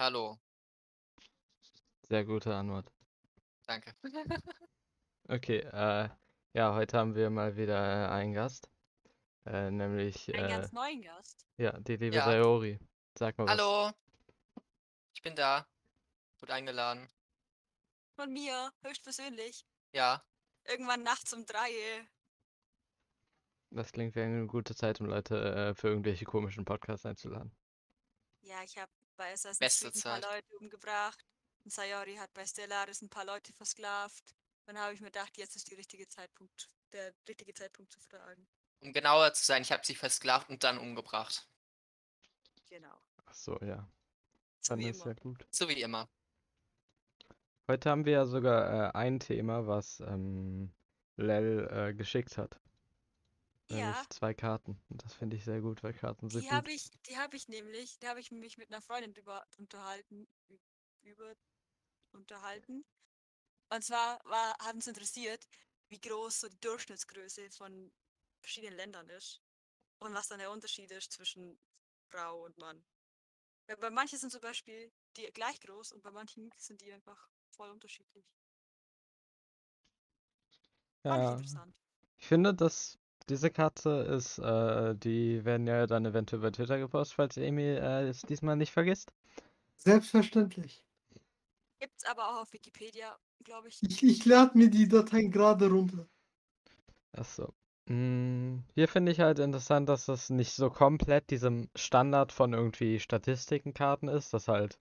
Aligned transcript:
Hallo, 0.00 0.38
Sehr 2.08 2.24
gute 2.24 2.54
Antwort. 2.54 2.90
danke. 3.66 3.92
Okay, 5.28 5.58
äh, 5.58 6.08
ja, 6.54 6.74
heute 6.74 6.96
haben 6.96 7.14
wir 7.14 7.28
mal 7.28 7.54
wieder 7.54 7.76
äh, 7.76 8.08
einen 8.08 8.32
Gast, 8.32 8.70
äh, 9.44 9.70
nämlich 9.70 10.34
Einen 10.34 10.46
äh, 10.46 10.48
ganz 10.48 10.72
neuen 10.72 11.02
Gast. 11.02 11.46
ja, 11.58 11.78
die 11.80 11.96
liebe 11.96 12.16
Ja. 12.16 12.24
Sayori. 12.24 12.80
Sag 13.14 13.36
mal 13.36 13.44
was. 13.46 13.58
Hallo, 13.58 13.92
ich 15.12 15.20
bin 15.20 15.36
da. 15.36 15.66
Gut 16.40 16.50
eingeladen. 16.50 17.06
Von 18.16 18.32
mir, 18.32 18.72
höchstpersönlich. 18.82 19.66
Ja, 19.92 20.24
Irgendwann 20.64 21.02
nachts 21.02 21.34
um 21.34 21.44
drei. 21.44 22.08
Das 23.68 23.92
klingt 23.92 24.14
wie 24.16 24.22
eine 24.22 24.46
gute 24.46 24.74
Zeit, 24.74 24.98
um 25.02 25.08
Leute 25.08 25.36
äh, 25.54 25.74
für 25.74 25.88
irgendwelche 25.88 26.24
komischen 26.24 26.64
Podcasts 26.64 27.04
einzuladen. 27.04 27.54
Ja, 28.40 28.62
ich 28.64 28.78
habe 28.78 28.90
bei 29.20 29.34
Assassin's 29.34 29.58
Beste 29.58 29.90
Creed 29.90 30.06
ein 30.06 30.20
paar. 30.20 30.20
Leute 30.22 30.56
umgebracht. 30.58 31.26
Und 31.62 31.72
Sayori 31.72 32.16
hat 32.16 32.32
bei 32.32 32.46
Stellaris 32.46 33.02
ein 33.02 33.10
paar 33.10 33.26
Leute 33.26 33.52
versklavt. 33.52 34.34
Dann 34.64 34.78
habe 34.78 34.94
ich 34.94 35.00
mir 35.00 35.08
gedacht, 35.08 35.36
jetzt 35.36 35.56
ist 35.56 35.70
der 35.70 35.76
richtige 35.76 36.08
Zeitpunkt, 36.08 36.70
der 36.92 37.12
richtige 37.28 37.52
Zeitpunkt 37.52 37.92
zu 37.92 38.00
fragen. 38.00 38.48
um 38.80 38.92
genauer 38.94 39.34
zu 39.34 39.44
sein, 39.44 39.60
ich 39.60 39.72
habe 39.72 39.84
sie 39.84 39.94
versklavt 39.94 40.48
und 40.48 40.64
dann 40.64 40.78
umgebracht. 40.78 41.46
Genau. 42.70 42.96
Ach 43.26 43.34
so, 43.34 43.58
ja. 43.60 43.86
So 44.60 44.74
Dann 44.74 44.78
wie 44.78 44.88
ist 44.88 45.04
immer. 45.04 45.06
ja 45.06 45.12
gut. 45.14 45.46
So 45.50 45.68
wie 45.68 45.82
immer. 45.82 46.08
Heute 47.68 47.90
haben 47.90 48.04
wir 48.06 48.12
ja 48.12 48.26
sogar 48.26 48.88
äh, 48.94 48.98
ein 48.98 49.20
Thema, 49.20 49.66
was 49.66 50.00
ähm, 50.00 50.72
Lel 51.16 51.68
äh, 51.70 51.94
geschickt 51.94 52.38
hat. 52.38 52.58
Nämlich 53.70 53.96
Ja, 53.96 54.06
zwei 54.10 54.34
Karten. 54.34 54.80
Das 54.90 55.14
finde 55.14 55.36
ich 55.36 55.44
sehr 55.44 55.60
gut, 55.60 55.82
weil 55.82 55.92
Karten 55.92 56.28
sind 56.28 56.42
die 56.42 56.50
habe 56.50 56.72
ich, 56.72 56.90
die 57.08 57.16
habe 57.16 57.36
ich 57.36 57.48
nämlich, 57.48 57.98
die 57.98 58.08
habe 58.08 58.20
ich 58.20 58.30
mich 58.30 58.58
mit 58.58 58.70
einer 58.70 58.82
Freundin 58.82 59.14
drüber 59.14 59.46
unterhalten, 59.58 60.28
über 61.02 61.34
unterhalten. 62.12 62.84
Und 63.70 63.84
zwar 63.84 64.20
war, 64.24 64.56
hat 64.60 64.74
uns 64.74 64.86
interessiert, 64.88 65.48
wie 65.88 66.00
groß 66.00 66.40
so 66.40 66.48
die 66.48 66.60
Durchschnittsgröße 66.60 67.50
von 67.52 67.92
verschiedenen 68.42 68.76
Ländern 68.76 69.08
ist 69.10 69.42
und 70.00 70.14
was 70.14 70.28
dann 70.28 70.40
der 70.40 70.52
Unterschied 70.52 70.90
ist 70.92 71.12
zwischen 71.12 71.60
Frau 72.10 72.44
und 72.44 72.58
Mann. 72.58 72.84
Weil 73.68 73.78
bei 73.78 73.90
manchen 73.90 74.18
sind 74.18 74.32
zum 74.32 74.42
Beispiel 74.42 74.92
die 75.16 75.26
gleich 75.32 75.60
groß 75.60 75.92
und 75.92 76.02
bei 76.02 76.12
manchen 76.12 76.50
sind 76.58 76.80
die 76.82 76.92
einfach 76.92 77.28
voll 77.56 77.70
unterschiedlich. 77.70 78.26
Ja, 81.04 81.16
interessant. 81.32 81.74
ich 82.18 82.28
finde, 82.28 82.54
dass 82.54 82.99
diese 83.30 83.50
Karte 83.50 83.90
ist, 83.90 84.38
äh, 84.38 84.94
die 84.96 85.44
werden 85.44 85.66
ja 85.66 85.86
dann 85.86 86.04
eventuell 86.06 86.42
bei 86.42 86.50
Twitter 86.50 86.78
gepostet, 86.78 87.16
falls 87.16 87.38
Amy 87.38 87.62
äh, 87.62 88.08
es 88.08 88.22
diesmal 88.22 88.56
nicht 88.56 88.72
vergisst. 88.72 89.12
Selbstverständlich. 89.78 90.84
Gibt's 91.80 92.04
aber 92.04 92.28
auch 92.28 92.42
auf 92.42 92.52
Wikipedia, 92.52 93.18
glaube 93.42 93.68
ich. 93.68 93.82
Ich, 93.82 94.02
ich 94.04 94.24
lade 94.24 94.56
mir 94.56 94.70
die 94.70 94.86
Dateien 94.88 95.30
gerade 95.32 95.68
runter. 95.68 96.08
Ach 97.12 97.24
so. 97.24 97.54
Mm, 97.86 98.58
Hier 98.74 98.88
finde 98.88 99.12
ich 99.12 99.20
halt 99.20 99.38
interessant, 99.38 99.88
dass 99.88 100.06
das 100.06 100.30
nicht 100.30 100.52
so 100.52 100.70
komplett 100.70 101.30
diesem 101.30 101.68
Standard 101.76 102.32
von 102.32 102.52
irgendwie 102.52 102.98
Statistikenkarten 103.00 104.08
ist, 104.08 104.32
dass 104.34 104.48
halt 104.48 104.78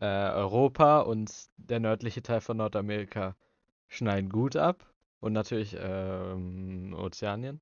äh, 0.00 0.06
Europa 0.06 1.00
und 1.02 1.32
der 1.58 1.80
nördliche 1.80 2.22
Teil 2.22 2.40
von 2.42 2.58
Nordamerika 2.58 3.36
schneiden 3.88 4.30
gut 4.30 4.56
ab 4.56 4.86
und 5.20 5.32
natürlich 5.34 5.76
ähm, 5.80 6.94
Ozeanien. 6.98 7.60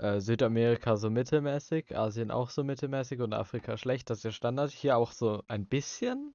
Äh, 0.00 0.20
Südamerika 0.22 0.96
so 0.96 1.10
mittelmäßig, 1.10 1.94
Asien 1.94 2.30
auch 2.30 2.48
so 2.48 2.64
mittelmäßig 2.64 3.20
und 3.20 3.34
Afrika 3.34 3.76
schlecht. 3.76 4.08
Das 4.08 4.18
ist 4.18 4.24
der 4.24 4.32
Standard. 4.32 4.70
Hier 4.70 4.96
auch 4.96 5.12
so 5.12 5.44
ein 5.46 5.66
bisschen, 5.66 6.32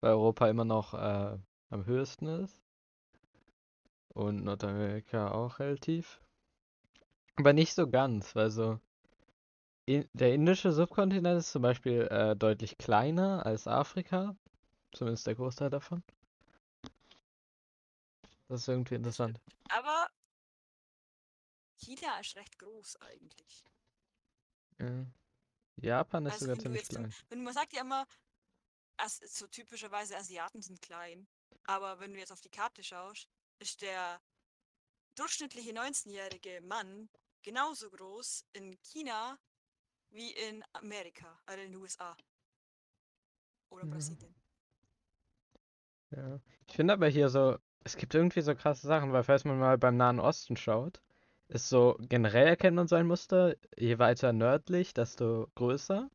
weil 0.00 0.10
Europa 0.10 0.48
immer 0.48 0.66
noch 0.66 0.92
äh, 0.92 1.38
am 1.70 1.86
höchsten 1.86 2.26
ist. 2.26 2.60
Und 4.08 4.44
Nordamerika 4.44 5.30
auch 5.30 5.60
relativ. 5.60 6.20
Aber 7.36 7.54
nicht 7.54 7.72
so 7.72 7.88
ganz, 7.88 8.36
weil 8.36 8.50
so 8.50 8.78
in, 9.86 10.06
der 10.12 10.34
indische 10.34 10.70
Subkontinent 10.70 11.38
ist 11.38 11.52
zum 11.52 11.62
Beispiel 11.62 12.02
äh, 12.10 12.36
deutlich 12.36 12.76
kleiner 12.76 13.46
als 13.46 13.66
Afrika. 13.66 14.36
Zumindest 14.92 15.26
der 15.26 15.36
Großteil 15.36 15.70
davon. 15.70 16.02
Das 18.48 18.60
ist 18.60 18.68
irgendwie 18.68 18.96
interessant. 18.96 19.40
Aber 19.70 20.06
China 21.76 22.18
ist 22.20 22.36
recht 22.36 22.58
groß 22.58 22.96
eigentlich. 23.00 23.64
Ja. 24.80 25.06
Japan 25.76 26.26
ist 26.26 26.34
Also 26.34 26.46
sogar 26.46 26.58
ziemlich 26.58 26.84
zum- 26.86 26.96
klein. 26.96 27.14
wenn 27.28 27.42
man 27.42 27.52
sagt 27.54 27.72
ja 27.72 27.80
immer, 27.82 28.06
so 29.08 29.46
typischerweise 29.48 30.16
Asiaten 30.16 30.62
sind 30.62 30.80
klein, 30.82 31.26
aber 31.64 31.98
wenn 32.00 32.12
du 32.12 32.18
jetzt 32.20 32.32
auf 32.32 32.40
die 32.40 32.50
Karte 32.50 32.82
schaust, 32.84 33.28
ist 33.58 33.82
der 33.82 34.20
durchschnittliche 35.16 35.72
19-jährige 35.72 36.60
Mann 36.62 37.08
genauso 37.42 37.90
groß 37.90 38.46
in 38.52 38.80
China 38.82 39.38
wie 40.10 40.32
in 40.32 40.64
Amerika, 40.72 41.40
also 41.46 41.60
in 41.62 41.72
den 41.72 41.80
USA. 41.80 42.16
Oder 43.70 43.84
Ja. 43.84 43.90
Brasilien. 43.90 44.34
Ja. 46.10 46.40
Ich 46.68 46.74
finde 46.76 46.92
aber 46.94 47.08
hier 47.08 47.28
so, 47.28 47.58
es 47.82 47.96
gibt 47.96 48.14
irgendwie 48.14 48.40
so 48.40 48.54
krasse 48.54 48.86
Sachen, 48.86 49.12
weil 49.12 49.24
falls 49.24 49.44
man 49.44 49.58
mal 49.58 49.76
beim 49.78 49.96
Nahen 49.96 50.20
Osten 50.20 50.56
schaut, 50.56 51.02
ist 51.48 51.68
so, 51.70 51.96
generell 52.00 52.48
erkennt 52.48 52.76
man 52.76 52.88
so 52.88 52.96
ein 52.96 53.06
Muster, 53.06 53.56
je 53.78 53.98
weiter 53.98 54.32
nördlich, 54.32 54.94
desto 54.94 55.48
größer. 55.54 56.10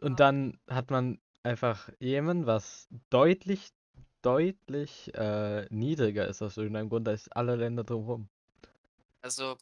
Und 0.00 0.20
Ja. 0.20 0.20
dann 0.20 0.58
hat 0.68 0.90
man 0.90 1.20
einfach 1.42 1.88
Jemen, 1.98 2.46
was 2.46 2.88
deutlich, 3.10 3.70
deutlich 4.22 5.12
äh, 5.14 5.66
niedriger 5.70 6.26
ist 6.28 6.42
aus 6.42 6.56
irgendeinem 6.56 6.88
Grund 6.90 7.08
als 7.08 7.28
alle 7.32 7.56
Länder 7.56 7.82
drumherum. 7.84 8.28
Also, 9.22 9.58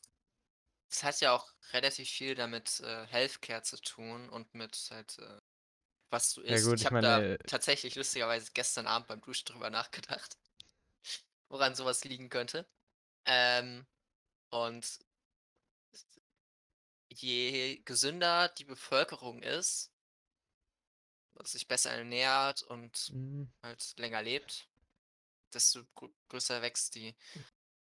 es 0.90 1.02
hat 1.04 1.20
ja 1.22 1.32
auch 1.34 1.52
relativ 1.72 2.08
viel 2.10 2.34
damit 2.36 2.80
äh, 2.80 3.06
Healthcare 3.08 3.62
zu 3.62 3.78
tun 3.80 4.28
und 4.30 4.54
mit 4.54 4.88
halt, 4.92 5.18
äh, 5.18 5.40
was 6.10 6.34
du 6.34 6.42
Ja 6.48 6.60
isst. 6.60 6.60
gut, 6.60 6.80
Ich 6.80 6.84
ich 6.84 6.86
habe 6.86 6.96
da 7.00 7.24
tatsächlich 7.46 7.96
lustigerweise 7.96 8.52
gestern 8.54 8.86
Abend 8.88 9.08
beim 9.08 9.20
Duschen 9.22 9.46
drüber 9.46 9.70
nachgedacht, 9.70 10.38
woran 11.50 11.74
sowas 11.76 12.04
liegen 12.04 12.28
könnte. 12.30 12.66
Ähm, 13.26 13.86
und 14.50 15.00
je 17.10 17.80
gesünder 17.84 18.48
die 18.48 18.64
Bevölkerung 18.64 19.40
ist, 19.42 19.92
sich 21.44 21.66
besser 21.66 21.90
ernährt 21.90 22.62
und 22.62 23.12
mm, 23.12 23.44
halt 23.62 23.94
länger 23.98 24.22
lebt, 24.22 24.68
desto 25.52 25.80
grö- 25.96 26.12
größer 26.28 26.62
wächst 26.62 26.94
die. 26.94 27.14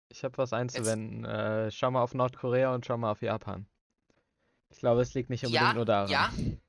ich 0.09 0.23
habe 0.23 0.37
was 0.37 0.53
einzuwenden. 0.53 1.25
Äh, 1.25 1.71
schau 1.71 1.91
mal 1.91 2.03
auf 2.03 2.13
Nordkorea 2.13 2.73
und 2.73 2.85
schau 2.85 2.97
mal 2.97 3.11
auf 3.11 3.21
Japan. 3.21 3.65
Ich 4.69 4.79
glaube, 4.79 5.01
es 5.01 5.13
liegt 5.13 5.29
nicht 5.29 5.45
unbedingt 5.45 5.73
Ja, 5.73 5.75
nur 5.75 5.85
daran. 5.85 6.11
ja, 6.11 6.31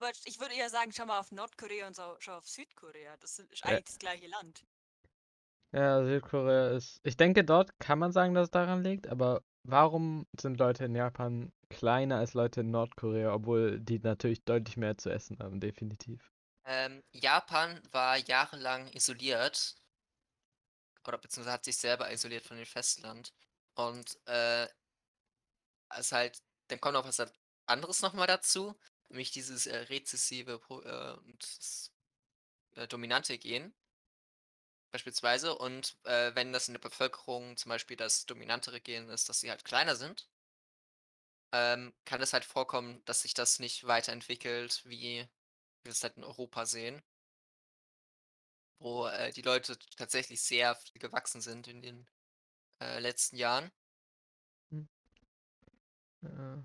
Aber 0.00 0.10
ich 0.24 0.40
würde 0.40 0.54
eher 0.54 0.70
sagen, 0.70 0.92
schau 0.92 1.06
mal 1.06 1.20
auf 1.20 1.32
Nordkorea 1.32 1.86
und 1.86 1.96
so, 1.96 2.16
schau 2.20 2.36
auf 2.38 2.48
Südkorea. 2.48 3.16
Das 3.18 3.38
ist 3.38 3.64
Ja. 3.64 3.70
eigentlich 3.70 3.84
das 3.86 3.98
gleiche 3.98 4.26
Land. 4.28 4.64
Ja, 5.72 6.04
Südkorea 6.04 6.70
ist. 6.70 7.00
Ich 7.04 7.16
denke, 7.16 7.44
dort 7.44 7.78
kann 7.78 7.98
man 7.98 8.12
sagen, 8.12 8.34
dass 8.34 8.44
es 8.44 8.50
daran 8.50 8.82
liegt, 8.82 9.06
aber 9.06 9.42
warum 9.62 10.26
sind 10.38 10.58
Leute 10.58 10.84
in 10.84 10.96
Japan 10.96 11.52
kleiner 11.68 12.16
als 12.16 12.34
Leute 12.34 12.62
in 12.62 12.70
Nordkorea, 12.70 13.32
obwohl 13.32 13.78
die 13.78 14.00
natürlich 14.00 14.44
deutlich 14.44 14.76
mehr 14.76 14.98
zu 14.98 15.10
essen 15.10 15.38
haben, 15.38 15.60
definitiv. 15.60 16.32
Ähm, 16.64 17.02
Japan 17.12 17.80
war 17.92 18.16
jahrelang 18.16 18.88
isoliert, 18.88 19.76
oder 21.06 21.18
beziehungsweise 21.18 21.54
hat 21.54 21.64
sich 21.64 21.76
selber 21.76 22.12
isoliert 22.12 22.44
von 22.44 22.56
dem 22.56 22.66
Festland. 22.66 23.32
Und 23.74 24.18
äh, 24.26 24.66
also 25.88 26.16
halt, 26.16 26.42
dann 26.68 26.80
kommt 26.80 26.94
noch 26.94 27.06
was 27.06 27.32
anderes 27.66 28.02
nochmal 28.02 28.26
dazu, 28.26 28.78
nämlich 29.08 29.30
dieses 29.30 29.66
äh, 29.66 29.76
rezessive 29.76 30.60
äh, 30.68 31.12
und 31.24 31.58
das 31.58 31.92
äh, 32.76 32.86
dominante 32.88 33.38
Gen 33.38 33.72
beispielsweise. 34.92 35.56
Und 35.56 35.98
äh, 36.04 36.34
wenn 36.34 36.52
das 36.52 36.68
in 36.68 36.74
der 36.74 36.80
Bevölkerung 36.80 37.56
zum 37.56 37.70
Beispiel 37.70 37.96
das 37.96 38.26
dominantere 38.26 38.80
Gen 38.80 39.08
ist, 39.10 39.28
dass 39.28 39.40
sie 39.40 39.50
halt 39.50 39.64
kleiner 39.64 39.96
sind, 39.96 40.28
ähm, 41.52 41.92
kann 42.04 42.20
es 42.22 42.32
halt 42.32 42.44
vorkommen, 42.44 43.04
dass 43.04 43.22
sich 43.22 43.34
das 43.34 43.58
nicht 43.60 43.86
weiterentwickelt, 43.86 44.82
wie 44.86 45.28
wir 45.84 45.92
es 45.92 46.02
halt 46.02 46.16
in 46.16 46.24
Europa 46.24 46.66
sehen 46.66 47.02
wo 48.80 49.06
äh, 49.06 49.32
die 49.32 49.42
Leute 49.42 49.78
tatsächlich 49.96 50.42
sehr 50.42 50.74
viel 50.74 51.00
gewachsen 51.00 51.40
sind 51.40 51.68
in 51.68 51.82
den 51.82 52.06
äh, 52.82 53.00
letzten 53.00 53.36
Jahren. 53.36 53.72
Ja. 56.22 56.62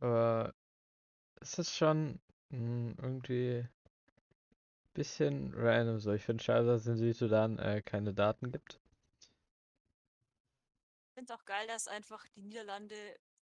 Aber 0.00 0.54
es 1.40 1.58
ist 1.58 1.74
schon 1.76 2.20
mh, 2.50 2.94
irgendwie 3.02 3.68
bisschen 4.96 5.52
random 5.54 6.00
so. 6.00 6.12
Ich 6.12 6.24
finde 6.24 6.42
schade, 6.42 6.66
dass 6.66 6.82
es 6.82 6.86
in 6.88 6.96
Südsudan 6.96 7.58
äh, 7.58 7.82
keine 7.82 8.12
Daten 8.14 8.50
gibt. 8.52 8.80
Ich 11.10 11.14
finde 11.14 11.32
es 11.32 11.40
auch 11.40 11.44
geil, 11.46 11.66
dass 11.66 11.88
einfach 11.88 12.24
die 12.36 12.42
Niederlande 12.42 12.94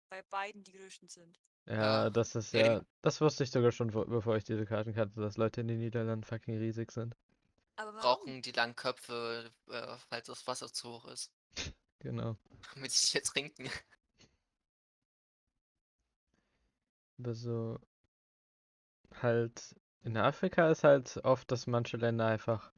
bei 0.08 0.22
beiden 0.22 0.62
die 0.64 0.72
größten 0.72 1.08
sind. 1.08 1.38
Ja, 1.66 2.04
Ja, 2.06 2.10
das 2.10 2.34
ist 2.36 2.52
ja, 2.52 2.82
das 3.02 3.20
wusste 3.20 3.44
ich 3.44 3.50
sogar 3.50 3.72
schon, 3.72 3.90
vor- 3.90 4.06
bevor 4.06 4.36
ich 4.36 4.44
diese 4.44 4.66
Karten 4.66 4.94
kannte, 4.94 5.20
dass 5.20 5.36
Leute 5.36 5.60
in 5.60 5.68
den 5.68 5.78
Niederlanden 5.78 6.24
fucking 6.24 6.56
riesig 6.58 6.90
sind. 6.92 7.14
Aber 7.76 7.92
brauchen 7.92 8.42
die 8.42 8.52
langen 8.52 8.74
Köpfe, 8.76 9.50
äh, 9.68 9.96
falls 10.08 10.26
das 10.26 10.46
Wasser 10.46 10.72
zu 10.72 10.88
hoch 10.92 11.06
ist. 11.06 11.32
Genau. 12.00 12.36
Damit 12.74 12.92
sie 12.92 13.16
jetzt 13.18 13.30
trinken. 13.32 13.70
Aber 17.18 17.34
so 17.34 17.78
halt 19.22 19.74
in 20.04 20.16
Afrika 20.16 20.70
ist 20.70 20.84
halt 20.84 21.20
oft, 21.24 21.50
dass 21.50 21.66
manche 21.66 21.96
Länder 21.96 22.26
einfach. 22.26 22.70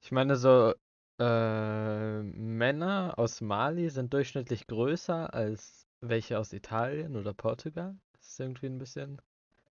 Ich 0.00 0.12
meine, 0.12 0.36
so 0.36 0.74
äh, 1.18 2.22
Männer 2.22 3.14
aus 3.18 3.40
Mali 3.40 3.88
sind 3.90 4.12
durchschnittlich 4.12 4.66
größer 4.66 5.32
als 5.32 5.86
welche 6.00 6.38
aus 6.38 6.52
Italien 6.52 7.16
oder 7.16 7.32
Portugal. 7.32 7.96
Das 8.12 8.28
ist 8.28 8.40
irgendwie 8.40 8.66
ein 8.66 8.78
bisschen 8.78 9.22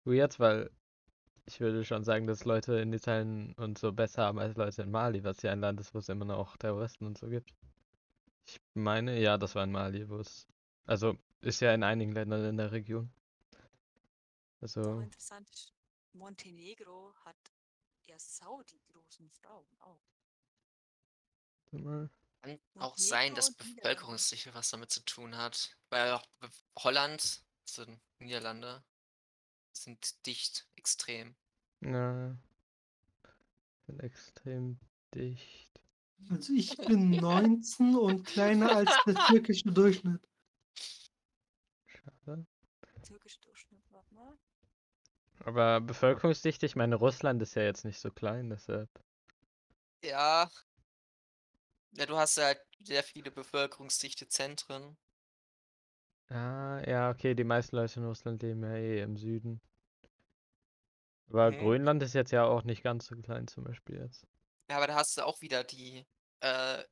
weird, 0.05 0.39
weil 0.39 0.71
ich 1.47 1.61
würde 1.61 1.85
schon 1.85 2.05
sagen, 2.05 2.27
dass 2.27 2.45
Leute 2.45 2.75
in 2.75 2.93
Italien 2.93 3.55
und 3.55 3.79
so 3.79 3.93
besser 3.93 4.25
haben 4.25 4.39
als 4.39 4.57
Leute 4.57 4.83
in 4.83 4.91
Mali, 4.91 5.25
was 5.25 5.43
ja 5.43 5.53
ein 5.53 5.61
Land 5.61 5.81
ist, 5.81 5.95
wo 5.95 5.99
es 5.99 6.09
immer 6.09 6.27
noch 6.27 6.57
Terroristen 6.57 7.07
und 7.07 7.19
so 7.19 7.29
gibt. 7.29 7.55
Ich 8.47 8.61
meine, 8.75 9.19
ja, 9.19 9.39
das 9.39 9.55
war 9.55 9.65
in 9.65 9.73
Mali, 9.73 10.09
wo 10.09 10.19
es. 10.19 10.47
Also 10.87 11.17
ist 11.41 11.61
ja 11.61 11.73
in 11.75 11.83
einigen 11.83 12.13
Ländern 12.13 12.45
in 12.45 12.57
der 12.57 12.73
Region. 12.73 13.11
Also, 14.61 15.01
interessant 15.01 15.49
ist, 15.51 15.73
Montenegro 16.13 17.15
hat 17.25 17.37
eher 18.07 18.19
sau 18.19 18.63
die 18.63 18.81
großen 18.85 19.31
Frauen 19.31 19.69
auch. 19.81 20.03
Kann 21.71 22.11
auch 22.77 22.97
sein, 22.97 23.35
dass. 23.35 23.55
Bevölkerungsdichte 23.55 24.55
was 24.55 24.71
damit 24.71 24.91
zu 24.91 25.05
tun 25.05 25.37
hat. 25.37 25.77
Weil 25.91 26.13
auch 26.13 26.27
Holland, 26.79 27.43
also 27.67 27.85
Niederlande, 28.19 28.85
sind 29.73 30.27
dicht, 30.27 30.67
extrem. 30.77 31.37
Ja. 31.81 32.37
Bin 33.87 34.01
extrem 34.01 34.79
dicht. 35.15 35.81
Also 36.31 36.53
ich 36.53 36.77
bin 36.77 37.11
19 37.11 37.97
und 37.97 38.25
kleiner 38.25 38.75
als 38.75 38.91
der 39.07 39.15
türkische 39.27 39.71
Durchschnitt. 39.71 40.29
Schade. 41.87 42.47
Türkisch 43.03 43.39
Durchschnitt, 43.41 43.83
warte 43.91 44.15
mal. 44.15 44.37
Aber 45.45 45.81
bevölkerungsdichte, 45.81 46.65
ich 46.65 46.77
meine, 46.77 46.95
Russland 46.95 47.43
ist 47.43 47.57
ja 47.57 47.63
jetzt 47.63 47.85
nicht 47.85 47.99
so 47.99 48.11
klein, 48.13 48.51
deshalb. 48.51 48.89
Ja. 50.03 50.49
Ja, 51.93 52.07
du 52.07 52.17
hast 52.17 52.39
ja 52.39 52.45
halt 52.47 52.63
sehr 52.81 53.03
viele 53.03 53.31
bevölkerungsdichte 53.31 54.27
Zentren. 54.27 54.97
Ah, 56.31 56.81
ja, 56.87 57.11
okay, 57.11 57.35
die 57.35 57.45
meisten 57.45 57.77
Leute 57.77 58.01
in 58.01 58.07
Russland 58.07 58.43
leben 58.43 58.63
ja 58.63 58.75
eh 58.77 59.03
im 59.03 59.17
Süden. 59.19 59.61
Aber 61.31 61.53
Mhm. 61.53 61.55
Grönland 61.55 62.03
ist 62.03 62.13
jetzt 62.15 62.33
ja 62.33 62.45
auch 62.45 62.65
nicht 62.65 62.83
ganz 62.83 63.07
so 63.07 63.17
klein 63.17 63.49
zum 63.49 63.65
Beispiel 63.65 63.97
jetzt. 63.97 64.27
Ja, 64.71 64.77
aber 64.77 64.87
da 64.87 64.95
hast 64.97 65.17
du 65.17 65.25
auch 65.27 65.41
wieder 65.41 65.65
die, 65.65 66.07
äh, 66.41 66.83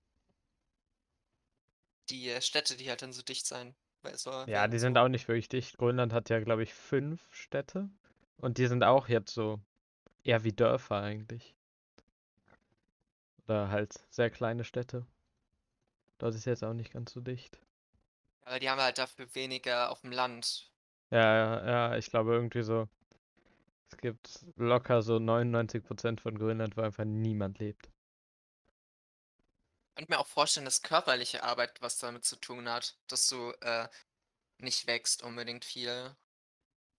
die 2.11 2.31
äh, 2.31 2.41
Städte, 2.43 2.77
die 2.77 2.89
halt 2.89 3.03
dann 3.03 3.13
so 3.13 3.23
dicht 3.23 3.47
sein. 3.47 3.77
Weil 4.03 4.19
so, 4.19 4.47
Ja, 4.47 4.67
die 4.67 4.79
sind 4.79 4.97
auch 4.99 5.09
nicht 5.09 5.29
wirklich 5.29 5.49
dicht. 5.49 5.77
Grönland 5.79 6.13
hat 6.13 6.31
ja, 6.31 6.41
glaube 6.41 6.63
ich, 6.63 6.73
fünf 6.75 7.23
Städte. 7.35 7.91
Und 8.39 8.59
die 8.59 8.67
sind 8.67 8.85
auch 8.85 9.09
jetzt 9.09 9.33
so 9.33 9.61
eher 10.23 10.45
wie 10.45 10.53
Dörfer 10.53 10.97
eigentlich. 10.97 11.55
Oder 13.45 13.69
halt 13.71 13.95
sehr 14.11 14.31
kleine 14.31 14.65
Städte. 14.65 15.07
Dort 16.19 16.35
ist 16.35 16.47
jetzt 16.47 16.65
auch 16.65 16.73
nicht 16.73 16.93
ganz 16.93 17.13
so 17.13 17.21
dicht. 17.21 17.59
Aber 18.43 18.59
die 18.59 18.71
haben 18.71 18.81
halt 18.81 18.99
dafür 18.99 19.33
weniger 19.35 19.91
auf 19.91 20.01
dem 20.03 20.13
Land. 20.13 20.71
Ja, 21.11 21.21
ja, 21.21 21.67
ja, 21.67 21.97
ich 21.97 22.11
glaube 22.11 22.33
irgendwie 22.33 22.63
so. 22.63 22.89
Es 23.91 23.97
gibt 23.99 24.45
locker 24.57 25.03
so 25.03 25.17
99% 25.17 26.21
von 26.21 26.39
Grönland, 26.39 26.77
wo 26.77 26.83
einfach 26.83 27.05
niemand 27.05 27.59
lebt. 27.59 27.87
Ich 29.89 29.95
könnte 29.97 30.13
mir 30.13 30.19
auch 30.19 30.27
vorstellen, 30.27 30.65
dass 30.65 30.83
körperliche 30.83 31.43
Arbeit 31.43 31.81
was 31.81 31.99
damit 31.99 32.25
zu 32.25 32.37
tun 32.37 32.69
hat, 32.69 32.99
dass 33.07 33.29
du 33.29 33.53
äh, 33.61 33.89
nicht 34.59 34.87
wächst 34.87 35.23
unbedingt 35.23 35.65
viel. 35.65 36.15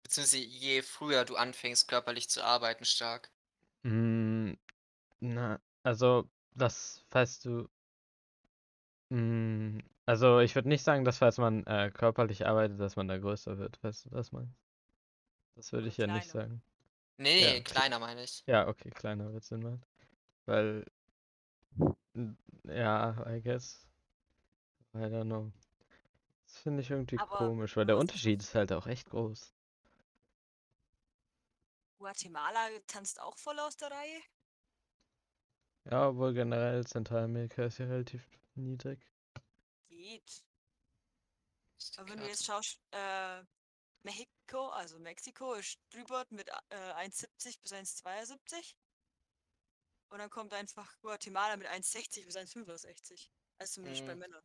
Beziehungsweise 0.08 0.38
je 0.38 0.82
früher 0.84 1.26
du 1.26 1.36
anfängst, 1.36 1.90
körperlich 1.90 2.30
zu 2.30 2.42
arbeiten, 2.42 2.86
stark. 2.86 3.30
Mm, 3.84 4.54
na, 5.20 5.60
also, 5.84 6.30
das, 6.56 7.04
falls 7.10 7.42
du. 7.42 7.68
Mm, 9.10 9.80
also, 10.06 10.40
ich 10.40 10.56
würde 10.56 10.70
nicht 10.70 10.84
sagen, 10.86 11.04
dass 11.04 11.18
falls 11.18 11.38
man 11.38 11.66
äh, 11.68 11.92
körperlich 11.94 12.48
arbeitet, 12.48 12.80
dass 12.80 12.96
man 12.96 13.10
da 13.10 13.18
größer 13.18 13.58
wird. 13.58 13.84
Weißt 13.84 14.06
du, 14.06 14.10
das 14.12 14.32
meinst? 14.32 14.56
Das 15.58 15.74
würde 15.74 15.84
Oder 15.84 15.92
ich 15.92 15.98
ja 15.98 16.08
nicht 16.08 16.30
kleiner. 16.32 16.48
sagen. 16.48 16.62
Nee, 17.18 17.42
Ja, 17.42 17.52
nee, 17.52 17.62
kleiner 17.62 18.00
meine 18.00 18.24
ich. 18.24 18.44
Ja, 18.48 18.66
okay, 18.70 18.90
kleiner 18.92 19.34
wird 19.34 19.44
Sinn 19.44 19.60
machen. 19.62 19.84
Weil. 20.46 20.86
Ja, 22.64 23.26
I 23.28 23.42
guess. 23.42 23.86
I 24.96 25.00
don't 25.00 25.26
know. 25.26 25.52
Das 26.46 26.60
finde 26.60 26.82
ich 26.82 26.90
irgendwie 26.92 27.20
Aber 27.20 27.38
komisch, 27.40 27.76
weil 27.76 27.86
der 27.86 27.98
was- 27.98 28.02
Unterschied 28.04 28.42
ist 28.42 28.56
halt 28.56 28.72
auch 28.72 28.88
echt 28.88 29.10
groß. 29.10 29.54
Guatemala 31.98 32.70
tanzt 32.88 33.20
auch 33.20 33.38
voll 33.38 33.60
aus 33.60 33.76
der 33.78 33.92
Reihe. 33.92 34.22
Ja, 35.86 36.10
obwohl 36.10 36.34
generell 36.34 36.86
Zentralamerika 36.86 37.66
ist 37.66 37.78
ja 37.80 37.86
relativ 37.86 38.24
niedrig. 38.56 39.00
Geht. 39.88 40.44
Aber 41.98 42.10
wenn 42.10 42.20
du 42.20 42.28
jetzt 42.28 42.46
schaust, 42.46 42.80
äh, 42.92 43.44
Mexiko, 44.04 44.68
also 44.70 45.00
Mexiko 45.00 45.54
ist 45.54 45.80
drüber 45.90 46.26
mit 46.30 46.50
äh, 46.70 46.94
1,70 46.94 47.62
bis 47.62 47.72
1,72. 47.74 48.76
Und 50.10 50.20
dann 50.20 50.30
kommt 50.30 50.54
einfach 50.54 51.00
Guatemala 51.02 51.58
mit 51.58 51.68
1,60 51.68 52.26
bis 52.26 52.36
1,65. 52.38 53.30
Also 53.58 53.74
zumindest 53.76 54.06
bei 54.06 54.14
Mhm. 54.14 54.20
Männern. 54.20 54.44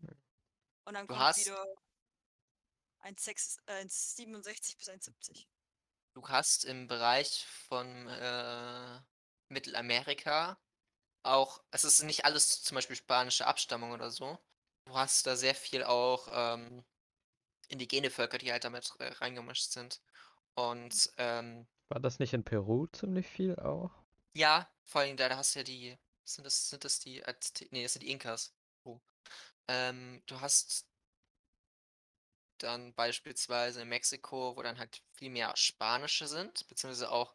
Und 0.84 0.94
dann 0.94 1.06
Du 1.06 1.14
kommt 1.14 1.20
hast- 1.20 1.44
wieder 1.46 1.64
1,6 3.00 3.58
äh, 3.66 3.84
1,67 3.84 4.78
bis 4.78 4.88
1,70. 4.88 5.46
Du 6.14 6.28
hast 6.28 6.64
im 6.64 6.88
Bereich 6.88 7.46
von 7.68 8.08
äh, 8.08 9.00
Mittelamerika 9.48 10.58
auch, 11.24 11.62
es 11.72 11.84
ist 11.84 12.02
nicht 12.04 12.24
alles 12.26 12.62
zum 12.62 12.76
Beispiel 12.76 12.96
spanische 12.96 13.46
Abstammung 13.46 13.92
oder 13.92 14.10
so. 14.10 14.38
Du 14.86 14.94
hast 14.96 15.26
da 15.26 15.36
sehr 15.36 15.54
viel 15.54 15.84
auch 15.84 16.28
ähm, 16.32 16.84
indigene 17.68 18.10
Völker, 18.10 18.38
die 18.38 18.52
halt 18.52 18.64
damit 18.64 18.94
äh, 19.00 19.08
reingemischt 19.14 19.72
sind. 19.72 20.02
Und 20.56 21.12
ähm, 21.18 21.68
War 21.90 22.00
das 22.00 22.18
nicht 22.18 22.32
in 22.34 22.42
Peru 22.42 22.88
ziemlich 22.88 23.28
viel 23.28 23.54
auch? 23.54 23.92
ja, 24.34 24.68
vor 24.84 25.02
allem 25.02 25.16
da, 25.16 25.28
da 25.28 25.36
hast 25.36 25.54
du 25.54 25.60
ja 25.60 25.64
die, 25.64 25.98
sind 26.24 26.44
das, 26.44 26.68
sind 26.70 26.84
das 26.84 26.98
die 27.00 27.22
nee, 27.70 27.82
das 27.82 27.92
sind 27.94 28.02
die 28.02 28.10
Inkas. 28.10 28.54
Oh. 28.84 29.00
Ähm, 29.68 30.22
du 30.26 30.40
hast 30.40 30.88
dann 32.62 32.94
beispielsweise 32.94 33.82
in 33.82 33.88
Mexiko, 33.88 34.56
wo 34.56 34.62
dann 34.62 34.78
halt 34.78 35.02
viel 35.14 35.30
mehr 35.30 35.52
Spanische 35.56 36.26
sind, 36.28 36.66
beziehungsweise 36.68 37.10
auch 37.10 37.34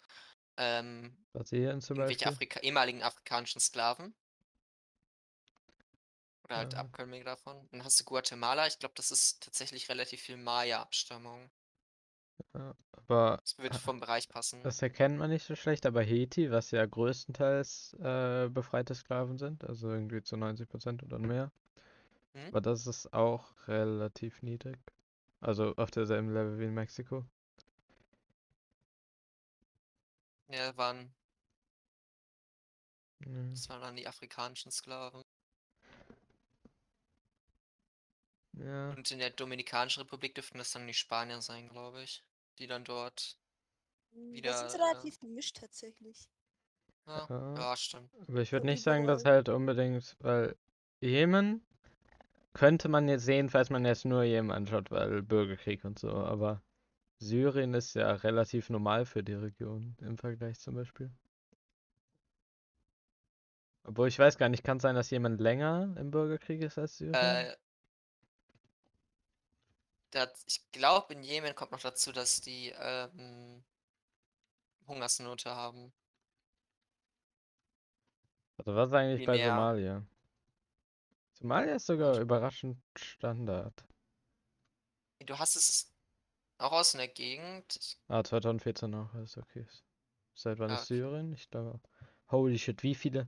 ähm, 0.58 1.18
Brasilien 1.34 1.80
zum 1.82 1.98
irgendwelche? 2.00 2.28
Afrika 2.28 2.60
ehemaligen 2.62 3.04
afrikanischen 3.04 3.62
Sklaven. 3.62 4.16
Oder 6.44 6.58
halt 6.58 6.74
Ja. 6.74 6.80
Abkömmlinge 6.80 7.26
davon. 7.26 7.68
Dann 7.70 7.84
hast 7.84 8.00
du 8.00 8.04
Guatemala, 8.04 8.66
ich 8.66 8.80
glaube, 8.80 8.96
das 8.96 9.12
ist 9.12 9.44
tatsächlich 9.44 9.88
relativ 9.88 10.22
viel 10.22 10.38
Maya-Abstammung. 10.38 11.52
Ja, 12.54 12.76
aber 12.92 13.42
Das 13.44 13.58
wird 13.58 13.76
vom 13.76 14.00
Bereich 14.00 14.30
passen. 14.30 14.62
das 14.64 14.82
erkennt 14.84 15.18
man 15.18 15.32
nicht 15.32 15.46
so 15.46 15.56
schlecht, 15.56 15.86
aber 15.88 16.04
Haiti, 16.06 16.52
was 16.52 16.72
ja 16.72 16.86
größtenteils 16.86 17.96
äh, 18.00 18.50
befreite 18.50 18.96
Sklaven 18.96 19.38
sind, 19.40 19.64
also 19.66 19.90
irgendwie 19.92 20.22
zu 20.24 20.38
90% 20.38 21.04
oder 21.04 21.20
mehr, 21.20 21.52
Mhm. 22.34 22.52
aber 22.52 22.60
das 22.62 22.88
ist 22.88 23.14
auch 23.14 23.68
relativ 23.70 24.42
niedrig. 24.42 24.78
Also 25.40 25.76
auf 25.76 25.92
derselben 25.92 26.34
Level 26.34 26.60
wie 26.60 26.66
in 26.66 26.74
Mexiko. 26.74 27.26
Ja, 30.50 30.76
waren, 30.78 31.14
Ja. 33.26 33.50
das 33.52 33.68
waren 33.70 33.82
dann 33.82 33.96
die 33.96 34.08
afrikanischen 34.08 34.72
Sklaven. 34.72 35.24
Ja, 38.54 38.90
Und 38.92 39.12
in 39.12 39.20
der 39.20 39.30
Dominikanischen 39.30 40.02
Republik 40.02 40.34
dürften 40.36 40.58
das 40.58 40.72
dann 40.72 40.88
die 40.88 40.94
Spanier 40.94 41.42
sein, 41.42 41.70
glaube 41.70 42.02
ich. 42.04 42.24
Die 42.60 42.68
dann 42.68 42.84
dort. 42.84 43.38
Wieder, 44.12 44.52
das 44.52 44.74
ist 44.74 44.80
äh, 44.80 44.82
relativ 44.84 45.20
gemischt 45.20 45.58
tatsächlich. 45.58 46.28
Ja, 47.06 47.28
Ja. 47.30 47.56
ja 47.56 47.78
stimmt. 47.78 48.10
aber 48.28 48.42
ich 48.42 48.52
würde 48.52 48.66
nicht 48.66 48.82
sagen, 48.82 49.06
dass 49.06 49.26
halt 49.26 49.50
unbedingt, 49.50 50.16
weil 50.20 50.56
Jemen 51.02 51.64
könnte 52.58 52.90
man 52.90 53.08
jetzt 53.08 53.26
sehen, 53.26 53.50
falls 53.50 53.70
man 53.70 53.86
jetzt 53.86 54.04
nur 54.04 54.24
Jemen 54.24 54.52
anschaut, 54.52 54.90
weil 54.90 55.22
Bürgerkrieg 55.22 55.86
und 55.86 56.00
so, 56.00 56.10
aber 56.10 56.62
Syrien 57.20 57.74
ist 57.76 57.94
ja 57.94 58.12
relativ 58.12 58.70
normal 58.70 59.06
für 59.06 59.24
die 59.24 59.34
Region 59.34 59.96
im 60.02 60.18
Vergleich 60.18 60.60
zum 60.60 60.76
Beispiel. 60.76 61.12
Obwohl 63.84 64.08
ich 64.08 64.18
weiß 64.18 64.38
gar 64.38 64.50
nicht, 64.50 64.64
kann 64.64 64.78
es 64.78 64.84
sein, 64.84 64.96
dass 64.96 65.12
jemand 65.12 65.40
länger 65.40 65.96
im 65.98 66.12
Bürgerkrieg 66.12 66.62
ist 66.62 66.78
als 66.78 66.98
Syrien? 66.98 67.16
Äh, 67.16 67.56
da, 70.12 70.28
ich 70.48 70.72
glaube, 70.72 71.14
in 71.14 71.24
Jemen 71.24 71.54
kommt 71.54 71.72
noch 71.72 71.80
dazu, 71.80 72.12
dass 72.12 72.42
die 72.42 72.74
ähm, 72.80 73.64
Hungersnöte 74.88 75.56
haben. 75.56 75.94
Also 78.58 78.76
was 78.76 78.90
ist 78.90 78.96
eigentlich 78.96 79.26
bei 79.28 79.34
Primär. 79.34 79.50
Somalia? 79.50 80.06
Somalia 81.40 81.76
ist 81.76 81.86
sogar 81.86 82.20
überraschend 82.20 82.80
Standard. 82.98 83.86
Du 85.26 85.38
hast 85.38 85.56
es 85.56 85.94
auch 86.58 86.72
aus 86.72 86.96
einer 86.96 87.08
Gegend. 87.08 87.98
Ah, 88.08 88.24
2014 88.24 88.94
auch, 88.96 89.14
ist 89.16 89.38
okay. 89.38 89.68
Seit 90.34 90.58
wann 90.58 90.72
Ah, 90.72 90.76
ist 90.76 90.86
okay. 90.86 90.96
Syrien? 90.96 91.34
Ich 91.34 91.50
glaube. 91.50 91.80
Holy 92.32 92.58
shit, 92.58 92.82
wie 92.82 92.96
viele? 92.96 93.28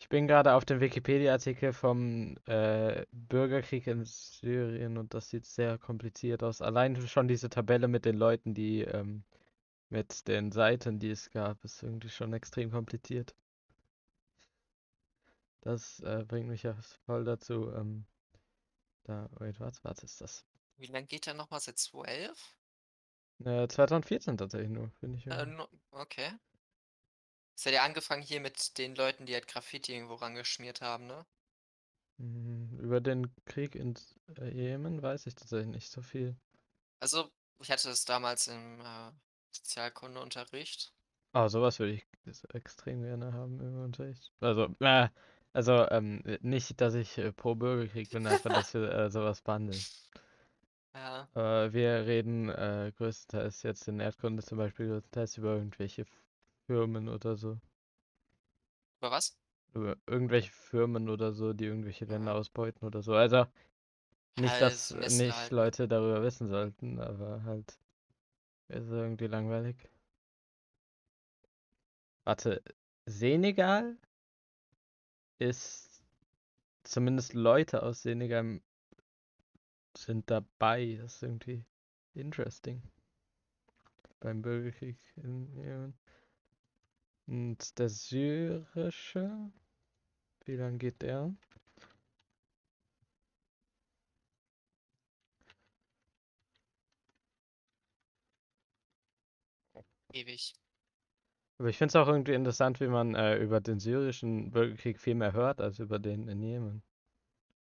Ich 0.00 0.08
bin 0.08 0.26
gerade 0.26 0.54
auf 0.54 0.64
dem 0.64 0.80
Wikipedia-Artikel 0.80 1.72
vom 1.72 2.36
äh, 2.46 3.06
Bürgerkrieg 3.12 3.86
in 3.86 4.04
Syrien 4.04 4.98
und 4.98 5.14
das 5.14 5.30
sieht 5.30 5.46
sehr 5.46 5.78
kompliziert 5.78 6.42
aus. 6.42 6.60
Allein 6.60 6.96
schon 7.06 7.28
diese 7.28 7.48
Tabelle 7.48 7.86
mit 7.88 8.04
den 8.04 8.16
Leuten, 8.16 8.54
die 8.54 8.80
ähm, 8.82 9.22
mit 9.88 10.26
den 10.28 10.52
Seiten, 10.52 10.98
die 10.98 11.10
es 11.10 11.30
gab, 11.30 11.64
ist 11.64 11.82
irgendwie 11.82 12.08
schon 12.10 12.32
extrem 12.32 12.70
kompliziert. 12.72 13.34
Das 15.64 16.00
äh, 16.00 16.24
bringt 16.28 16.48
mich 16.48 16.62
ja 16.62 16.74
voll 17.06 17.24
dazu. 17.24 17.72
Ähm, 17.72 18.04
da, 19.04 19.28
wait, 19.38 19.58
was, 19.60 19.82
was 19.82 19.98
ist 20.02 20.20
das? 20.20 20.44
Wie 20.76 20.86
lange 20.86 21.06
geht 21.06 21.26
der 21.26 21.34
nochmal? 21.34 21.60
Seit 21.60 21.78
12? 21.78 22.56
Äh, 23.44 23.66
2014 23.68 24.36
tatsächlich 24.36 24.70
nur, 24.70 24.90
finde 25.00 25.18
ich. 25.18 25.26
Äh, 25.26 25.46
no, 25.46 25.68
okay. 25.90 26.32
Es 27.56 27.66
hat 27.66 27.72
ja 27.72 27.82
angefangen 27.82 28.22
hier 28.22 28.40
mit 28.40 28.78
den 28.78 28.94
Leuten, 28.94 29.26
die 29.26 29.34
halt 29.34 29.48
Graffiti 29.48 29.92
irgendwo 29.92 30.14
rangeschmiert 30.14 30.80
haben, 30.82 31.08
ne? 31.08 31.26
Mm, 32.18 32.78
Über 32.80 33.00
den 33.00 33.30
Krieg 33.44 33.74
in 33.74 33.94
äh, 34.38 34.50
Jemen 34.50 35.02
weiß 35.02 35.26
ich 35.26 35.34
tatsächlich 35.34 35.68
nicht 35.68 35.90
so 35.90 36.02
viel. 36.02 36.36
Also, 37.00 37.30
ich 37.60 37.70
hatte 37.70 37.88
das 37.88 38.04
damals 38.04 38.48
im 38.48 38.80
äh, 38.80 39.12
Sozialkundeunterricht. 39.52 40.92
Oh, 41.34 41.48
sowas 41.48 41.78
würde 41.78 41.92
ich 41.92 42.06
extrem 42.54 43.02
gerne 43.02 43.32
haben 43.32 43.60
im 43.60 43.82
Unterricht. 43.82 44.32
Also, 44.40 44.74
äh, 44.80 45.08
also 45.54 45.88
ähm, 45.90 46.22
nicht, 46.42 46.80
dass 46.80 46.94
ich 46.94 47.16
äh, 47.18 47.32
pro 47.32 47.54
Bürgerkrieg 47.54 48.10
bin, 48.10 48.26
einfach, 48.26 48.52
dass 48.52 48.74
wir 48.74 48.92
äh, 48.92 49.10
sowas 49.10 49.40
behandeln. 49.42 49.80
Ja. 50.94 51.28
Äh, 51.34 51.72
wir 51.72 52.06
reden 52.06 52.48
äh, 52.50 52.92
größtenteils 52.96 53.62
jetzt 53.62 53.88
in 53.88 54.00
Erdkunde 54.00 54.42
zum 54.42 54.58
Beispiel 54.58 54.88
größtenteils 54.88 55.38
über 55.38 55.54
irgendwelche 55.56 56.06
Firmen 56.66 57.08
oder 57.08 57.36
so. 57.36 57.58
Über 59.00 59.10
was? 59.10 59.36
Über 59.74 59.96
irgendwelche 60.06 60.50
Firmen 60.52 61.08
oder 61.08 61.32
so, 61.32 61.52
die 61.52 61.66
irgendwelche 61.66 62.04
Länder 62.06 62.32
Ja. 62.32 62.38
ausbeuten 62.38 62.86
oder 62.86 63.02
so. 63.02 63.14
Also 63.14 63.46
nicht, 64.36 64.54
Ja, 64.54 64.60
dass 64.60 64.88
so 64.88 64.96
Nestle 64.96 65.16
nicht 65.16 65.36
halt? 65.36 65.52
Leute 65.52 65.88
darüber 65.88 66.22
wissen 66.22 66.48
sollten, 66.48 67.00
aber 67.00 67.44
halt 67.44 67.78
ist 68.68 68.90
irgendwie 68.90 69.26
langweilig. 69.28 69.76
Warte, 72.24 72.62
Senegal 73.06 73.96
ist 75.38 76.02
zumindest 76.82 77.34
Leute 77.34 77.82
aus 77.82 78.02
Senegal 78.02 78.60
sind 79.96 80.30
dabei. 80.30 80.98
Das 81.00 81.16
ist 81.16 81.22
irgendwie 81.22 81.64
interesting. 82.14 82.82
Beim 84.20 84.42
Bürgerkrieg 84.42 84.98
in 85.16 85.46
Jemen. 85.54 85.94
Und 87.26 87.78
der 87.78 87.88
syrische, 87.88 89.50
wie 90.44 90.56
lange 90.56 90.78
geht 90.78 91.00
der? 91.02 91.34
Ewig. 100.12 100.54
Aber 101.64 101.70
ich 101.70 101.78
finde 101.78 101.92
es 101.92 101.96
auch 101.96 102.08
irgendwie 102.08 102.34
interessant, 102.34 102.78
wie 102.80 102.88
man 102.88 103.14
äh, 103.14 103.38
über 103.38 103.58
den 103.60 103.80
syrischen 103.80 104.50
Bürgerkrieg 104.50 105.00
viel 105.00 105.14
mehr 105.14 105.32
hört, 105.32 105.62
als 105.62 105.78
über 105.78 105.98
den 105.98 106.28
in 106.28 106.42
Jemen. 106.42 106.82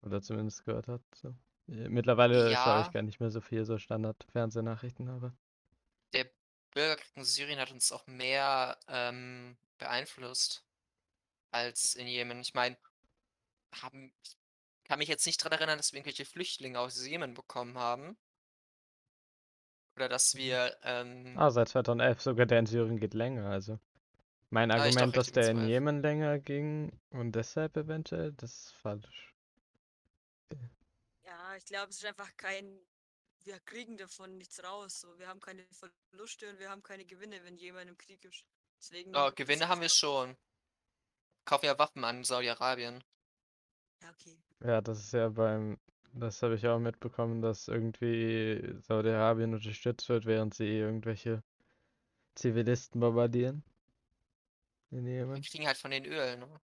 Oder 0.02 0.23
zumindest 0.23 0.64
gehört 0.64 0.88
hat. 0.88 1.02
So. 1.14 1.30
Äh, 1.68 1.88
Mittlerweile 1.88 2.56
schaue 2.56 2.80
ich 2.80 2.90
Ja, 2.90 2.92
gar 2.92 3.02
nicht 3.02 3.21
mehr 3.21 3.30
so 3.30 3.40
viel 3.40 3.64
so 3.64 3.78
Standard-Fernsehnachrichten, 3.78 5.09
aber. 5.09 5.35
der 6.12 6.30
Bürgerkrieg 6.71 7.16
in 7.16 7.25
Syrien 7.25 7.59
hat 7.59 7.71
uns 7.73 7.92
auch 7.92 8.06
mehr 8.06 8.78
ähm, 8.88 9.56
beeinflusst 9.78 10.64
als 11.52 11.94
in 11.97 12.06
Jemen. 12.09 12.40
Ich 12.40 12.54
meine, 12.54 12.78
haben, 13.82 14.12
ich 14.25 14.37
kann 14.85 14.99
mich 15.00 15.09
jetzt 15.09 15.26
nicht 15.26 15.40
daran 15.44 15.59
erinnern, 15.59 15.78
dass 15.78 15.92
wir 15.92 15.99
irgendwelche 15.99 16.25
Flüchtlinge 16.26 16.80
aus 16.80 17.04
Jemen 17.06 17.35
bekommen 17.35 17.78
haben. 17.78 18.16
Oder 19.97 20.09
dass 20.11 20.35
wir, 20.35 20.76
ähm, 20.82 21.42
Ah, 21.42 21.50
seit 21.50 21.68
2011 21.68 22.23
sogar 22.23 22.47
der 22.47 22.59
in 22.61 22.64
Syrien 22.66 22.99
geht 22.99 23.12
länger, 23.12 23.44
also. 23.50 23.78
Mein 24.52 24.71
Ah, 24.71 24.87
ich 24.87 24.94
dachte 24.94 24.99
Argument, 24.99 25.16
dass 25.16 25.32
der 25.32 25.49
in 25.49 25.56
12. 25.56 25.68
Jemen 25.71 26.02
länger 26.02 26.38
ging 26.38 26.92
und 27.09 27.32
deshalb 27.32 27.75
eventuell, 27.75 28.32
das 28.35 28.50
ist 28.52 28.73
falsch. 28.82 29.35
Ja, 31.25 31.56
ich 31.56 31.64
glaube, 31.64 31.88
es 31.88 31.97
ist 31.97 32.04
einfach 32.04 32.37
kein. 32.37 32.78
Wir 33.44 33.59
kriegen 33.61 33.97
davon 33.97 34.37
nichts 34.37 34.62
raus. 34.62 35.00
So. 35.00 35.18
Wir 35.18 35.28
haben 35.28 35.40
keine 35.40 35.64
Verluste 36.11 36.50
und 36.50 36.59
wir 36.59 36.68
haben 36.68 36.82
keine 36.82 37.06
Gewinne, 37.06 37.42
wenn 37.44 37.56
jemand 37.56 37.88
im 37.88 37.97
Krieg 37.97 38.23
ist. 38.26 38.44
Deswegen. 38.78 39.16
Oh, 39.16 39.30
Gewinne 39.35 39.68
haben 39.68 39.80
wir 39.80 39.88
schon. 39.88 40.37
Kaufen 41.47 41.64
ja 41.64 41.78
Waffen 41.78 42.04
an 42.04 42.23
Saudi-Arabien. 42.23 43.02
Ja, 44.02 44.11
okay. 44.11 44.37
Ja, 44.61 44.80
das 44.82 44.99
ist 44.99 45.14
ja 45.14 45.30
beim, 45.30 45.78
das 46.12 46.42
habe 46.42 46.56
ich 46.56 46.66
auch 46.68 46.78
mitbekommen, 46.78 47.40
dass 47.40 47.68
irgendwie 47.68 48.75
Saudi-Arabien 48.82 49.54
unterstützt 49.54 50.11
wird, 50.11 50.26
während 50.26 50.52
sie 50.52 50.68
irgendwelche 50.68 51.42
Zivilisten 52.35 53.00
bombardieren. 53.00 53.64
In 54.92 55.06
Wir 55.34 55.42
kriegen 55.42 55.66
halt 55.66 55.76
von 55.78 55.90
den 55.90 56.04
Öl, 56.06 56.37
ne? 56.38 56.61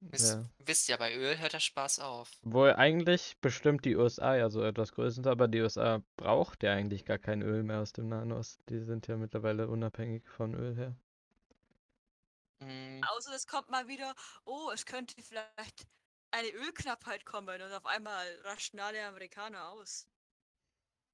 Wisst, 0.00 0.40
Ja. 0.40 0.50
wisst 0.58 0.88
ja, 0.88 0.96
bei 0.96 1.14
Öl 1.14 1.38
hört 1.38 1.52
der 1.52 1.60
Spaß 1.60 2.00
auf. 2.00 2.32
Obwohl 2.44 2.72
eigentlich 2.72 3.38
bestimmt 3.40 3.84
die 3.84 3.94
USA 3.94 4.34
ja 4.34 4.50
so 4.50 4.60
etwas 4.64 4.90
größer 4.90 5.12
sind, 5.14 5.26
aber 5.28 5.46
die 5.46 5.60
USA 5.60 6.02
braucht 6.16 6.64
ja 6.64 6.72
eigentlich 6.72 7.04
gar 7.04 7.18
kein 7.18 7.42
Öl 7.42 7.62
mehr 7.62 7.78
aus 7.80 7.92
dem 7.92 8.08
Nahen 8.08 8.32
Osten. 8.32 8.64
Die 8.68 8.80
sind 8.80 9.06
ja 9.06 9.16
mittlerweile 9.16 9.68
unabhängig 9.68 10.26
von 10.28 10.54
Öl 10.54 10.74
her. 10.76 10.96
Mm, 12.60 13.00
Außer 13.04 13.34
es 13.34 13.46
kommt 13.48 13.68
mal 13.68 13.88
wieder, 13.88 14.14
oh, 14.44 14.70
es 14.72 14.84
könnte 14.86 15.20
vielleicht 15.22 15.86
eine 16.30 16.50
Ölknappheit 16.50 17.24
kommen 17.24 17.60
und 17.62 17.72
auf 17.72 17.86
einmal 17.86 18.26
raschen 18.44 18.78
alle 18.80 19.04
Amerikaner 19.06 19.70
aus. 19.70 20.06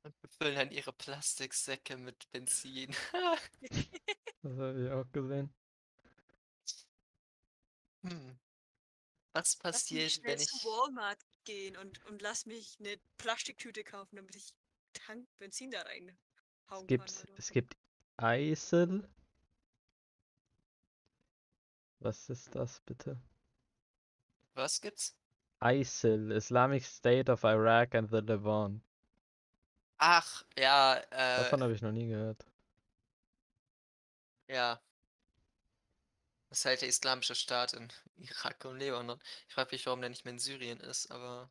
und 0.03 0.19
befüllen 0.21 0.55
dann 0.57 0.71
ihre 0.71 0.93
Plastiksäcke 0.93 1.97
mit 1.97 2.31
Benzin. 2.31 2.95
Das 4.43 4.57
habe 4.59 4.85
ich 4.85 4.91
auch 4.93 5.11
gesehen. 5.13 5.53
Hm. 8.05 8.39
Was 9.33 9.57
passiert, 9.57 10.23
wenn 10.23 10.39
zu 10.39 10.57
ich. 10.57 10.65
Walmart 10.65 11.19
gehen 11.45 11.77
und, 11.77 12.05
und 12.07 12.23
lass 12.23 12.47
mich 12.47 12.77
eine 12.79 12.97
Plastiktüte 13.19 13.83
kaufen, 13.83 14.17
damit 14.17 14.37
ich 14.37 14.55
Tank 14.93 15.27
Benzin 15.39 15.71
da 15.71 15.83
reinhauen 15.83 16.17
Es 16.69 16.87
gibt, 16.87 17.27
es 17.39 17.51
gibt 17.51 17.77
ISIL. 18.21 19.09
Was 21.99 22.29
ist 22.29 22.55
das 22.55 22.81
bitte? 22.81 23.21
Was 24.55 24.81
gibt's? 24.81 25.17
ISIL, 25.63 26.31
Islamic 26.31 26.85
State 26.85 27.33
of 27.33 27.43
Iraq 27.43 27.95
and 27.95 28.11
the 28.11 28.19
Levant. 28.21 28.83
Ach, 29.97 30.45
ja, 30.59 31.01
Davon 31.11 31.61
äh, 31.61 31.63
habe 31.65 31.73
ich 31.73 31.83
noch 31.83 31.93
nie 31.93 32.09
gehört. 32.09 32.45
ja. 34.49 34.81
Das 36.55 36.61
ist 36.61 36.67
halt 36.67 36.83
der 36.83 36.89
islamische 36.89 37.35
Staat 37.35 37.73
in 37.73 37.93
Irak 38.17 38.65
und 38.65 38.79
Libanon. 38.79 39.19
Ich 39.49 39.55
frage 39.55 39.75
mich, 39.75 39.85
warum 39.87 40.01
der 40.01 40.11
nicht 40.11 40.25
mehr 40.25 40.35
in 40.35 40.39
Syrien 40.39 40.79
ist, 40.79 41.11
aber 41.11 41.51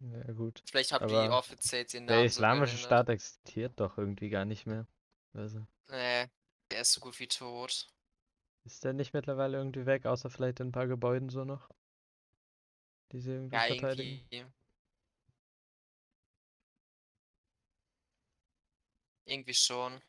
Ja, 0.00 0.32
gut. 0.32 0.64
vielleicht 0.70 0.92
haben 0.92 1.08
die 1.08 1.28
Aber 1.28 1.30
offiziell 1.30 1.84
den 1.84 2.04
Der 2.08 2.14
Namen 2.14 2.30
sogar 2.30 2.60
islamische 2.60 2.76
geändert. 2.76 3.00
Staat 3.00 3.08
existiert 3.10 3.80
doch 3.80 3.98
irgendwie 3.98 4.30
gar 4.30 4.44
nicht 4.46 4.66
mehr. 4.66 4.86
Also, 5.34 5.66
Nee, 5.90 6.28
der 6.70 6.80
ist 6.82 6.92
so 6.92 7.00
gut 7.00 7.18
wie 7.20 7.28
tot. 7.28 7.88
ist 8.64 8.84
der 8.84 8.92
nicht 8.92 9.14
mittlerweile 9.14 9.58
irgendwie 9.58 9.84
weg, 9.84 10.06
außer 10.06 10.30
vielleicht 10.30 10.60
in 10.60 10.68
ein 10.68 10.72
paar 10.72 10.86
Gebäuden 10.86 11.28
so 11.28 11.44
noch? 11.44 11.70
Die 13.12 13.20
sie 13.20 13.32
irgendwie 13.32 13.60
Ja, 13.60 13.66
verteidigen? 13.66 14.22
irgendwie. 14.30 14.46
Irgendwie 19.26 19.54
schon. 19.54 20.02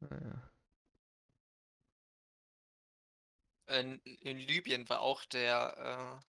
Naja. 0.00 0.50
In, 3.68 4.00
in 4.00 4.38
Libyen 4.38 4.88
war 4.88 5.00
auch 5.00 5.24
der 5.26 6.20
äh, 6.20 6.24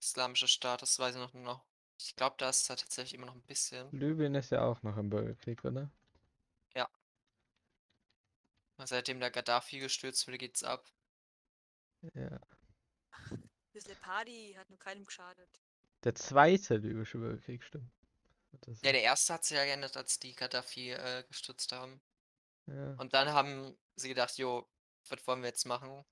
islamische 0.00 0.48
Staat, 0.48 0.82
das 0.82 0.98
weiß 0.98 1.14
ich 1.16 1.20
noch. 1.20 1.34
noch. 1.34 1.64
Ich 1.98 2.16
glaube, 2.16 2.36
da 2.38 2.48
ist 2.48 2.68
er 2.68 2.76
tatsächlich 2.76 3.14
immer 3.14 3.26
noch 3.26 3.34
ein 3.34 3.42
bisschen. 3.42 3.88
Libyen 3.92 4.34
ist 4.34 4.50
ja 4.50 4.64
auch 4.64 4.82
noch 4.82 4.96
im 4.96 5.10
Bürgerkrieg, 5.10 5.64
oder? 5.64 5.90
Seitdem 8.86 9.20
der 9.20 9.30
Gaddafi 9.30 9.78
gestürzt 9.78 10.26
wurde, 10.26 10.38
geht's 10.38 10.64
ab. 10.64 10.90
Ja. 12.14 12.40
Bisschen 13.72 13.96
Party 13.96 14.54
hat 14.58 14.68
nur 14.68 14.78
keinem 14.78 15.04
geschadet. 15.04 15.48
Der 16.04 16.14
zweite 16.14 16.76
libysche 16.76 17.18
Bürgerkrieg, 17.18 17.62
stimmt. 17.62 17.90
Das 18.62 18.82
Ja, 18.82 18.92
der 18.92 19.02
erste 19.02 19.34
hat 19.34 19.44
sich 19.44 19.56
ja 19.56 19.64
geändert, 19.64 19.96
als 19.96 20.18
die 20.18 20.34
Gaddafi 20.34 20.90
äh, 20.90 21.24
gestützt 21.28 21.72
haben. 21.72 22.00
ja. 22.66 22.94
Und 22.94 23.14
dann 23.14 23.28
haben 23.28 23.76
sie 23.96 24.08
gedacht, 24.08 24.36
jo, 24.36 24.68
was 25.08 25.26
wollen 25.26 25.42
wir 25.42 25.48
jetzt 25.48 25.66
machen? 25.66 26.04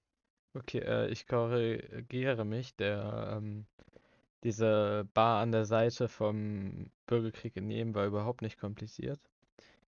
Okay, 0.54 0.80
äh, 0.80 1.08
ich 1.08 1.26
korrigiere 1.26 2.44
mich. 2.44 2.74
Der, 2.76 3.36
ähm, 3.36 3.66
diese 4.42 5.08
Bar 5.14 5.42
an 5.42 5.52
der 5.52 5.64
Seite 5.64 6.08
vom 6.08 6.90
Bürgerkrieg 7.06 7.56
in 7.56 7.70
Jemen 7.70 7.94
war 7.94 8.06
überhaupt 8.06 8.42
nicht 8.42 8.58
kompliziert. 8.58 9.20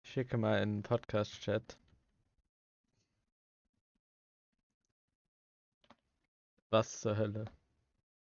Ich 0.02 0.12
schicke 0.12 0.36
mal 0.36 0.62
in 0.62 0.76
den 0.76 0.82
Podcast-Chat. 0.82 1.78
Was 6.70 7.00
zur 7.00 7.16
Hölle? 7.16 7.44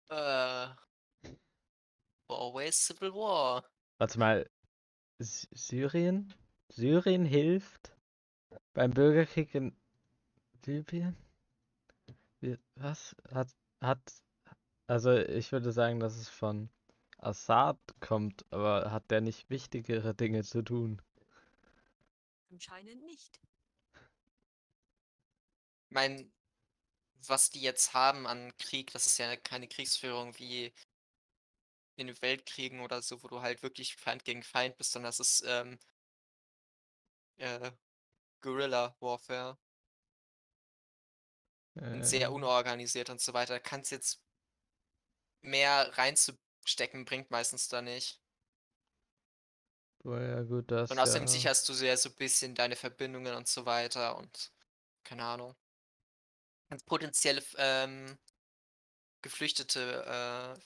Äh. 0.10 0.68
Always 2.28 2.88
Civil 2.88 3.14
War. 3.14 3.64
Warte 3.98 4.20
mal. 4.20 4.50
Sy 5.20 5.48
Syrien? 5.52 6.34
Syrien 6.70 7.26
hilft 7.26 7.92
beim 8.74 8.92
Bürgerkrieg 8.92 9.54
in 9.56 9.76
Libyen? 10.70 11.18
Wie, 12.42 12.58
was? 12.76 13.16
Hat, 13.32 13.50
hat, 13.82 14.00
also 14.88 15.12
ich 15.16 15.52
würde 15.52 15.72
sagen, 15.72 16.00
dass 16.00 16.16
es 16.16 16.30
von 16.30 16.70
Assad 17.18 17.80
kommt, 18.00 18.46
aber 18.52 18.92
hat 18.92 19.10
der 19.10 19.22
nicht 19.22 19.50
wichtigere 19.50 20.14
Dinge 20.14 20.44
zu 20.44 20.62
tun? 20.62 21.02
Anscheinend 22.52 23.04
nicht. 23.04 23.40
Ich 25.86 25.92
mein, 25.92 26.32
was 27.28 27.50
die 27.50 27.62
jetzt 27.62 27.96
haben 27.96 28.28
an 28.28 28.56
Krieg, 28.58 28.92
das 28.92 29.08
ist 29.08 29.18
ja 29.18 29.36
keine 29.36 29.68
Kriegsführung 29.68 30.38
wie 30.38 30.72
in 31.96 32.08
den 32.08 32.22
Weltkriegen 32.22 32.82
oder 32.82 33.02
so, 33.02 33.22
wo 33.24 33.28
du 33.28 33.42
halt 33.42 33.64
wirklich 33.64 33.96
Feind 33.96 34.24
gegen 34.24 34.44
Feind 34.44 34.78
bist, 34.78 34.92
sondern 34.92 35.10
das 35.10 35.20
ist 35.20 35.44
ähm, 35.48 35.80
äh, 37.38 37.72
Guerilla 38.42 38.96
Warfare 39.00 39.58
und 41.92 42.06
sehr 42.06 42.32
Äh, 42.32 42.34
unorganisiert 42.34 43.10
und 43.10 43.22
so 43.22 43.34
weiter. 43.34 43.60
Kannst 43.60 43.92
jetzt 43.92 44.22
mehr 45.42 45.98
reinzustecken, 45.98 47.04
bringt 47.06 47.30
meistens 47.32 47.68
da 47.68 47.82
nicht. 47.82 48.22
boah, 50.04 50.20
ja 50.22 50.42
gut, 50.44 50.72
das 50.72 50.90
Und 50.90 51.00
außerdem 51.00 51.26
ja, 51.26 51.28
sicherst 51.28 51.70
du 51.70 51.74
sehr 51.74 51.96
so 51.98 52.10
ein 52.10 52.16
bisschen 52.16 52.54
deine 52.54 52.76
Verbindungen 52.76 53.34
und 53.36 53.48
so 53.48 53.66
weiter 53.66 54.18
und 54.18 54.52
keine 55.04 55.24
Ahnung. 55.26 55.56
Kannst 56.68 56.86
potenzielle 56.88 57.44
ähm, 57.58 58.18
Geflüchtete 59.22 60.60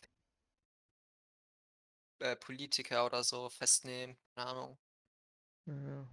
äh, 2.19 2.31
äh, 2.31 2.35
Politiker 2.35 3.05
oder 3.05 3.23
so 3.23 3.49
festnehmen, 3.49 4.17
keine 4.35 4.49
Ahnung. 4.49 4.79
ja. 5.65 6.07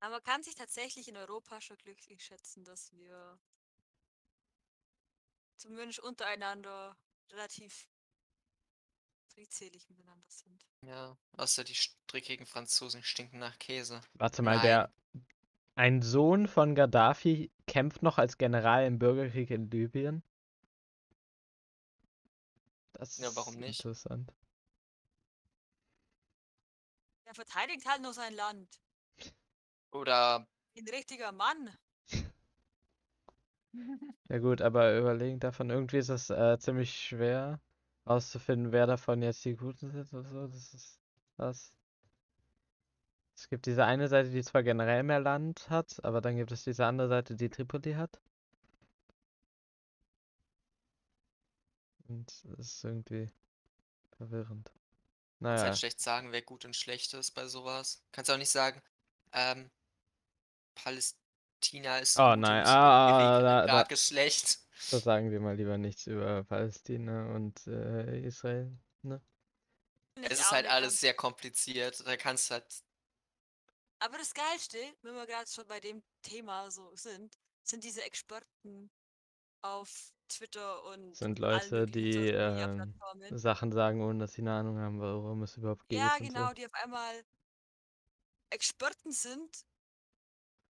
Aber 0.00 0.14
man 0.14 0.22
kann 0.24 0.42
sich 0.42 0.54
tatsächlich 0.56 1.06
in 1.08 1.16
Europa 1.16 1.60
schon 1.60 1.76
glücklich 1.76 2.22
schätzen, 2.24 2.64
dass 2.64 2.90
wir 2.92 3.38
zumindest 5.56 5.98
untereinander 6.00 6.96
relativ 7.30 7.86
triedselig 9.28 9.88
miteinander 9.88 10.26
sind. 10.28 10.66
Ja, 10.84 11.16
außer 11.36 11.62
die 11.64 11.74
strickigen 11.76 12.46
Franzosen 12.46 13.02
stinken 13.04 13.38
nach 13.38 13.58
Käse. 13.58 14.00
Warte 14.14 14.42
mal, 14.42 14.54
Nein. 14.54 14.60
der 14.60 14.90
ein 15.76 16.02
Sohn 16.02 16.48
von 16.48 16.74
Gaddafi 16.74 17.50
kämpft 17.66 18.02
noch 18.02 18.18
als 18.18 18.38
General 18.38 18.86
im 18.86 18.98
Bürgerkrieg 18.98 19.50
in 19.50 19.70
Libyen? 19.70 20.22
Das 22.92 23.18
Ja, 23.18 23.34
warum 23.34 23.54
ist 23.54 23.58
nicht? 23.58 23.86
interessant. 23.86 24.30
Er 27.26 27.34
verteidigt 27.36 27.86
halt 27.86 28.02
nur 28.02 28.12
sein 28.12 28.34
Land. 28.34 28.80
Oder 29.92 30.46
Ein 30.76 30.88
richtiger 30.88 31.30
Mann. 31.32 31.76
Ja 34.30 34.38
gut, 34.38 34.60
aber 34.62 34.96
überlegen 34.98 35.40
davon, 35.40 35.70
irgendwie 35.70 35.98
ist 35.98 36.08
es 36.10 36.30
äh, 36.30 36.58
ziemlich 36.58 36.94
schwer 36.94 37.60
auszufinden, 38.04 38.72
wer 38.72 38.86
davon 38.86 39.22
jetzt 39.22 39.44
die 39.44 39.56
Guten 39.56 39.90
sind 39.90 40.12
oder 40.12 40.24
so. 40.28 40.46
Das 40.48 40.74
ist 40.74 40.98
was. 41.36 41.72
Es 43.34 43.48
gibt 43.48 43.64
diese 43.66 43.84
eine 43.86 44.08
Seite, 44.08 44.28
die 44.30 44.42
zwar 44.42 44.62
generell 44.62 45.02
mehr 45.02 45.20
Land 45.20 45.70
hat, 45.70 46.04
aber 46.04 46.20
dann 46.20 46.36
gibt 46.36 46.52
es 46.52 46.64
diese 46.64 46.84
andere 46.84 47.08
Seite, 47.08 47.36
die 47.36 47.48
Tripoli 47.48 47.94
hat. 47.94 48.20
Und 52.08 52.44
das 52.56 52.66
ist 52.66 52.84
irgendwie 52.84 53.30
verwirrend. 54.16 54.70
kannst 54.70 55.42
Naja, 55.42 55.62
halt 55.64 55.78
schlecht 55.78 56.00
sagen, 56.00 56.32
wer 56.32 56.42
gut 56.42 56.64
und 56.64 56.76
schlecht 56.76 57.14
ist 57.14 57.32
bei 57.32 57.46
sowas. 57.46 58.02
Kannst 58.12 58.30
auch 58.30 58.38
nicht 58.38 58.50
sagen, 58.50 58.82
ähm, 59.32 59.70
Palästina 60.82 61.98
ist 61.98 62.18
Oh 62.18 62.34
nein, 62.36 62.62
und 62.62 62.66
ah, 62.66 63.38
Irak 63.38 63.42
da- 63.42 63.66
da- 63.66 63.72
Irak 63.72 63.92
ist 63.92 64.06
schlecht. 64.08 64.58
da 64.90 64.98
sagen 64.98 65.30
wir 65.30 65.40
mal 65.40 65.56
lieber 65.56 65.78
nichts 65.78 66.06
über 66.06 66.44
Palästina 66.44 67.34
und 67.34 67.66
äh, 67.66 68.20
Israel. 68.26 68.76
Ne? 69.02 69.20
Es 70.22 70.40
ist 70.40 70.50
halt 70.50 70.66
alles 70.66 71.00
sehr 71.00 71.14
kompliziert. 71.14 72.06
Da 72.06 72.16
kannst 72.16 72.50
du 72.50 72.54
halt 72.54 72.82
Aber 74.00 74.18
das 74.18 74.32
Geilste, 74.34 74.78
wenn 75.02 75.14
wir 75.14 75.26
gerade 75.26 75.48
schon 75.50 75.66
bei 75.66 75.80
dem 75.80 76.02
Thema 76.22 76.70
so 76.70 76.94
sind, 76.94 77.36
sind 77.64 77.84
diese 77.84 78.02
Experten 78.02 78.90
auf 79.62 80.12
Twitter 80.28 80.84
und 80.84 81.16
Sind 81.16 81.38
Leute, 81.38 81.86
die 81.86 82.10
ähm, 82.28 82.76
Plattformen. 82.76 83.38
Sachen 83.38 83.72
sagen, 83.72 84.02
ohne 84.02 84.20
dass 84.20 84.34
sie 84.34 84.42
eine 84.42 84.52
Ahnung 84.52 84.78
haben, 84.78 85.00
worum 85.00 85.42
es 85.42 85.56
überhaupt 85.56 85.88
geht 85.88 85.98
Ja, 85.98 86.16
genau, 86.18 86.48
so. 86.48 86.54
die 86.54 86.66
auf 86.66 86.74
einmal 86.74 87.24
Experten 88.50 89.10
sind, 89.12 89.64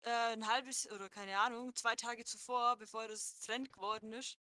äh, 0.03 0.11
ein 0.33 0.47
halbes 0.47 0.91
oder 0.91 1.09
keine 1.09 1.39
Ahnung, 1.39 1.75
zwei 1.75 1.97
Tage 1.97 2.25
zuvor, 2.25 2.77
bevor 2.77 3.09
das 3.09 3.41
Trend 3.41 3.73
geworden 3.73 4.13
ist, 4.13 4.39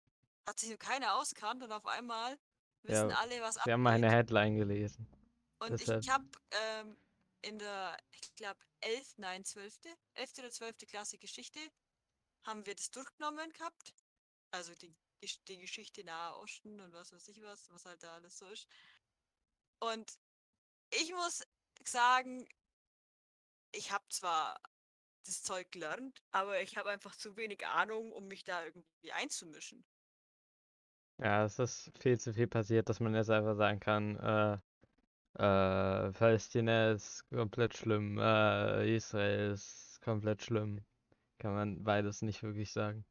hat 0.47 0.59
sich 0.59 0.71
noch 0.71 0.79
keiner 0.79 1.15
auskannt 1.17 1.63
und 1.63 1.73
auf 1.73 1.87
einmal 1.87 2.39
wissen 2.83 3.11
Ja, 3.11 3.17
alle, 3.19 3.41
was 3.43 3.57
Sie 3.65 3.73
haben 3.73 3.83
meine 3.83 4.07
abgeht. 4.07 4.19
Headline 4.19 4.57
gelesen. 4.57 5.07
Und 5.59 5.73
deshalb- 5.73 6.03
ich 6.03 6.09
habe 6.09 6.27
ähm, 6.51 6.97
in 7.43 7.59
der, 7.59 7.97
ich 8.13 8.35
glaube, 8.35 8.59
11, 8.81 9.19
nein, 9.19 9.45
12., 9.45 9.79
11. 10.15 10.39
oder 10.39 10.51
12. 10.51 10.77
Klasse 10.87 11.19
Geschichte 11.19 11.61
haben 12.45 12.65
wir 12.65 12.75
das 12.75 12.91
durchgenommen 12.91 13.53
gehabt. 13.53 13.93
Also 14.51 14.75
die, 14.75 14.95
die 15.49 15.59
Geschichte 15.59 16.03
Nahe 16.05 16.37
Osten 16.39 16.81
und 16.81 16.93
was 16.95 17.13
weiß 17.13 17.29
ich 17.29 17.43
was, 17.43 17.69
was 17.71 17.85
halt 17.85 18.03
da 18.03 18.15
alles 18.15 18.39
so 18.39 18.47
ist. 18.47 18.67
Und 19.81 20.19
ich 20.91 21.13
muss 21.13 21.43
sagen, 21.85 22.49
ich 23.73 23.93
habe 23.93 24.05
zwar 24.09 24.61
das 25.27 25.43
Zeug 25.43 25.71
gelernt, 25.73 26.23
aber 26.33 26.61
ich 26.63 26.77
habe 26.77 26.91
einfach 26.91 27.17
zu 27.17 27.37
wenig 27.37 27.67
Ahnung, 27.67 28.13
um 28.13 28.27
mich 28.29 28.45
da 28.45 28.65
irgendwie 28.65 29.13
einzumischen. 29.13 29.85
Ja, 31.19 31.45
es 31.45 31.59
ist 31.59 31.93
viel 31.99 32.19
zu 32.19 32.33
viel 32.33 32.47
passiert, 32.49 32.89
dass 32.89 33.01
man 33.01 33.15
jetzt 33.15 33.31
einfach 33.31 33.57
sagen 33.57 33.79
kann, 33.81 34.17
äh, 34.19 34.55
äh, 35.35 36.13
Palästina 36.13 36.93
ist 36.93 37.29
komplett 37.31 37.77
schlimm, 37.77 38.19
äh, 38.19 38.97
Israel 38.97 39.53
ist 39.53 40.01
komplett 40.03 40.43
schlimm. 40.43 40.85
Kann 41.39 41.55
man 41.55 41.85
beides 41.85 42.23
nicht 42.23 42.43
wirklich 42.43 42.73
sagen. 42.73 43.05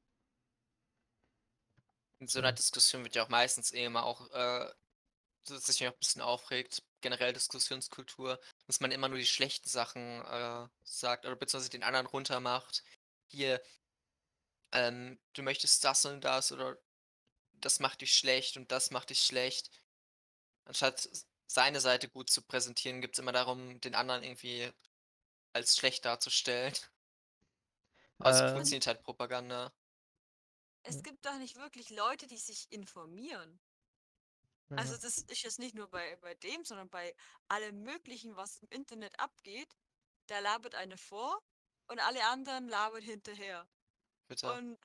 In 2.20 2.28
so 2.28 2.40
einer. 2.40 2.52
Diskussion 2.52 3.04
wird 3.04 3.16
ja 3.16 3.24
auch 3.24 3.30
meistens 3.30 3.72
eh 3.72 3.86
immer 3.86 4.04
auch, 4.04 4.30
äh, 4.32 4.70
so 5.48 5.56
dass 5.56 5.66
sich 5.66 5.88
auch 5.88 5.94
ein 5.94 6.00
bisschen 6.00 6.22
aufregt, 6.22 6.84
generell 7.02 7.34
Diskussionskultur, 7.34 8.40
dass 8.68 8.80
man 8.80 8.92
immer 8.92 9.10
nur 9.10 9.18
die 9.18 9.26
schlechten 9.26 9.70
Sachen 9.70 10.22
äh, 10.26 10.68
sagt 10.84 11.26
oder 11.26 11.36
beziehungsweise 11.36 11.72
den 11.72 11.84
anderen 11.84 12.06
runtermacht. 12.08 12.84
Hier, 13.32 13.62
ähm, 14.72 15.20
du 15.34 15.42
möchtest 15.44 15.84
das 15.84 16.06
und 16.06 16.22
das 16.22 16.52
oder 16.52 16.78
das 17.54 17.80
macht 17.80 18.02
dich 18.02 18.16
schlecht 18.16 18.58
und 18.58 18.72
das 18.72 18.92
macht 18.92 19.10
dich 19.12 19.22
schlecht. 19.24 19.72
Anstatt 20.66 21.10
seine 21.48 21.82
Seite 21.82 22.10
gut 22.10 22.30
zu 22.30 22.44
präsentieren, 22.44 23.02
geht 23.02 23.14
es 23.14 23.20
immer 23.20 23.34
darum, 23.34 23.82
den 23.82 23.96
anderen 23.96 24.24
irgendwie 24.24 24.72
als 25.54 25.78
schlecht 25.78 26.06
darzustellen. 26.06 26.74
Aber 28.20 28.34
so 28.34 28.46
Äh, 28.46 28.54
funktioniert 28.54 28.88
halt 28.88 29.04
Propaganda. 29.04 29.74
Es 30.84 31.04
gibt 31.04 31.26
doch 31.26 31.38
nicht 31.38 31.56
wirklich 31.56 31.90
Leute, 31.90 32.28
die 32.28 32.38
sich 32.38 32.70
informieren. 32.70 33.62
Also 34.78 34.98
das 34.98 35.18
ist 35.18 35.44
jetzt 35.44 35.60
nicht 35.60 35.76
nur 35.76 35.88
bei, 35.90 36.16
bei 36.18 36.36
dem, 36.36 36.64
sondern 36.64 36.90
bei 36.90 37.16
allem 37.48 37.82
Möglichen, 37.84 38.36
was 38.36 38.58
im 38.60 38.70
Internet 38.70 39.20
abgeht. 39.20 39.76
Da 40.28 40.40
labert 40.40 40.76
eine 40.76 40.98
vor 40.98 41.44
und 41.88 42.00
alle 42.00 42.24
anderen 42.28 42.68
labern 42.68 43.02
hinterher. 43.02 43.68
Bitte. 44.28 44.52
Und 44.54 44.78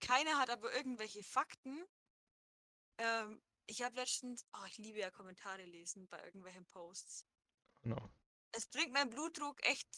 keiner 0.00 0.38
hat 0.38 0.50
aber 0.50 0.72
irgendwelche 0.74 1.22
Fakten. 1.22 1.84
Ähm, 2.98 3.42
ich 3.66 3.82
habe 3.82 3.96
letztens, 3.96 4.44
oh, 4.52 4.64
ich 4.66 4.76
liebe 4.78 4.98
ja 4.98 5.10
Kommentare 5.10 5.64
lesen 5.64 6.06
bei 6.08 6.22
irgendwelchen 6.24 6.66
Posts. 6.66 7.24
Genau. 7.82 8.10
Es 8.52 8.66
bringt 8.66 8.92
meinen 8.92 9.10
Blutdruck 9.10 9.64
echt, 9.64 9.88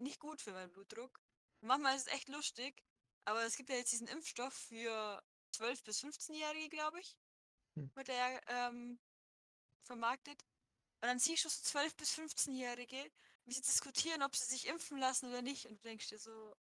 nicht 0.00 0.18
gut 0.18 0.40
für 0.40 0.52
meinen 0.52 0.72
Blutdruck. 0.72 1.20
Manchmal 1.60 1.96
ist 1.96 2.08
es 2.08 2.12
echt 2.14 2.28
lustig, 2.28 2.82
Aber 3.24 3.44
es 3.44 3.56
gibt 3.56 3.70
ja 3.70 3.76
jetzt 3.76 3.92
diesen 3.92 4.06
Impfstoff 4.06 4.54
für 4.54 5.22
12- 5.54 5.84
bis 5.84 6.02
15-Jährige, 6.02 6.68
glaube 6.68 7.00
ich. 7.00 7.16
Hm. 7.76 7.90
Wird 7.94 8.08
der 8.08 8.40
ähm, 8.48 8.98
vermarktet. 9.84 10.42
Und 11.02 11.08
dann 11.08 11.18
siehst 11.18 11.44
du 11.44 11.48
so 11.48 11.78
12- 11.78 11.96
bis 11.96 12.14
15-Jährige, 12.18 13.10
wie 13.44 13.52
sie 13.54 13.60
diskutieren, 13.62 14.22
ob 14.22 14.34
sie 14.34 14.46
sich 14.46 14.66
impfen 14.66 14.98
lassen 14.98 15.28
oder 15.28 15.42
nicht. 15.42 15.66
Und 15.66 15.78
du 15.78 15.82
denkst 15.82 16.08
dir 16.08 16.18
so, 16.18 16.56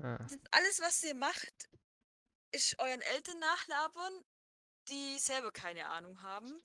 Ah. 0.00 0.16
das 0.18 0.38
alles, 0.52 0.80
was 0.80 1.02
ihr 1.02 1.14
macht, 1.14 1.68
ist 2.52 2.78
euren 2.78 3.00
Eltern 3.00 3.38
nachlabern, 3.40 4.24
die 4.88 5.18
selber 5.18 5.50
keine 5.52 5.88
Ahnung 5.88 6.22
haben. 6.22 6.62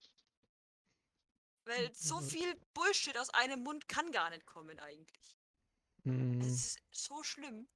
Weil 1.66 1.94
so 1.96 2.20
Mhm. 2.22 2.30
viel 2.30 2.56
Bullshit 2.74 3.18
aus 3.18 3.30
einem 3.32 3.64
Mund 3.64 3.88
kann 3.88 4.12
gar 4.12 4.30
nicht 4.30 4.46
kommen 4.46 4.80
eigentlich. 4.80 5.38
Hm. 6.04 6.42
Es 6.42 6.48
ist 6.76 6.80
so 6.92 7.24
schlimm. 7.24 7.68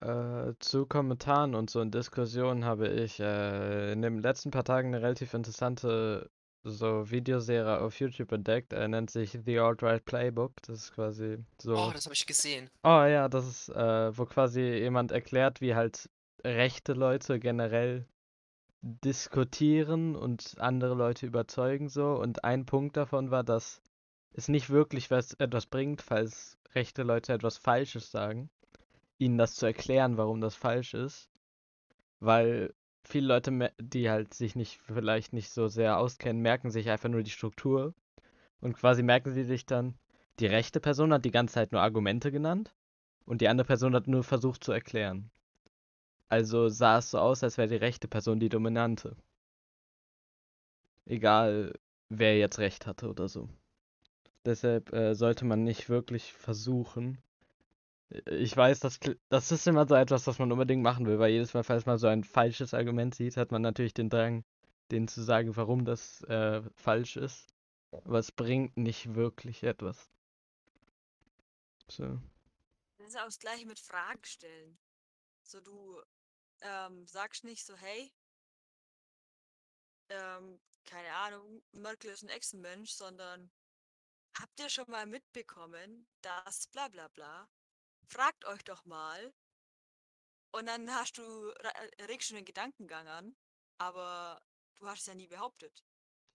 Äh, 0.00 0.52
zu 0.60 0.86
Kommentaren 0.86 1.54
und 1.54 1.70
so 1.70 1.80
in 1.80 1.90
Diskussionen 1.90 2.64
habe 2.64 2.88
ich 2.88 3.18
äh, 3.18 3.92
in 3.92 4.02
den 4.02 4.18
letzten 4.18 4.50
paar 4.50 4.64
Tagen 4.64 4.88
eine 4.88 5.02
relativ 5.02 5.34
interessante 5.34 6.30
so 6.64 7.10
Videoserie 7.10 7.80
auf 7.80 7.98
YouTube 7.98 8.32
entdeckt. 8.32 8.72
Er 8.72 8.88
nennt 8.88 9.10
sich 9.10 9.38
The 9.44 9.58
Alt-Right 9.58 10.04
Playbook. 10.04 10.52
Das 10.62 10.84
ist 10.84 10.94
quasi 10.94 11.38
so. 11.60 11.76
Oh, 11.76 11.90
das 11.92 12.04
habe 12.04 12.14
ich 12.14 12.26
gesehen. 12.26 12.70
Oh 12.82 13.04
ja, 13.04 13.28
das 13.28 13.46
ist, 13.46 13.68
äh, 13.70 14.16
wo 14.16 14.24
quasi 14.24 14.60
jemand 14.60 15.12
erklärt, 15.12 15.60
wie 15.60 15.74
halt 15.74 16.08
rechte 16.44 16.92
Leute 16.92 17.38
generell 17.38 18.06
diskutieren 18.82 20.14
und 20.14 20.54
andere 20.58 20.94
Leute 20.94 21.26
überzeugen 21.26 21.88
so. 21.88 22.12
Und 22.12 22.44
ein 22.44 22.66
Punkt 22.66 22.96
davon 22.96 23.30
war, 23.30 23.44
dass 23.44 23.82
es 24.32 24.48
nicht 24.48 24.70
wirklich 24.70 25.10
was 25.10 25.34
etwas 25.34 25.66
bringt, 25.66 26.02
falls 26.02 26.58
rechte 26.74 27.02
Leute 27.02 27.32
etwas 27.32 27.56
Falsches 27.58 28.10
sagen, 28.10 28.50
ihnen 29.18 29.38
das 29.38 29.54
zu 29.54 29.66
erklären, 29.66 30.16
warum 30.16 30.40
das 30.40 30.54
falsch 30.54 30.94
ist. 30.94 31.28
Weil 32.20 32.74
viele 33.04 33.26
Leute, 33.26 33.72
die 33.80 34.10
halt 34.10 34.34
sich 34.34 34.56
nicht, 34.56 34.80
vielleicht 34.80 35.32
nicht 35.32 35.50
so 35.50 35.68
sehr 35.68 35.98
auskennen, 35.98 36.42
merken 36.42 36.70
sich 36.70 36.88
einfach 36.90 37.08
nur 37.08 37.22
die 37.22 37.30
Struktur. 37.30 37.94
Und 38.60 38.74
quasi 38.74 39.02
merken 39.02 39.32
sie 39.32 39.44
sich 39.44 39.66
dann, 39.66 39.94
die 40.40 40.46
rechte 40.46 40.80
Person 40.80 41.12
hat 41.12 41.24
die 41.24 41.30
ganze 41.30 41.54
Zeit 41.54 41.72
nur 41.72 41.80
Argumente 41.80 42.30
genannt 42.32 42.74
und 43.24 43.40
die 43.40 43.48
andere 43.48 43.66
Person 43.66 43.94
hat 43.94 44.06
nur 44.06 44.24
versucht 44.24 44.64
zu 44.64 44.72
erklären. 44.72 45.30
Also 46.28 46.68
sah 46.68 46.98
es 46.98 47.10
so 47.10 47.18
aus, 47.18 47.42
als 47.42 47.58
wäre 47.58 47.68
die 47.68 47.76
rechte 47.76 48.08
Person 48.08 48.38
die 48.38 48.48
dominante. 48.48 49.16
Egal, 51.06 51.72
wer 52.10 52.36
jetzt 52.38 52.58
recht 52.58 52.86
hatte 52.86 53.08
oder 53.08 53.28
so. 53.28 53.48
Deshalb 54.44 54.92
äh, 54.92 55.14
sollte 55.14 55.44
man 55.44 55.64
nicht 55.64 55.88
wirklich 55.88 56.32
versuchen. 56.32 57.18
Ich 58.10 58.56
weiß, 58.56 58.80
das, 58.80 59.00
das 59.28 59.52
ist 59.52 59.66
immer 59.66 59.86
so 59.86 59.94
etwas, 59.94 60.26
was 60.26 60.38
man 60.38 60.50
unbedingt 60.50 60.82
machen 60.82 61.06
will, 61.06 61.18
weil 61.18 61.30
jedes 61.30 61.52
Mal, 61.52 61.62
falls 61.62 61.84
man 61.84 61.98
so 61.98 62.06
ein 62.06 62.24
falsches 62.24 62.72
Argument 62.72 63.14
sieht, 63.14 63.36
hat 63.36 63.52
man 63.52 63.60
natürlich 63.60 63.92
den 63.92 64.08
Drang, 64.08 64.44
denen 64.90 65.08
zu 65.08 65.22
sagen, 65.22 65.56
warum 65.56 65.84
das 65.84 66.22
äh, 66.22 66.62
falsch 66.74 67.16
ist. 67.16 67.46
Aber 67.90 68.18
es 68.18 68.32
bringt 68.32 68.76
nicht 68.76 69.14
wirklich 69.14 69.62
etwas. 69.62 70.10
So. 71.90 72.20
Das 72.98 73.08
ist 73.08 73.16
auch 73.16 73.24
das 73.24 73.38
gleiche 73.38 73.66
mit 73.66 73.78
Fragen 73.78 74.24
stellen. 74.24 74.78
So, 75.42 75.60
du 75.60 76.00
ähm, 76.60 77.06
sagst 77.06 77.44
nicht 77.44 77.64
so, 77.64 77.76
hey, 77.76 78.12
ähm, 80.10 80.58
keine 80.84 81.14
Ahnung, 81.14 81.62
Merkel 81.72 82.10
ist 82.10 82.22
ein 82.22 82.30
Echsenmensch, 82.30 82.92
sondern 82.92 83.50
habt 84.38 84.58
ihr 84.60 84.70
schon 84.70 84.90
mal 84.90 85.06
mitbekommen, 85.06 86.06
dass 86.22 86.68
bla 86.68 86.88
bla 86.88 87.08
bla? 87.08 87.48
Fragt 88.08 88.44
euch 88.44 88.64
doch 88.64 88.84
mal. 88.84 89.32
Und 90.50 90.66
dann 90.66 90.92
hast 90.94 91.18
du, 91.18 91.50
äh, 91.50 92.04
regst 92.04 92.30
du 92.30 92.34
den 92.34 92.44
Gedankengang 92.44 93.06
an, 93.06 93.36
aber 93.78 94.42
du 94.76 94.86
hast 94.88 95.00
es 95.00 95.06
ja 95.06 95.14
nie 95.14 95.26
behauptet. 95.26 95.84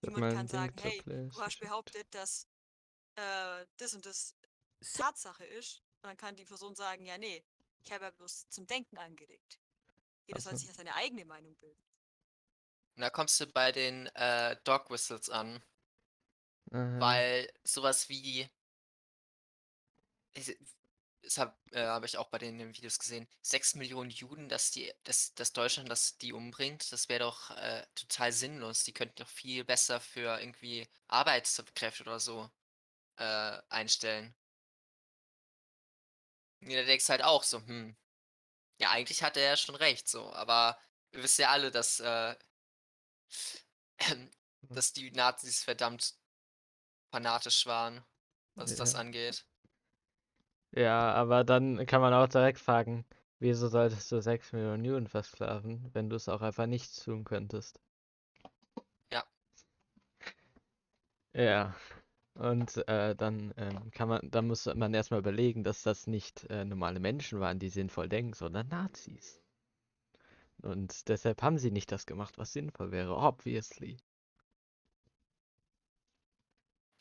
Niemand 0.02 0.34
kann 0.34 0.48
Ding 0.48 0.56
sagen, 0.56 0.76
hey, 0.82 1.02
du 1.06 1.42
hast 1.42 1.60
behauptet, 1.60 2.14
dass 2.14 2.48
äh, 3.16 3.66
das 3.78 3.94
und 3.94 4.06
das 4.06 4.36
Tatsache 4.94 5.46
ist. 5.46 5.82
Und 6.02 6.10
dann 6.10 6.18
kann 6.18 6.36
die 6.36 6.46
Person 6.46 6.76
sagen, 6.76 7.06
ja, 7.06 7.18
nee, 7.18 7.44
ich 7.84 7.92
habe 7.92 8.06
ja 8.06 8.12
bloß 8.12 8.50
zum 8.50 8.68
Denken 8.68 8.98
angeregt. 8.98 9.60
Jeder 10.28 10.42
soll 10.42 10.54
Ach 10.54 10.58
so. 10.58 10.60
sich 10.60 10.68
ja 10.68 10.74
seine 10.74 10.96
eigene 10.96 11.26
Meinung 11.26 11.56
bilden. 11.56 11.84
Und 12.96 13.02
da 13.02 13.10
kommst 13.10 13.40
du 13.40 13.48
bei 13.48 13.72
den 13.72 14.08
äh, 14.16 14.58
Dog 14.64 14.90
Whistles 14.90 15.30
an. 15.30 15.64
Aha. 16.72 17.00
Weil 17.00 17.54
sowas 17.64 18.10
wie. 18.10 18.50
Das 21.24 21.38
habe 21.38 21.56
äh, 21.72 21.86
hab 21.86 22.04
ich 22.06 22.18
auch 22.18 22.28
bei 22.30 22.38
den 22.38 22.60
Videos 22.76 23.00
gesehen. 23.00 23.28
Sechs 23.42 23.76
Millionen 23.76 24.10
Juden, 24.12 24.50
dass 24.50 24.72
die, 24.72 24.92
dass, 25.04 25.34
dass 25.36 25.54
Deutschland 25.54 25.90
das 25.90 26.18
die 26.18 26.34
umbringt, 26.34 26.92
das 26.92 27.08
wäre 27.10 27.20
doch 27.22 27.50
äh, 27.52 27.86
total 27.96 28.32
sinnlos. 28.34 28.84
Die 28.84 28.94
könnten 28.94 29.16
doch 29.16 29.30
viel 29.30 29.64
besser 29.64 30.00
für 30.02 30.40
irgendwie 30.40 30.88
Arbeitskräfte 31.08 32.04
oder 32.04 32.20
so 32.20 32.50
äh, 33.18 33.60
einstellen. 33.70 34.36
Ja, 36.62 36.78
da 36.82 36.86
denkst 36.86 37.10
halt 37.10 37.24
auch 37.24 37.44
so, 37.44 37.60
hm. 37.62 37.96
Ja, 38.80 38.92
eigentlich 38.92 39.24
hat 39.24 39.38
er 39.38 39.44
ja 39.46 39.58
schon 39.58 39.76
recht, 39.76 40.08
so, 40.10 40.34
aber 40.34 40.80
wir 41.12 41.24
wissen 41.24 41.42
ja 41.44 41.52
alle, 41.52 41.72
dass, 41.72 42.00
äh, 42.02 42.36
dass 44.74 44.94
die 44.94 45.12
Nazis 45.12 45.64
verdammt 45.64 46.14
fanatisch 47.12 47.66
waren, 47.68 48.04
was 48.56 48.76
das 48.76 48.94
Ja. 48.94 49.00
angeht. 49.00 49.46
Ja, 50.76 51.14
aber 51.14 51.44
dann 51.44 51.86
kann 51.86 52.02
man 52.02 52.14
auch 52.14 52.28
direkt 52.28 52.60
fragen, 52.60 53.06
wieso 53.40 53.68
solltest 53.70 54.12
du 54.12 54.22
6 54.22 54.52
Millionen 54.54 54.84
Juden 54.86 55.08
versklaven, 55.08 55.90
wenn 55.94 56.10
du 56.10 56.16
es 56.16 56.28
auch 56.30 56.42
einfach 56.42 56.66
nicht 56.68 57.04
tun 57.04 57.24
könntest? 57.24 57.80
Ja. 59.12 59.24
Ja. 61.36 61.76
Und 62.36 62.88
äh, 62.88 63.16
dann 63.16 63.54
ähm, 63.58 63.92
kann 63.92 64.10
man, 64.10 64.30
dann 64.32 64.48
muss 64.48 64.66
man 64.66 64.94
erstmal 64.94 65.20
überlegen, 65.20 65.64
dass 65.64 65.84
das 65.84 66.08
nicht 66.08 66.46
äh, 66.50 66.66
normale 66.66 67.00
Menschen 67.00 67.40
waren, 67.40 67.60
die 67.60 67.70
sinnvoll 67.70 68.10
denken, 68.10 68.34
sondern 68.34 68.68
Nazis. 68.70 69.42
Und 70.64 71.10
deshalb 71.10 71.44
haben 71.44 71.60
sie 71.60 71.70
nicht 71.70 71.92
das 71.92 72.08
gemacht, 72.08 72.40
was 72.40 72.54
sinnvoll 72.54 72.90
wäre, 72.92 73.16
obviously. 73.16 73.98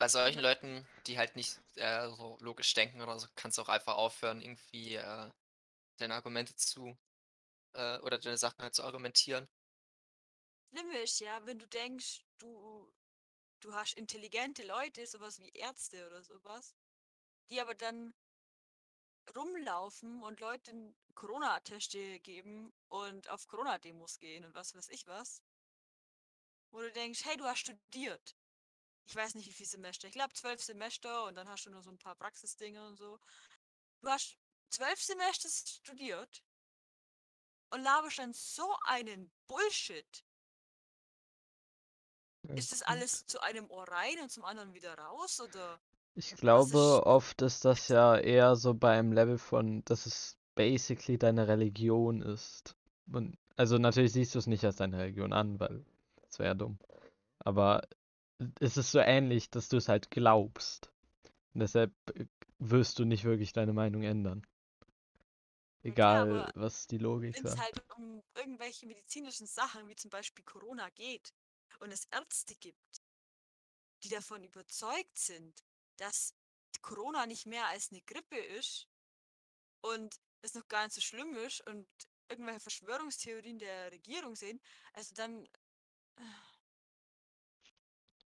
Bei 0.03 0.09
solchen 0.09 0.41
Leuten, 0.41 0.85
die 1.07 1.17
halt 1.17 1.37
nicht 1.37 1.61
äh, 1.75 2.09
so 2.09 2.37
logisch 2.41 2.73
denken 2.73 3.01
oder 3.01 3.17
so, 3.17 3.27
kannst 3.35 3.57
du 3.57 3.61
auch 3.61 3.69
einfach 3.69 3.95
aufhören, 3.95 4.41
irgendwie 4.41 4.95
äh, 4.95 5.31
deine 5.95 6.15
Argumente 6.15 6.53
zu 6.57 6.97
äh, 7.71 7.99
oder 7.99 8.17
deine 8.17 8.35
Sachen 8.37 8.63
halt 8.63 8.75
zu 8.75 8.83
argumentieren. 8.83 9.47
Schlimm 10.67 10.91
ist 10.91 11.21
ja, 11.21 11.45
wenn 11.45 11.57
du 11.57 11.65
denkst, 11.69 12.25
du, 12.39 12.91
du 13.61 13.73
hast 13.73 13.93
intelligente 13.93 14.63
Leute, 14.63 15.07
sowas 15.07 15.39
wie 15.39 15.51
Ärzte 15.51 16.05
oder 16.05 16.21
sowas, 16.21 16.75
die 17.49 17.61
aber 17.61 17.73
dann 17.73 18.13
rumlaufen 19.33 20.21
und 20.21 20.41
Leuten 20.41 20.97
Corona-Atteste 21.15 22.19
geben 22.19 22.73
und 22.89 23.29
auf 23.29 23.47
Corona-Demos 23.47 24.19
gehen 24.19 24.43
und 24.43 24.53
was 24.53 24.75
weiß 24.75 24.89
ich 24.89 25.07
was. 25.07 25.41
Wo 26.71 26.81
du 26.81 26.91
denkst, 26.91 27.23
hey, 27.23 27.37
du 27.37 27.45
hast 27.45 27.59
studiert. 27.59 28.35
Ich 29.05 29.15
weiß 29.15 29.35
nicht, 29.35 29.47
wie 29.47 29.53
viele 29.53 29.69
Semester. 29.69 30.07
Ich 30.07 30.13
glaube 30.13 30.33
zwölf 30.33 30.61
Semester 30.61 31.25
und 31.25 31.35
dann 31.35 31.47
hast 31.47 31.65
du 31.65 31.69
nur 31.71 31.81
so 31.83 31.91
ein 31.91 31.97
paar 31.97 32.15
Praxisdinge 32.15 32.85
und 32.87 32.97
so. 32.97 33.19
Du 34.01 34.09
hast 34.09 34.37
zwölf 34.69 35.01
Semester 35.01 35.49
studiert 35.49 36.43
und 37.71 37.81
laberst 37.83 38.19
dann 38.19 38.33
so 38.33 38.75
einen 38.85 39.31
Bullshit. 39.47 40.23
Ist 42.55 42.71
das 42.71 42.81
alles 42.81 43.25
zu 43.25 43.41
einem 43.41 43.69
Ohr 43.69 43.87
rein 43.87 44.19
und 44.21 44.29
zum 44.29 44.43
anderen 44.43 44.73
wieder 44.73 44.95
raus? 44.95 45.39
Oder 45.39 45.79
Ich 46.15 46.35
glaube, 46.35 46.69
ist- 46.77 47.05
oft 47.05 47.41
ist 47.41 47.65
das 47.65 47.87
ja 47.87 48.17
eher 48.17 48.55
so 48.55 48.73
beim 48.73 49.11
Level 49.13 49.37
von, 49.37 49.83
dass 49.85 50.05
es 50.05 50.37
basically 50.55 51.17
deine 51.17 51.47
Religion 51.47 52.21
ist. 52.21 52.75
Und, 53.11 53.37
also 53.55 53.77
natürlich 53.77 54.13
siehst 54.13 54.35
du 54.35 54.39
es 54.39 54.47
nicht 54.47 54.63
als 54.65 54.75
deine 54.77 54.97
Religion 54.97 55.33
an, 55.33 55.59
weil 55.59 55.85
das 56.27 56.37
wäre 56.39 56.49
ja 56.49 56.53
dumm. 56.53 56.77
Aber 57.39 57.87
es 58.59 58.77
ist 58.77 58.91
so 58.91 58.99
ähnlich, 58.99 59.49
dass 59.49 59.69
du 59.69 59.77
es 59.77 59.89
halt 59.89 60.11
glaubst. 60.11 60.91
Und 61.53 61.61
deshalb 61.61 61.93
äh, 62.15 62.25
wirst 62.59 62.99
du 62.99 63.05
nicht 63.05 63.23
wirklich 63.23 63.53
deine 63.53 63.73
Meinung 63.73 64.03
ändern. 64.03 64.45
Ja, 65.83 65.91
Egal, 65.91 66.31
aber 66.31 66.51
was 66.55 66.87
die 66.87 66.97
Logik 66.97 67.35
wenn 67.35 67.45
es 67.45 67.57
halt 67.57 67.83
um 67.97 68.23
irgendwelche 68.35 68.87
medizinischen 68.87 69.47
Sachen, 69.47 69.87
wie 69.89 69.95
zum 69.95 70.09
Beispiel 70.09 70.45
Corona 70.45 70.89
geht 70.91 71.33
und 71.79 71.91
es 71.91 72.05
Ärzte 72.05 72.55
gibt, 72.55 73.01
die 74.03 74.09
davon 74.09 74.43
überzeugt 74.43 75.17
sind, 75.17 75.63
dass 75.97 76.33
Corona 76.81 77.25
nicht 77.25 77.45
mehr 77.45 77.67
als 77.67 77.91
eine 77.91 78.01
Grippe 78.01 78.37
ist 78.37 78.87
und 79.81 80.15
es 80.41 80.53
noch 80.53 80.67
gar 80.67 80.83
nicht 80.83 80.95
so 80.95 81.01
schlimm 81.01 81.35
ist 81.35 81.65
und 81.67 81.87
irgendwelche 82.29 82.61
Verschwörungstheorien 82.61 83.59
der 83.59 83.91
Regierung 83.91 84.35
sehen, 84.35 84.61
also 84.93 85.13
dann 85.15 85.47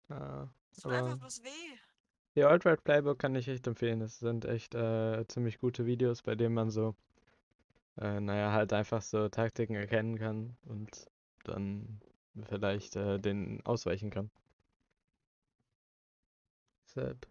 Ja, 0.09 0.49
tut 0.75 0.93
einfach 0.93 1.07
aber 1.11 1.17
bloß 1.17 1.43
weh. 1.45 1.79
die 2.37 2.45
Alt-Right 2.45 2.85
Playbook 2.85 3.19
kann 3.19 3.35
ich 3.35 3.49
echt 3.49 3.67
empfehlen. 3.67 4.01
Das 4.01 4.19
sind 4.19 4.45
echt 4.45 4.75
äh, 4.75 5.27
ziemlich 5.29 5.59
gute 5.59 5.87
Videos, 5.87 6.23
bei 6.23 6.35
denen 6.35 6.55
man 6.55 6.71
so 6.71 6.95
äh, 7.99 8.21
naja, 8.21 8.53
halt 8.53 8.73
einfach 8.73 9.03
so 9.03 9.29
Taktiken 9.29 9.75
erkennen 9.77 10.19
kann 10.19 10.57
und 10.65 11.11
dann 11.45 12.01
vielleicht 12.49 12.97
äh, 12.97 13.19
den 13.19 13.65
ausweichen 13.65 14.11
kann. 14.11 14.31
Deshalb. 16.87 17.27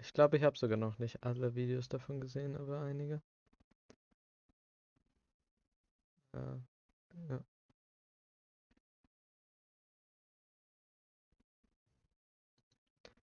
Ich 0.00 0.12
glaube, 0.12 0.36
ich 0.36 0.42
habe 0.44 0.56
sogar 0.56 0.78
noch 0.78 0.98
nicht 0.98 1.22
alle 1.22 1.54
Videos 1.54 1.88
davon 1.88 2.20
gesehen, 2.20 2.56
aber 2.56 2.80
einige. 2.80 3.20
Ja. 6.32 6.60
ja. 7.28 7.44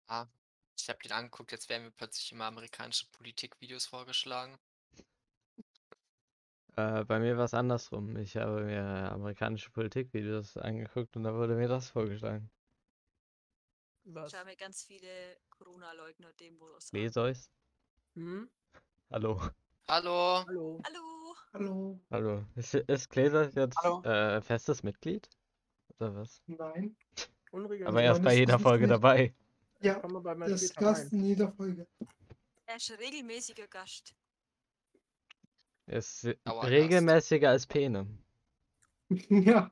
Ah, 0.09 0.25
ich 0.75 0.89
habe 0.89 0.97
den 1.03 1.11
angeguckt, 1.11 1.51
jetzt 1.51 1.69
werden 1.69 1.83
mir 1.83 1.91
plötzlich 1.91 2.31
immer 2.31 2.45
amerikanische 2.45 3.05
Politikvideos 3.11 3.85
vorgeschlagen. 3.85 4.57
Äh, 6.75 7.03
bei 7.05 7.19
mir 7.19 7.37
war 7.37 7.45
es 7.45 7.53
andersrum. 7.53 8.17
Ich 8.17 8.35
habe 8.37 8.63
mir 8.63 9.11
amerikanische 9.11 9.69
Politikvideos 9.69 10.57
angeguckt 10.57 11.15
und 11.15 11.23
da 11.25 11.33
wurde 11.35 11.55
mir 11.55 11.67
das 11.67 11.89
vorgeschlagen. 11.89 12.49
Ich 14.03 14.33
habe 14.33 14.45
mir 14.45 14.55
ganz 14.55 14.83
viele 14.83 15.37
Corona-Leugner-Demos 15.51 16.91
an. 16.91 16.99
Besois? 16.99 17.51
Hm? 18.15 18.49
Hallo. 19.11 19.39
Hallo. 19.87 20.43
Hallo. 20.47 20.81
Hallo! 20.85 21.35
Hallo. 21.53 21.99
Hallo. 22.09 22.45
Ist, 22.55 22.73
ist 22.73 23.09
Gläser 23.11 23.51
jetzt 23.55 23.77
Hallo. 23.83 24.01
äh, 24.03 24.41
festes 24.41 24.81
Mitglied? 24.81 25.29
Oder 25.99 26.15
was? 26.15 26.41
Nein. 26.47 26.95
Unregelmäßig. 27.51 27.87
Aber 27.87 28.01
er 28.01 28.13
ist 28.13 28.23
bei 28.23 28.35
jeder 28.35 28.57
Folge 28.57 28.87
nicht. 28.87 28.91
dabei. 28.93 29.35
Ja, 29.81 29.99
das 29.99 30.63
ist 30.63 30.75
Gast 30.75 31.11
rein. 31.11 31.19
in 31.19 31.25
jeder 31.25 31.51
Folge. 31.51 31.87
Er 32.65 32.75
ist 32.75 32.91
regelmäßiger 32.99 33.67
Gast. 33.67 34.13
Er 35.85 35.99
ist 35.99 36.23
Dauergast. 36.43 36.69
regelmäßiger 36.71 37.49
als 37.49 37.65
Pene. 37.65 38.07
ja, 39.29 39.71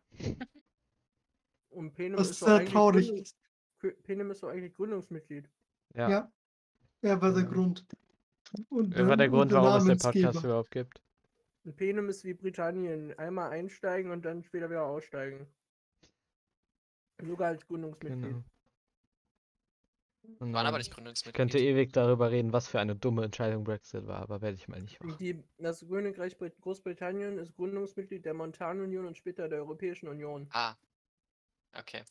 Und 1.70 1.94
Penem 1.94 2.18
was 2.20 2.32
ist 2.32 2.40
sehr 2.40 2.66
traurig 2.66 3.10
Gründungs- 3.12 3.36
Penem 4.04 4.32
ist 4.32 4.42
doch 4.42 4.50
eigentlich 4.50 4.74
Gründungsmitglied. 4.74 5.48
Ja. 5.94 6.10
Ja. 6.10 6.32
Er 7.02 7.22
war 7.22 7.32
der 7.34 7.44
Ja. 7.44 7.50
Grund. 7.50 7.86
Und 8.70 8.96
Er 8.96 9.08
war 9.08 9.18
der 9.18 9.28
und 9.32 9.34
Grund, 9.34 9.52
warum 9.52 9.88
es 9.92 10.00
den. 10.00 10.12
Podcast 10.24 10.44
überhaupt 10.44 10.72
gibt. 10.72 11.00
Und 11.64 11.76
Penem 11.76 12.10
ist 12.10 12.24
wie 12.24 12.34
Britannien. 12.34 13.14
Einmal 13.20 13.52
einsteigen 13.52 14.10
und 14.12 14.24
dann 14.26 14.42
später 14.44 14.70
wieder 14.70 14.86
aussteigen. 14.86 15.46
Sogar 17.22 17.50
als 17.50 17.68
Gründungsmitglied. 17.68 18.24
Genau. 18.24 18.44
Und 20.40 20.54
Waren 20.54 20.66
aber 20.68 20.72
dann- 20.72 20.80
nicht 20.80 20.88
ich 20.90 20.94
Gründungsmitglied. 20.94 21.36
könnte 21.36 21.60
ewig 21.60 21.94
darüber 21.94 22.30
reden, 22.32 22.54
was 22.54 22.68
für 22.68 22.80
eine 22.80 22.96
dumme 22.96 23.24
Entscheidung 23.26 23.64
Brexit 23.64 24.06
war, 24.08 24.22
aber 24.22 24.42
werde 24.42 24.56
ich 24.56 24.68
mal 24.68 24.82
nicht 24.82 25.02
machen. 25.04 25.18
Die, 25.20 25.44
das 25.58 25.88
Königreich 25.88 26.38
Brit- 26.38 26.60
Großbritannien 26.62 27.38
ist 27.40 27.56
Gründungsmitglied 27.56 28.24
der 28.26 28.34
Montanunion 28.34 29.06
und 29.06 29.18
später 29.18 29.48
der 29.50 29.60
Europäischen 29.60 30.08
Union. 30.08 30.48
Ah. 30.52 30.76
Okay. 31.74 32.04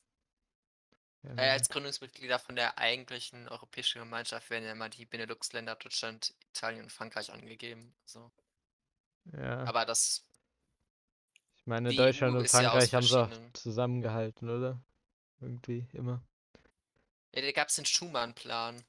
Ja, 1.23 1.35
Äh, 1.37 1.51
als 1.51 1.69
Gründungsmitglieder 1.69 2.39
von 2.39 2.57
der 2.57 2.79
eigentlichen 2.79 3.49
Europäischen 3.49 4.01
Gemeinschaft 4.01 4.49
werden 4.51 4.65
ja 4.65 4.73
immer 4.73 4.89
die 4.89 5.05
Benelux-Länder 5.07 5.75
Deutschland, 5.77 6.35
Italien 6.51 6.85
und 6.85 6.93
Frankreich 6.93 7.33
angegeben. 7.33 7.95
So. 8.05 8.31
ja. 9.33 9.65
Aber 9.65 9.85
das, 9.85 10.25
ich 11.57 11.67
meine, 11.67 11.95
Deutschland 11.95 12.35
EU 12.35 12.39
und 12.39 12.45
ist 12.45 12.53
ja 12.55 12.61
Frankreich 12.71 12.95
haben 12.95 13.03
sie 13.03 13.53
zusammengehalten, 13.55 14.49
oder? 14.49 14.81
Irgendwie 15.41 15.87
immer. 15.93 16.23
Ja, 17.37 17.43
da 17.43 17.53
gab 17.53 17.69
es 17.69 17.77
den 17.77 17.85
Schumann-Plan. 17.85 18.83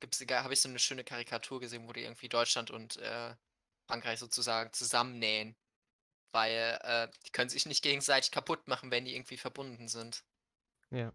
Gibt's, 0.00 0.20
habe 0.20 0.54
ich 0.54 0.60
so 0.60 0.68
eine 0.68 0.78
schöne 0.78 1.04
Karikatur 1.04 1.60
gesehen, 1.60 1.86
wo 1.86 1.92
die 1.92 2.02
irgendwie 2.02 2.28
Deutschland 2.28 2.70
und 2.70 2.96
äh, 2.96 3.34
Frankreich 3.86 4.18
sozusagen 4.18 4.72
zusammennähen. 4.72 5.54
Weil 6.32 6.78
äh, 6.82 7.08
die 7.26 7.30
können 7.30 7.50
sich 7.50 7.66
nicht 7.66 7.82
gegenseitig 7.82 8.30
kaputt 8.30 8.66
machen, 8.66 8.90
wenn 8.90 9.04
die 9.04 9.14
irgendwie 9.14 9.36
verbunden 9.36 9.88
sind. 9.88 10.24
Ja. 10.90 11.12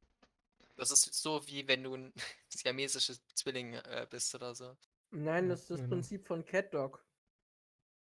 Das 0.77 0.91
ist 0.91 1.13
so 1.13 1.45
wie 1.47 1.67
wenn 1.67 1.83
du 1.83 1.95
ein 1.95 2.13
siamesisches 2.49 3.21
Zwilling 3.33 3.73
äh, 3.73 4.07
bist 4.09 4.33
oder 4.35 4.55
so. 4.55 4.77
Nein, 5.11 5.49
das 5.49 5.61
ist 5.61 5.71
das 5.71 5.77
genau. 5.77 5.89
Prinzip 5.89 6.25
von 6.25 6.45
Cat 6.45 6.73
Dog. 6.73 7.03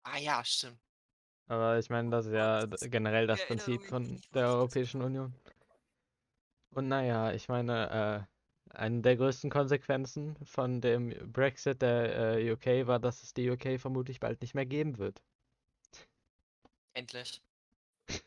Ah 0.04 0.18
ja, 0.18 0.44
stimmt. 0.44 0.80
Aber 1.48 1.78
ich 1.80 1.90
meine, 1.90 2.10
das 2.10 2.26
ist 2.26 2.34
ja 2.34 2.66
generell 2.66 3.28
das 3.28 3.46
Prinzip 3.46 3.84
von 3.86 4.22
der 4.34 4.48
Europäischen 4.48 5.02
Union. 5.02 5.34
Und 6.72 6.88
naja, 6.90 7.32
ich 7.32 7.48
meine, 7.48 8.28
äh, 8.30 8.37
eine 8.72 9.02
der 9.02 9.18
größten 9.18 9.50
Konsequenzen 9.50 10.36
von 10.44 10.82
dem 10.82 11.10
Brexit 11.32 11.82
der 11.82 12.38
äh, 12.38 12.52
UK 12.52 12.88
war, 12.88 13.00
dass 13.00 13.24
es 13.24 13.34
die 13.34 13.50
UK 13.50 13.80
vermutlich 13.80 14.20
bald 14.20 14.42
nicht 14.42 14.56
mehr 14.56 14.66
geben 14.66 14.98
wird. 14.98 15.22
Endlich. 16.94 17.42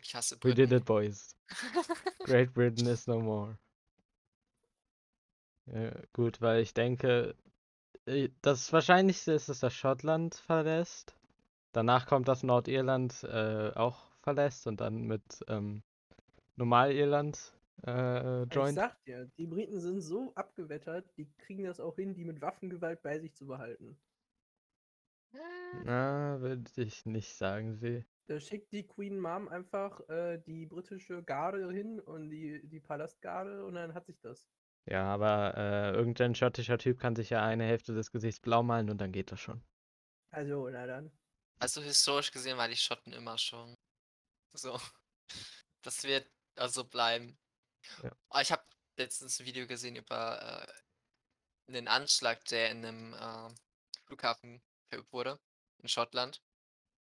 Ich 0.03 0.15
hasse 0.15 0.37
We 0.43 0.55
did 0.55 0.73
it, 0.73 0.85
boys. 0.85 1.35
Great 2.25 2.53
Britain 2.53 2.87
is 2.87 3.07
no 3.07 3.21
more. 3.21 3.59
Ja, 5.67 5.93
gut, 6.13 6.41
weil 6.41 6.61
ich 6.63 6.75
denke, 6.75 7.35
äh, 8.07 8.29
das 8.43 8.73
Wahrscheinlichste 8.73 9.33
ist, 9.33 9.49
dass 9.49 9.61
das 9.61 9.75
Schottland 9.75 10.35
verlässt. 10.35 11.15
Danach 11.73 12.07
kommt 12.07 12.29
das 12.29 12.43
Nordirland 12.43 13.23
äh, 13.25 13.73
auch 13.75 14.11
verlässt 14.23 14.67
und 14.67 14.81
dann 14.81 15.03
mit 15.03 15.23
ähm, 15.49 15.83
Normalirland 16.57 17.53
äh, 17.87 18.43
Ich 18.45 18.55
joint. 18.55 18.75
sag 18.75 19.03
dir, 19.05 19.31
die 19.39 19.47
Briten 19.47 19.81
sind 19.81 20.01
so 20.01 20.33
abgewettert, 20.35 21.11
die 21.17 21.31
kriegen 21.39 21.65
das 21.65 21.81
auch 21.81 21.97
hin, 21.97 22.15
die 22.15 22.25
mit 22.25 22.41
Waffengewalt 22.41 23.03
bei 23.03 23.19
sich 23.19 23.35
zu 23.35 23.47
behalten. 23.47 23.99
Na, 25.85 26.41
würde 26.41 26.69
ich 26.83 27.07
nicht 27.07 27.37
sagen, 27.37 27.77
sie. 27.77 28.05
Da 28.27 28.39
schickt 28.41 28.73
die 28.73 28.87
Queen 28.87 29.19
Mom 29.19 29.49
einfach 29.49 30.01
äh, 30.09 30.39
die 30.39 30.67
britische 30.67 31.23
Garde 31.23 31.71
hin 31.71 32.01
und 32.01 32.31
die, 32.31 32.61
die 32.65 32.81
Palastgarde 32.81 33.65
und 33.65 33.75
dann 33.75 33.95
hat 33.95 34.07
sich 34.07 34.21
das. 34.21 34.49
Ja, 34.87 35.05
aber 35.05 35.55
äh, 35.57 35.93
irgendein 35.93 36.35
schottischer 36.35 36.79
Typ 36.79 36.99
kann 36.99 37.15
sich 37.15 37.31
ja 37.31 37.45
eine 37.45 37.65
Hälfte 37.65 37.95
des 37.95 38.11
Gesichts 38.11 38.41
blau 38.41 38.63
malen 38.63 38.91
und 38.91 38.99
dann 39.01 39.13
geht 39.13 39.31
das 39.31 39.41
schon. 39.41 39.63
Also, 40.33 40.69
na 40.69 40.87
dann. 40.87 41.11
Also 41.59 41.83
historisch 41.83 42.31
gesehen 42.31 42.57
war 42.57 42.69
die 42.69 42.77
Schotten 42.77 43.13
immer 43.13 43.39
schon. 43.39 43.75
So. 44.55 44.79
Das 45.83 46.05
wird 46.05 46.31
also 46.57 46.85
bleiben. 46.85 47.39
Ja. 48.03 48.11
Aber 48.29 48.43
ich 48.43 48.53
habe 48.53 48.63
letztens 48.97 49.41
ein 49.41 49.47
Video 49.47 49.67
gesehen 49.67 49.97
über 49.97 50.67
äh, 50.67 51.73
einen 51.73 51.89
Anschlag, 51.89 52.45
der 52.47 52.71
in 52.71 52.85
einem 52.85 53.15
äh, 53.15 53.55
Flughafen 54.07 54.63
verübt 54.89 55.13
wurde, 55.13 55.39
in 55.79 55.89
Schottland. 55.89 56.43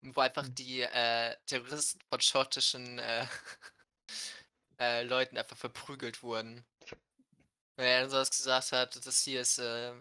Wo 0.01 0.21
einfach 0.21 0.45
Hm. 0.45 0.55
die 0.55 0.81
äh, 0.81 1.35
Terroristen 1.45 1.99
von 2.09 2.21
schottischen 2.21 2.99
äh, 2.99 3.25
äh, 4.79 5.03
Leuten 5.03 5.37
einfach 5.37 5.57
verprügelt 5.57 6.21
wurden. 6.21 6.65
Weil 7.75 7.87
er 7.87 8.01
dann 8.01 8.09
sowas 8.09 8.29
gesagt 8.29 8.71
hat, 8.71 9.05
das 9.05 9.21
hier 9.21 9.41
ist, 9.41 9.59
äh, 9.59 9.93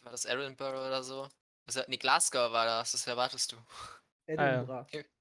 war 0.00 0.12
das 0.12 0.24
Edinburgh 0.24 0.78
oder 0.78 1.02
so? 1.02 1.28
Also, 1.66 1.82
nee, 1.86 1.98
Glasgow 1.98 2.50
war 2.50 2.66
das, 2.66 2.92
das 2.92 3.06
erwartest 3.06 3.52
du. 3.52 3.56
Edinburgh. 4.26 4.86
Mm, 4.92 5.19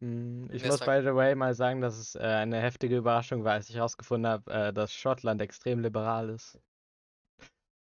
Ich 0.00 0.02
Nee, 0.02 0.56
es 0.56 0.64
muss 0.64 0.80
by 0.80 1.00
the 1.02 1.14
way 1.14 1.34
mal 1.34 1.54
sagen, 1.54 1.80
dass 1.80 1.98
es 1.98 2.14
äh, 2.14 2.20
eine 2.20 2.60
heftige 2.60 2.96
Überraschung 2.96 3.42
war, 3.44 3.54
als 3.54 3.68
ich 3.68 3.76
herausgefunden 3.76 4.30
habe, 4.30 4.50
äh, 4.52 4.72
dass 4.72 4.92
Schottland 4.94 5.42
extrem 5.42 5.80
liberal 5.80 6.28
ist. 6.30 6.58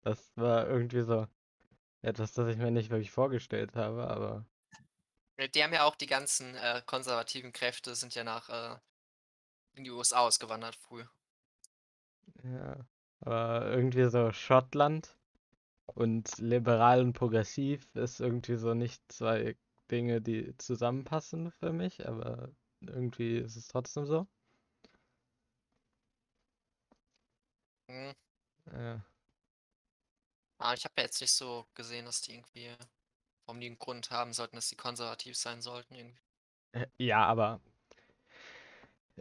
Das 0.03 0.33
war 0.37 0.69
irgendwie 0.69 1.03
so 1.03 1.27
etwas, 2.03 2.33
das 2.35 2.49
ich 2.49 2.59
mir 2.59 2.71
nicht 2.71 2.91
wirklich 2.91 3.11
vorgestellt 3.11 3.75
habe, 3.75 4.07
aber 4.07 4.47
Die 5.55 5.63
haben 5.63 5.73
ja 5.73 5.85
auch 5.85 5.97
die 5.97 6.07
ganzen 6.07 6.55
äh, 6.57 6.83
konservativen 6.85 7.53
Kräfte 7.53 7.95
sind 7.95 8.15
ja 8.15 8.25
nach 8.25 8.49
äh, 8.51 8.79
in 9.75 9.85
die 9.85 9.91
USA 9.91 10.19
ausgewandert 10.21 10.77
früh. 10.77 11.05
ja. 12.45 12.87
Aber 13.21 13.71
irgendwie 13.71 14.05
so 14.11 14.33
Schottland 14.33 15.17
und 15.87 16.39
liberal 16.39 17.01
und 17.01 17.15
progressiv 17.15 17.95
ist 17.97 18.21
irgendwie 18.21 18.57
so 18.57 18.75
nicht 18.75 19.03
zwei 19.13 19.57
Dinge, 19.91 20.21
die 20.23 20.57
zusammenpassen 20.59 21.51
für 21.53 21.73
mich, 21.73 22.07
aber 22.09 22.51
irgendwie 22.81 23.39
ist 23.39 23.57
es 23.57 23.69
trotzdem 23.69 24.07
so. 24.07 24.27
Mhm. 27.89 28.15
Ja. 28.73 29.05
Aber 30.59 30.75
ich 30.75 30.85
habe 30.85 30.95
ja 30.99 31.05
jetzt 31.05 31.21
nicht 31.21 31.31
so 31.33 31.69
gesehen, 31.75 32.07
dass 32.07 32.21
die 32.23 32.33
irgendwie, 32.35 32.75
warum 33.47 33.61
die 33.61 33.67
einen 33.69 33.79
Grund 33.79 34.11
haben 34.11 34.33
sollten, 34.33 34.57
dass 34.57 34.69
sie 34.69 34.77
konservativ 34.77 35.37
sein 35.37 35.63
sollten 35.63 35.95
irgendwie. 35.95 36.21
Äh, 36.73 36.87
Ja, 36.99 37.25
aber 37.27 37.61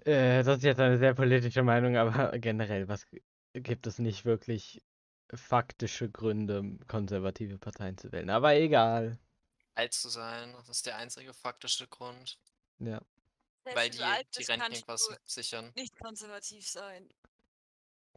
äh, 0.05 0.43
das 0.43 0.57
ist 0.57 0.63
jetzt 0.63 0.79
eine 0.79 0.97
sehr 0.97 1.13
politische 1.13 1.63
Meinung, 1.63 1.97
aber 1.97 2.31
generell, 2.39 2.87
was 2.87 3.07
gibt 3.53 3.87
es 3.87 3.99
nicht 3.99 4.25
wirklich 4.25 4.83
faktische 5.33 6.09
Gründe, 6.09 6.77
konservative 6.87 7.57
Parteien 7.57 7.97
zu 7.97 8.11
wählen? 8.11 8.29
Aber 8.29 8.55
egal. 8.55 9.19
Alt 9.75 9.93
zu 9.93 10.09
sein, 10.09 10.53
das 10.53 10.69
ist 10.69 10.85
der 10.85 10.97
einzige 10.97 11.33
faktische 11.33 11.87
Grund. 11.87 12.37
Ja. 12.79 13.01
Selbst 13.63 13.75
Weil 13.77 13.89
die, 13.89 13.97
die 14.37 14.43
Renten 14.43 14.73
irgendwas 14.73 15.09
sichern. 15.25 15.71
nicht 15.75 15.97
konservativ 15.99 16.67
sein. 16.67 17.09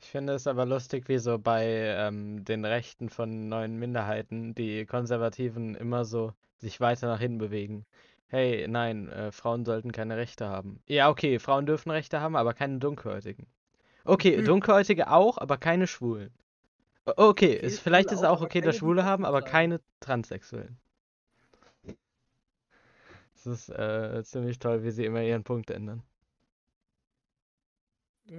Ich 0.01 0.07
finde 0.11 0.35
es 0.35 0.47
aber 0.47 0.67
lustig, 0.67 1.09
wie 1.09 1.19
so 1.19 1.39
bei 1.39 1.65
ähm, 1.67 2.45
den 2.45 2.65
Rechten 2.65 3.09
von 3.09 3.49
neuen 3.49 3.79
Minderheiten 3.79 4.55
die 4.55 4.85
Konservativen 4.85 5.75
immer 5.75 6.05
so 6.05 6.35
sich 6.59 6.81
weiter 6.81 7.07
nach 7.07 7.21
hinten 7.21 7.39
bewegen. 7.39 7.87
hey, 8.29 8.67
nein, 8.69 9.09
äh, 9.09 9.31
Frauen 9.31 9.65
sollten 9.65 9.93
keine 9.93 10.17
Rechte 10.17 10.49
haben. 10.49 10.83
Ja, 10.87 11.09
okay, 11.11 11.39
Frauen 11.39 11.65
dürfen 11.65 11.91
Rechte 11.93 12.21
haben, 12.21 12.35
aber 12.37 12.55
keine 12.55 12.79
Dunkelhäutigen. 12.79 13.47
Okay, 14.05 14.37
Hm. 14.37 14.45
Dunkelhäutige 14.45 15.11
auch, 15.11 15.39
aber 15.39 15.57
keine 15.59 15.87
Schwulen. 15.87 16.35
O- 17.07 17.13
Okay, 17.17 17.55
ist, 17.55 17.81
vielleicht 17.81 18.11
ist 18.11 18.19
es 18.19 18.25
auch, 18.25 18.41
okay, 18.43 18.61
dass 18.61 18.77
Schwule 18.77 19.05
haben, 19.05 19.25
aber 19.25 19.43
keine 19.43 19.81
Transsexuellen. 20.01 20.77
Das 23.47 23.69
ist 23.71 23.71
äh, 23.71 24.23
ziemlich 24.25 24.59
toll, 24.59 24.83
wie 24.85 24.91
sie 24.91 25.07
immer 25.07 25.23
ihren 25.23 25.43
Punkt 25.43 25.71
ändern. 25.71 26.03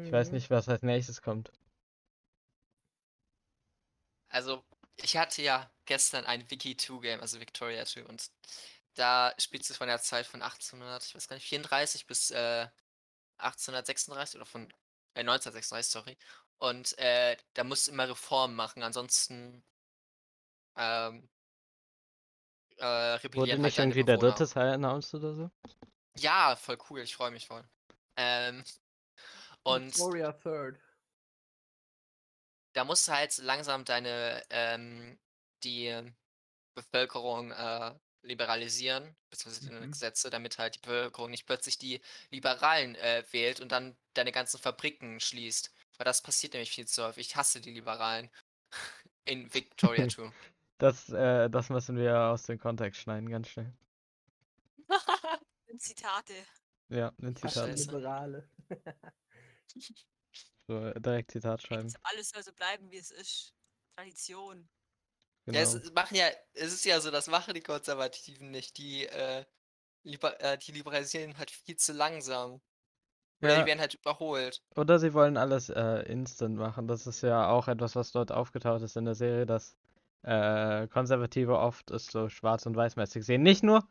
Ich 0.01 0.11
weiß 0.11 0.31
Mhm. 0.31 0.31
nicht, 0.31 0.49
was 0.49 0.69
als 0.69 0.81
nächstes 0.81 1.21
kommt. 1.21 1.51
Also, 4.29 4.63
ich 4.95 5.17
hatte 5.17 5.41
ja 5.41 5.71
gestern 5.85 6.25
ein 6.25 6.49
Wiki 6.51 6.75
2 6.77 6.99
Game, 7.01 7.21
also 7.21 7.39
Victoria 7.39 7.85
2, 7.85 8.05
und 8.05 8.31
da 8.95 9.33
spielst 9.39 9.69
du 9.69 9.73
von 9.75 9.87
der 9.87 10.01
Zeit 10.01 10.25
von 10.27 10.41
1800, 10.41 11.05
ich 11.05 11.15
weiß 11.15 11.27
gar 11.27 11.35
nicht, 11.35 11.47
34 11.47 12.07
bis 12.07 12.31
äh, 12.31 12.67
1836 13.37 14.37
oder 14.37 14.45
von 14.45 14.69
äh, 15.15 15.23
1936, 15.23 15.91
sorry. 15.91 16.17
Und 16.59 16.97
äh, 16.99 17.37
da 17.53 17.63
musst 17.63 17.87
du 17.87 17.91
immer 17.91 18.09
Reformen 18.09 18.55
machen, 18.55 18.83
ansonsten 18.83 19.63
ähm, 20.77 21.29
äh, 22.77 22.83
Wurde 22.85 23.23
rebellieren 23.23 23.61
nicht 23.61 23.77
halt 23.77 23.91
deine 23.93 23.93
irgendwie 23.93 24.03
der 24.05 24.17
dritte 24.17 24.47
Teil 24.47 24.73
announced 24.73 25.13
oder 25.15 25.33
so? 25.33 25.49
Ja, 26.17 26.55
voll 26.55 26.77
cool, 26.89 27.01
ich 27.01 27.15
freue 27.15 27.31
mich 27.31 27.47
voll. 27.47 27.63
Ähm, 28.17 28.63
und 29.63 29.85
Victoria 29.85 30.31
Third. 30.31 30.79
da 32.73 32.83
musst 32.83 33.07
du 33.07 33.11
halt 33.11 33.37
langsam 33.39 33.85
deine 33.85 34.43
ähm, 34.49 35.17
die 35.63 35.95
Bevölkerung 36.75 37.51
äh, 37.51 37.95
liberalisieren, 38.21 39.15
beziehungsweise 39.29 39.69
deine 39.71 39.87
Mhm. 39.87 39.91
Gesetze, 39.91 40.29
damit 40.29 40.57
halt 40.59 40.75
die 40.75 40.79
Bevölkerung 40.79 41.31
nicht 41.31 41.45
plötzlich 41.45 41.77
die 41.77 42.01
Liberalen 42.29 42.95
äh, 42.95 43.23
wählt 43.31 43.61
und 43.61 43.71
dann 43.71 43.97
deine 44.13 44.31
ganzen 44.31 44.59
Fabriken 44.59 45.19
schließt. 45.19 45.73
Weil 45.97 46.05
das 46.05 46.21
passiert 46.21 46.53
nämlich 46.53 46.71
viel 46.71 46.87
zu 46.87 47.03
häufig. 47.03 47.27
Ich 47.29 47.35
hasse 47.35 47.61
die 47.61 47.71
Liberalen 47.71 48.29
in 49.25 49.53
Victoria 49.53 50.07
2. 50.09 50.31
Das, 50.77 51.09
äh, 51.09 51.49
das 51.49 51.69
müssen 51.69 51.97
wir 51.97 52.19
aus 52.19 52.43
dem 52.43 52.59
Kontext 52.59 53.01
schneiden, 53.01 53.29
ganz 53.29 53.47
schnell. 53.47 53.73
Zitate. 55.77 56.33
Ja, 56.89 57.11
ein 57.21 57.35
Zitat. 57.35 57.77
Liberale. 57.77 58.49
So, 60.67 60.85
äh, 60.85 60.99
direkt 60.99 61.31
Zitat 61.31 61.61
schreiben. 61.61 61.93
Alles 62.03 62.29
soll 62.29 62.43
so 62.43 62.53
bleiben, 62.53 62.91
wie 62.91 62.97
es 62.97 63.11
ist. 63.11 63.53
Tradition. 63.95 64.69
Genau. 65.45 65.57
Ja, 65.57 65.63
es 65.63 65.73
es 65.73 65.91
machen 65.93 66.15
ja, 66.15 66.27
es 66.53 66.73
ist 66.73 66.85
ja 66.85 66.99
so, 66.99 67.09
das 67.09 67.27
machen 67.27 67.53
die 67.53 67.61
Konservativen 67.61 68.51
nicht. 68.51 68.77
Die, 68.77 69.05
äh, 69.07 69.45
liber 70.03 70.39
äh, 70.41 70.57
die 70.57 70.71
liberalisieren 70.73 71.37
halt 71.37 71.51
viel 71.51 71.77
zu 71.77 71.93
langsam. 71.93 72.61
Oder 73.41 73.53
Ja. 73.53 73.61
die 73.61 73.65
werden 73.67 73.79
halt 73.79 73.93
überholt. 73.95 74.61
Oder 74.75 74.99
sie 74.99 75.13
wollen 75.13 75.37
alles 75.37 75.69
äh, 75.69 76.03
instant 76.11 76.57
machen. 76.57 76.87
Das 76.87 77.07
ist 77.07 77.21
ja 77.21 77.49
auch 77.49 77.67
etwas, 77.67 77.95
was 77.95 78.11
dort 78.11 78.31
aufgetaucht 78.31 78.81
ist 78.81 78.97
in 78.97 79.05
der 79.05 79.15
Serie, 79.15 79.45
dass 79.45 79.77
äh, 80.27 80.87
Konservative 80.89 81.57
oft 81.59 81.91
es 81.91 82.07
so 82.07 82.29
schwarz- 82.29 82.65
und 82.67 82.75
weißmäßig 82.75 83.25
sehen. 83.25 83.43
Nicht 83.43 83.63
nur, 83.63 83.87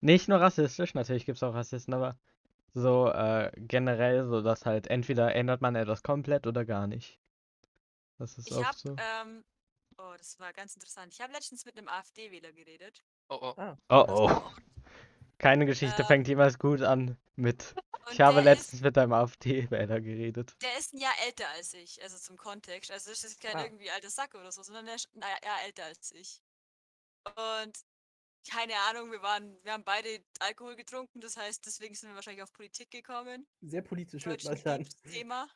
nicht 0.00 0.28
nur 0.28 0.40
rassistisch, 0.40 0.94
natürlich 0.94 1.26
gibt 1.26 1.36
es 1.36 1.42
auch 1.42 1.54
Rassisten, 1.54 1.94
aber 1.94 2.18
so 2.74 3.08
äh, 3.10 3.50
generell, 3.56 4.26
so 4.28 4.42
dass 4.42 4.66
halt 4.66 4.88
entweder 4.88 5.34
ändert 5.34 5.60
man 5.62 5.76
etwas 5.76 6.02
komplett 6.02 6.46
oder 6.46 6.64
gar 6.64 6.86
nicht. 6.86 7.18
Das 8.18 8.38
ist 8.38 8.50
Ich 8.50 8.56
oft 8.56 8.66
hab, 8.66 8.74
so. 8.76 8.96
ähm, 8.96 9.44
oh, 9.98 10.14
das 10.18 10.38
war 10.40 10.52
ganz 10.52 10.74
interessant. 10.74 11.12
Ich 11.12 11.20
habe 11.20 11.32
letztens 11.32 11.64
mit 11.64 11.76
einem 11.78 11.88
AfD-Wähler 11.88 12.52
geredet. 12.52 13.02
Oh, 13.28 13.38
oh. 13.40 13.54
Ah, 13.56 13.76
Oh 13.88 14.04
oh. 14.08 14.30
Keine 15.38 15.66
Geschichte 15.66 16.02
Ähm, 16.02 16.08
fängt 16.08 16.28
jemals 16.28 16.58
gut 16.58 16.82
an 16.82 17.16
mit. 17.36 17.74
Ich 18.10 18.20
habe 18.20 18.42
der 18.42 18.52
ist- 18.52 18.58
letztens 18.60 18.82
mit 18.82 18.96
einem 18.98 19.12
AfD-Wähler 19.12 20.00
geredet. 20.00 20.54
Der 20.62 20.78
ist 20.78 20.94
ein 20.94 20.98
Jahr 20.98 21.14
älter 21.24 21.48
als 21.50 21.72
ich, 21.74 22.02
also 22.02 22.16
zum 22.18 22.36
Kontext. 22.36 22.90
Also 22.90 23.10
es 23.10 23.24
ist 23.24 23.40
kein 23.40 23.56
Ah. 23.56 23.64
irgendwie 23.64 23.90
alter 23.90 24.10
Sack 24.10 24.34
oder 24.34 24.52
so, 24.52 24.62
sondern 24.62 24.86
der 24.86 24.94
ist 24.96 25.08
ein 25.14 25.20
Jahr 25.20 25.62
älter 25.64 25.84
als 25.84 26.12
ich. 26.12 26.42
Und 27.34 27.76
keine 28.48 28.74
Ahnung, 28.88 29.10
wir 29.10 29.22
waren, 29.22 29.58
wir 29.64 29.72
haben 29.72 29.82
beide 29.84 30.24
Alkohol 30.38 30.76
getrunken, 30.76 31.20
das 31.20 31.36
heißt, 31.36 31.66
deswegen 31.66 31.94
sind 31.96 32.10
wir 32.10 32.14
wahrscheinlich 32.14 32.44
auf 32.44 32.52
Politik 32.52 32.90
gekommen. 32.90 33.46
sehr 33.60 33.82
politisch 33.82 34.24
wird 34.26 34.44
dann. 34.64 34.84
Thema. 35.10 35.48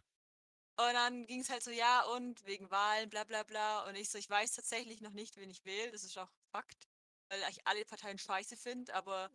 Und 0.77 0.95
dann 0.95 1.27
ging 1.27 1.41
es 1.41 1.51
halt 1.51 1.63
so, 1.63 1.71
ja, 1.71 2.03
und 2.07 2.45
wegen 2.47 2.71
Wahlen, 2.71 3.09
bla 3.11 3.23
bla 3.25 3.43
bla. 3.45 3.85
Und 3.87 3.95
ich 3.97 4.09
so, 4.09 4.19
ich 4.19 4.29
weiß 4.29 4.53
tatsächlich 4.55 5.01
noch 5.03 5.13
nicht, 5.13 5.37
wen 5.37 5.51
ich 5.51 5.65
wähle, 5.65 5.93
das 5.93 6.03
ist 6.05 6.17
auch 6.19 6.31
Fakt, 6.51 6.89
weil 7.29 7.39
ich 7.51 7.65
alle 7.67 7.85
Parteien 7.85 8.19
scheiße 8.19 8.57
finde, 8.57 8.93
aber 8.95 9.31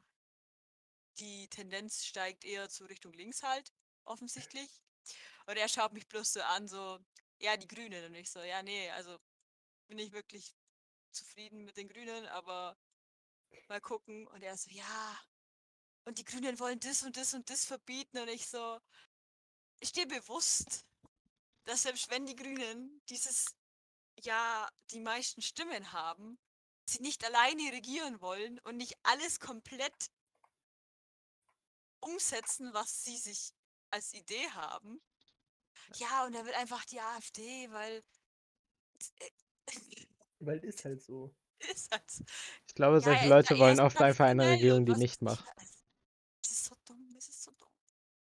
die 1.20 1.48
Tendenz 1.50 2.06
steigt 2.06 2.44
eher 2.46 2.70
zu 2.70 2.86
Richtung 2.86 3.14
links 3.14 3.44
halt, 3.44 3.74
offensichtlich. 4.06 4.82
Und 5.46 5.58
er 5.58 5.70
schaut 5.70 5.94
mich 5.94 6.08
bloß 6.08 6.34
so 6.34 6.42
an, 6.42 6.68
so, 6.68 7.00
ja, 7.40 7.58
die 7.58 7.68
Grünen. 7.68 8.06
Und 8.06 8.16
ich 8.16 8.32
so, 8.32 8.42
ja, 8.42 8.64
nee, 8.64 8.90
also 8.92 9.18
bin 9.88 10.00
ich 10.00 10.12
wirklich 10.12 10.56
zufrieden 11.12 11.64
mit 11.66 11.78
den 11.78 11.88
Grünen, 11.88 12.26
aber 12.28 12.78
mal 13.68 13.82
gucken. 13.82 14.28
Und 14.28 14.44
er 14.44 14.58
so, 14.58 14.70
ja, 14.72 15.20
und 16.06 16.18
die 16.20 16.26
Grünen 16.26 16.60
wollen 16.60 16.80
das 16.80 17.04
und 17.04 17.18
das 17.18 17.34
und 17.34 17.50
das 17.50 17.66
verbieten. 17.66 18.18
Und 18.18 18.30
ich 18.30 18.48
so, 18.48 18.80
ist 19.80 19.96
dir 19.96 20.08
bewusst, 20.08 20.86
dass 21.66 21.84
selbst 21.84 22.10
wenn 22.10 22.26
die 22.26 22.36
Grünen 22.36 23.02
dieses 23.10 23.56
ja 24.20 24.70
die 24.92 25.00
meisten 25.00 25.42
Stimmen 25.42 25.92
haben, 25.92 26.38
sie 26.86 27.02
nicht 27.02 27.24
alleine 27.26 27.72
regieren 27.72 28.22
wollen 28.22 28.60
und 28.60 28.78
nicht 28.78 28.96
alles 29.04 29.40
komplett 29.40 30.12
umsetzen, 32.06 32.74
was 32.74 33.04
sie 33.04 33.18
sich 33.18 33.52
als 33.92 34.14
Idee 34.14 34.50
haben. 34.52 35.02
Ja, 35.96 36.26
und 36.26 36.34
er 36.34 36.46
will 36.46 36.54
einfach 36.54 36.86
die 36.86 37.00
AfD, 37.00 37.70
weil 37.72 38.04
äh, 39.20 39.30
Weil 40.40 40.60
ist 40.60 40.84
halt 40.86 41.02
so. 41.02 41.34
ist 41.60 41.92
halt 41.92 42.10
so. 42.12 42.24
Ich 42.68 42.76
glaube, 42.76 42.96
Ja, 42.98 43.02
solche 43.02 43.24
er- 43.24 43.30
Leute 43.30 43.54
er 43.56 43.60
wollen 43.60 43.80
oft 43.80 44.02
einfach 44.02 44.26
eine 44.26 44.48
Regierung, 44.52 44.86
die 44.86 44.92
was 44.92 45.00
nicht 45.00 45.22
macht. 45.22 45.46
Es 46.44 46.52
ist 46.52 46.66
so 46.66 46.76
dumm, 46.86 47.16
es 47.18 47.28
ist 47.28 47.44
so 47.44 47.52
dumm. 47.58 47.70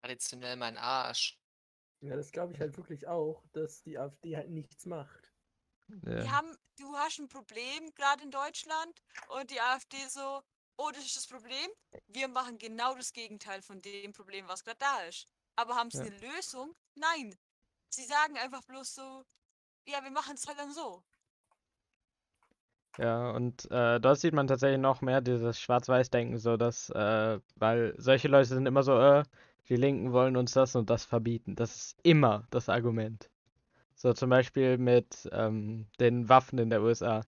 Traditionell 0.02 0.56
mein 0.56 0.76
Arsch. 0.76 1.38
Ja, 2.02 2.16
das 2.16 2.30
glaube 2.32 2.52
ich 2.52 2.60
halt 2.60 2.76
wirklich 2.76 3.06
auch, 3.08 3.42
dass 3.52 3.82
die 3.82 3.98
AfD 3.98 4.36
halt 4.36 4.50
nichts 4.50 4.84
macht. 4.84 5.32
Wir 5.88 6.24
Ja. 6.24 6.30
haben, 6.32 6.56
du 6.76 6.94
hast 6.96 7.18
ein 7.18 7.28
Problem 7.28 7.92
gerade 7.94 8.22
in 8.24 8.30
Deutschland 8.30 9.02
und 9.28 9.50
die 9.50 9.60
AfD 9.60 9.96
so, 10.08 10.42
oh, 10.76 10.90
das 10.92 11.04
ist 11.04 11.16
das 11.16 11.26
Problem. 11.26 11.68
Wir 12.09 12.28
machen 12.28 12.59
genau 12.59 12.94
das 12.94 13.12
Gegenteil 13.12 13.62
von 13.62 13.80
dem 13.83 14.12
Problem, 14.12 14.48
was 14.48 14.64
gerade 14.64 14.78
da 14.78 15.02
ist. 15.04 15.26
Aber 15.56 15.74
haben 15.76 15.90
sie 15.90 15.98
Ja. 15.98 16.04
eine 16.04 16.18
Lösung? 16.18 16.74
Nein. 16.94 17.37
Sie 17.90 18.04
sagen 18.04 18.38
einfach 18.38 18.62
bloß 18.64 18.94
so, 18.94 19.24
ja, 19.87 20.02
wir 20.04 20.11
machen 20.12 20.35
es 20.37 20.46
halt 20.46 20.59
dann 20.59 20.72
so. 20.72 21.04
Ja, 22.98 23.30
und 23.30 23.70
äh, 23.70 24.00
dort 24.00 24.18
sieht 24.18 24.35
man 24.35 24.46
tatsächlich 24.46 24.80
noch 24.80 25.00
mehr 25.00 25.20
dieses 25.20 25.61
Schwarz-Weiß-Denken, 25.61 26.38
so 26.38 26.56
dass, 26.56 26.90
äh, 26.90 27.40
weil 27.56 27.94
solche 27.98 28.28
Leute 28.28 28.48
sind 28.48 28.66
immer 28.66 28.83
so, 28.83 28.98
äh, 29.00 29.22
die 29.68 29.76
Linken 29.76 30.12
wollen 30.12 30.37
uns 30.37 30.52
das 30.52 30.74
und 30.76 30.90
das 30.90 31.04
verbieten. 31.04 31.54
Das 31.56 31.74
ist 31.76 31.96
immer 32.02 32.46
das 32.50 32.68
Argument. 32.68 33.30
So 33.96 34.12
zum 34.14 34.30
Beispiel 34.30 34.78
mit 34.78 35.28
ähm, 35.33 35.87
den 36.00 36.28
Waffen 36.28 36.59
in 36.59 36.70
der 36.70 36.83
USA. 36.83 37.22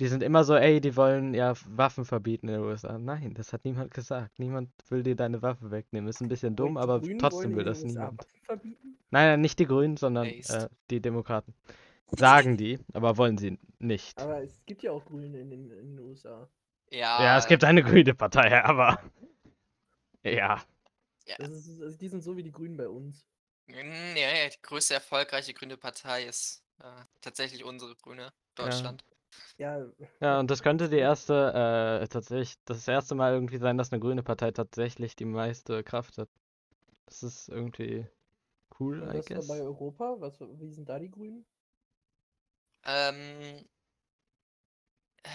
Die 0.00 0.08
sind 0.08 0.22
immer 0.22 0.42
so, 0.44 0.54
ey, 0.54 0.80
die 0.80 0.96
wollen 0.96 1.34
ja 1.34 1.54
Waffen 1.66 2.04
verbieten 2.04 2.48
in 2.48 2.54
den 2.54 2.62
USA. 2.62 2.98
Nein, 2.98 3.34
das 3.34 3.52
hat 3.52 3.64
niemand 3.64 3.92
gesagt. 3.92 4.38
Niemand 4.38 4.70
will 4.88 5.02
dir 5.02 5.14
deine 5.14 5.42
Waffe 5.42 5.70
wegnehmen. 5.70 6.08
Ist 6.08 6.20
ein 6.20 6.28
bisschen 6.28 6.56
dumm, 6.56 6.76
aber 6.76 7.00
Grünen 7.00 7.18
trotzdem 7.18 7.54
will 7.54 7.64
das 7.64 7.82
USA 7.84 7.88
niemand. 7.88 8.18
Waffen 8.20 8.40
verbieten? 8.44 8.98
Nein, 9.10 9.26
nein, 9.28 9.40
nicht 9.42 9.58
die 9.58 9.66
Grünen, 9.66 9.96
sondern 9.96 10.26
äh, 10.26 10.68
die 10.90 11.00
Demokraten. 11.00 11.54
Sagen 12.10 12.56
die, 12.56 12.78
aber 12.92 13.16
wollen 13.16 13.38
sie 13.38 13.58
nicht. 13.78 14.18
Aber 14.20 14.42
es 14.42 14.64
gibt 14.66 14.82
ja 14.82 14.92
auch 14.92 15.04
Grüne 15.04 15.40
in 15.40 15.50
den, 15.50 15.70
in 15.70 15.96
den 15.96 15.98
USA. 16.00 16.48
Ja, 16.90 17.22
Ja, 17.24 17.38
es 17.38 17.46
gibt 17.46 17.64
eine 17.64 17.82
grüne 17.82 18.14
Partei, 18.14 18.62
aber. 18.64 18.98
Ja. 20.24 20.62
Das 21.38 21.50
ist, 21.50 21.80
also 21.80 21.96
die 21.96 22.08
sind 22.08 22.22
so 22.22 22.36
wie 22.36 22.42
die 22.42 22.52
Grünen 22.52 22.76
bei 22.76 22.88
uns. 22.88 23.24
Mm, 23.66 24.16
Ja, 24.16 24.30
ja, 24.36 24.48
die 24.48 24.60
größte 24.62 24.94
erfolgreiche 24.94 25.54
grüne 25.54 25.76
Partei 25.76 26.24
ist 26.24 26.62
äh, 26.78 27.04
tatsächlich 27.20 27.64
unsere 27.64 27.96
grüne 27.96 28.32
Deutschland. 28.54 29.04
Ja, 29.58 29.86
Ja, 30.20 30.38
und 30.40 30.50
das 30.50 30.62
könnte 30.62 30.88
die 30.88 30.96
erste, 30.98 32.00
äh, 32.02 32.06
tatsächlich, 32.08 32.56
das 32.64 32.86
erste 32.88 33.14
Mal 33.14 33.32
irgendwie 33.34 33.58
sein, 33.58 33.76
dass 33.76 33.92
eine 33.92 34.00
grüne 34.00 34.22
Partei 34.22 34.50
tatsächlich 34.52 35.16
die 35.16 35.24
meiste 35.24 35.82
Kraft 35.82 36.16
hat. 36.18 36.28
Das 37.06 37.22
ist 37.22 37.48
irgendwie 37.48 38.06
cool, 38.80 39.02
und 39.02 39.14
I 39.14 39.20
guess. 39.22 39.48
bei 39.48 39.60
Europa? 39.62 40.16
Was, 40.20 40.40
wie 40.40 40.70
sind 40.70 40.88
da 40.88 40.98
die 40.98 41.10
Grünen? 41.10 41.44
Ähm, 42.84 43.64
äh, 45.24 45.28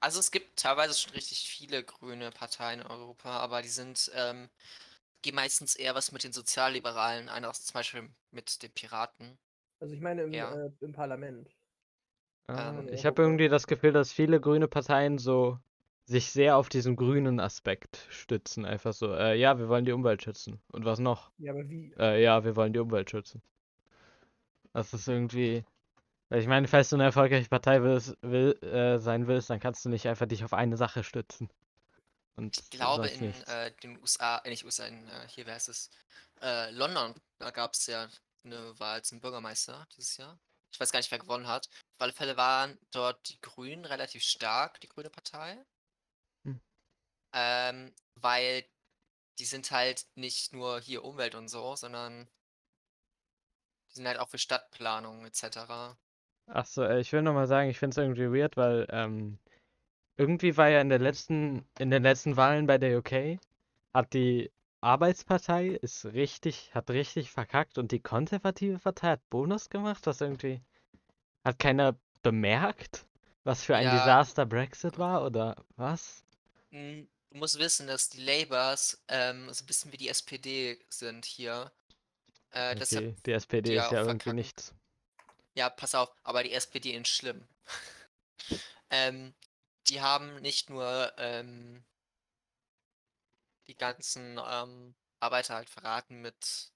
also 0.00 0.18
es 0.20 0.30
gibt 0.30 0.58
teilweise 0.60 0.98
schon 0.98 1.12
richtig 1.12 1.48
viele 1.48 1.84
grüne 1.84 2.30
Parteien 2.30 2.80
in 2.80 2.86
Europa, 2.86 3.38
aber 3.38 3.62
die 3.62 3.68
sind, 3.68 4.10
ähm, 4.14 4.48
gehen 5.22 5.34
meistens 5.36 5.76
eher 5.76 5.94
was 5.94 6.12
mit 6.12 6.24
den 6.24 6.32
Sozialliberalen 6.32 7.28
ein, 7.30 7.44
als 7.44 7.64
zum 7.66 7.74
Beispiel 7.74 8.10
mit 8.32 8.62
den 8.62 8.72
Piraten. 8.72 9.38
Also 9.80 9.94
ich 9.94 10.00
meine 10.00 10.22
im, 10.22 10.34
Ja. 10.34 10.52
äh, 10.52 10.70
im 10.80 10.92
Parlament. 10.92 11.50
Ah, 12.46 12.70
ähm, 12.78 12.88
ich 12.92 13.06
habe 13.06 13.22
irgendwie 13.22 13.48
das 13.48 13.66
Gefühl, 13.66 13.92
dass 13.92 14.12
viele 14.12 14.40
grüne 14.40 14.68
Parteien 14.68 15.18
so 15.18 15.58
sich 16.04 16.30
sehr 16.30 16.56
auf 16.56 16.68
diesen 16.68 16.96
grünen 16.96 17.40
Aspekt 17.40 18.06
stützen. 18.10 18.64
Einfach 18.64 18.92
so, 18.92 19.14
äh, 19.14 19.38
ja, 19.38 19.58
wir 19.58 19.68
wollen 19.68 19.84
die 19.84 19.92
Umwelt 19.92 20.22
schützen. 20.22 20.60
Und 20.72 20.84
was 20.84 20.98
noch? 20.98 21.30
Ja, 21.38 21.52
aber 21.52 21.68
wie? 21.68 21.94
Äh, 21.98 22.22
ja, 22.22 22.44
wir 22.44 22.56
wollen 22.56 22.72
die 22.72 22.80
Umwelt 22.80 23.10
schützen. 23.10 23.42
Das 24.72 24.92
ist 24.92 25.06
irgendwie. 25.06 25.64
Weil 26.28 26.40
ich 26.40 26.46
meine, 26.46 26.66
falls 26.66 26.88
du 26.88 26.96
eine 26.96 27.04
erfolgreiche 27.04 27.48
Partei 27.48 27.82
willst, 27.82 28.16
will, 28.22 28.58
äh, 28.62 28.98
sein 28.98 29.26
willst, 29.26 29.50
dann 29.50 29.60
kannst 29.60 29.84
du 29.84 29.90
nicht 29.90 30.08
einfach 30.08 30.26
dich 30.26 30.44
auf 30.44 30.54
eine 30.54 30.76
Sache 30.76 31.04
stützen. 31.04 31.50
Und 32.36 32.56
Ich 32.56 32.70
glaube, 32.70 33.06
in 33.08 33.34
äh, 33.46 33.70
den 33.82 34.00
USA, 34.00 34.38
äh, 34.38 34.48
nicht 34.48 34.64
USA, 34.64 34.86
in, 34.86 35.06
äh, 35.08 35.28
hier, 35.28 35.46
ist 35.48 35.68
es? 35.68 35.90
Äh, 36.40 36.70
London, 36.70 37.14
da 37.38 37.50
gab 37.50 37.74
es 37.74 37.86
ja 37.86 38.08
eine 38.44 38.78
Wahl 38.80 39.02
zum 39.02 39.20
Bürgermeister 39.20 39.86
dieses 39.94 40.16
Jahr. 40.16 40.38
Ich 40.72 40.80
weiß 40.80 40.90
gar 40.90 40.98
nicht, 40.98 41.10
wer 41.10 41.18
gewonnen 41.18 41.46
hat. 41.46 41.68
Auf 41.96 42.00
alle 42.00 42.12
Fälle 42.12 42.36
waren 42.36 42.78
dort 42.90 43.28
die 43.28 43.40
Grünen 43.40 43.84
relativ 43.84 44.22
stark, 44.22 44.80
die 44.80 44.88
Grüne 44.88 45.10
Partei. 45.10 45.62
Hm. 46.44 46.60
Ähm, 47.34 47.94
weil 48.14 48.64
die 49.38 49.44
sind 49.44 49.70
halt 49.70 50.06
nicht 50.14 50.52
nur 50.52 50.80
hier 50.80 51.04
Umwelt 51.04 51.34
und 51.34 51.48
so, 51.48 51.76
sondern 51.76 52.28
die 53.90 53.96
sind 53.96 54.06
halt 54.06 54.18
auch 54.18 54.28
für 54.28 54.38
Stadtplanung 54.38 55.26
etc. 55.26 55.96
Ach 56.46 56.66
so, 56.66 56.82
äh, 56.82 57.00
ich 57.00 57.12
will 57.12 57.22
noch 57.22 57.34
mal 57.34 57.46
sagen, 57.46 57.70
ich 57.70 57.78
finde 57.78 57.94
es 57.94 57.98
irgendwie 57.98 58.30
weird, 58.30 58.56
weil 58.56 58.86
ähm, 58.90 59.38
irgendwie 60.16 60.56
war 60.56 60.68
ja 60.68 60.80
in 60.80 60.88
der 60.88 60.98
letzten, 60.98 61.66
in 61.78 61.90
den 61.90 62.02
letzten 62.02 62.36
Wahlen 62.36 62.66
bei 62.66 62.78
der 62.78 62.98
UK, 62.98 63.38
hat 63.94 64.12
die 64.14 64.50
Arbeitspartei 64.82 65.68
ist 65.68 66.04
richtig, 66.04 66.74
hat 66.74 66.90
richtig 66.90 67.30
verkackt 67.30 67.78
und 67.78 67.90
die 67.90 68.00
konservative 68.00 68.78
Partei 68.80 69.12
hat 69.12 69.30
Bonus 69.30 69.70
gemacht, 69.70 70.06
was 70.06 70.20
irgendwie 70.20 70.60
hat 71.44 71.58
keiner 71.58 71.96
bemerkt, 72.22 73.06
was 73.44 73.64
für 73.64 73.76
ein 73.76 73.88
Ja. 73.88 73.90
Desaster 73.90 74.46
Brexit 74.46 74.98
war 74.98 75.24
oder 75.26 75.56
was? 75.76 76.24
Mm, 76.72 77.06
Du 77.30 77.38
musst 77.38 77.58
wissen, 77.58 77.86
dass 77.86 78.10
die 78.10 78.20
Labours 78.22 79.02
ähm, 79.08 79.50
so 79.52 79.62
ein 79.64 79.66
bisschen 79.66 79.92
wie 79.92 79.96
die 79.96 80.08
SPD 80.08 80.78
sind 80.90 81.24
hier. 81.24 81.72
Äh, 82.52 82.76
Okay, 82.76 83.14
die 83.24 83.32
SPD 83.32 83.76
die 83.76 83.76
ist 83.76 83.92
ja 83.92 84.02
irgendwie 84.02 84.32
verkacken. 84.32 84.34
nichts. 84.34 84.74
Ja, 85.54 85.70
pass 85.70 85.94
auf, 85.94 86.10
aber 86.24 86.42
die 86.42 86.52
SPD 86.52 86.92
in 86.94 87.04
schlimm. 87.06 87.46
ähm, 88.90 89.34
die 89.88 90.00
haben 90.00 90.40
nicht 90.40 90.70
nur 90.70 91.12
ähm, 91.18 91.84
die 93.66 93.76
ganzen 93.76 94.38
ähm, 94.44 94.96
Arbeiter 95.20 95.54
halt 95.56 95.70
verraten 95.70 96.20
mit 96.20 96.72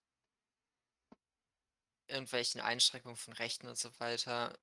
irgendwelchen 2.08 2.60
Einschränkungen 2.60 3.16
von 3.16 3.32
Rechten 3.34 3.68
und 3.68 3.78
so 3.78 3.90
weiter, 4.00 4.58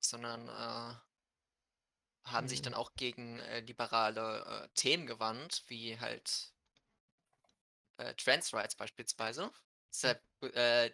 sondern 0.00 0.48
äh, 0.48 0.96
haben 2.26 2.46
sich 2.48 2.60
Mhm. 2.60 2.62
dann 2.62 2.74
auch 2.74 2.94
gegen 2.96 3.38
äh, 3.40 3.60
liberale 3.60 4.64
äh, 4.64 4.68
Themen 4.74 5.06
gewandt, 5.06 5.64
wie 5.68 5.98
halt 5.98 6.52
äh, 7.98 8.14
Trans 8.14 8.52
Rights 8.52 8.74
beispielsweise. 8.76 9.52
Deshalb, 9.92 10.22
äh, 10.42 10.90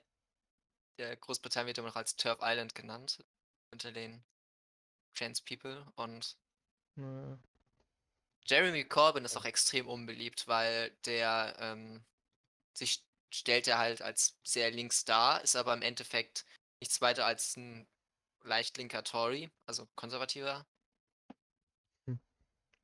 der 0.98 1.16
Großbritannien 1.18 1.68
wird 1.68 1.78
immer 1.78 1.88
noch 1.88 1.96
als 1.96 2.16
Turf 2.16 2.38
Island 2.42 2.74
genannt 2.74 3.24
unter 3.72 3.92
den 3.92 4.24
Trans 5.14 5.42
People 5.42 5.86
und 5.96 6.38
Ja. 6.96 7.38
Jeremy 8.46 8.84
Corbyn 8.84 9.24
ist 9.24 9.36
auch 9.36 9.44
extrem 9.44 9.86
unbeliebt, 9.86 10.48
weil 10.48 10.90
der 11.04 11.56
ähm, 11.58 12.04
sich 12.72 13.04
stellt 13.30 13.66
er 13.66 13.78
halt 13.78 14.02
als 14.02 14.38
sehr 14.42 14.70
links 14.70 15.04
dar, 15.04 15.42
ist 15.42 15.56
aber 15.56 15.72
im 15.72 15.82
Endeffekt 15.82 16.44
nichts 16.80 17.00
weiter 17.00 17.24
als 17.24 17.56
ein 17.56 17.86
leicht 18.42 18.76
linker 18.76 19.04
Tory, 19.04 19.50
also 19.66 19.86
konservativer. 19.94 20.66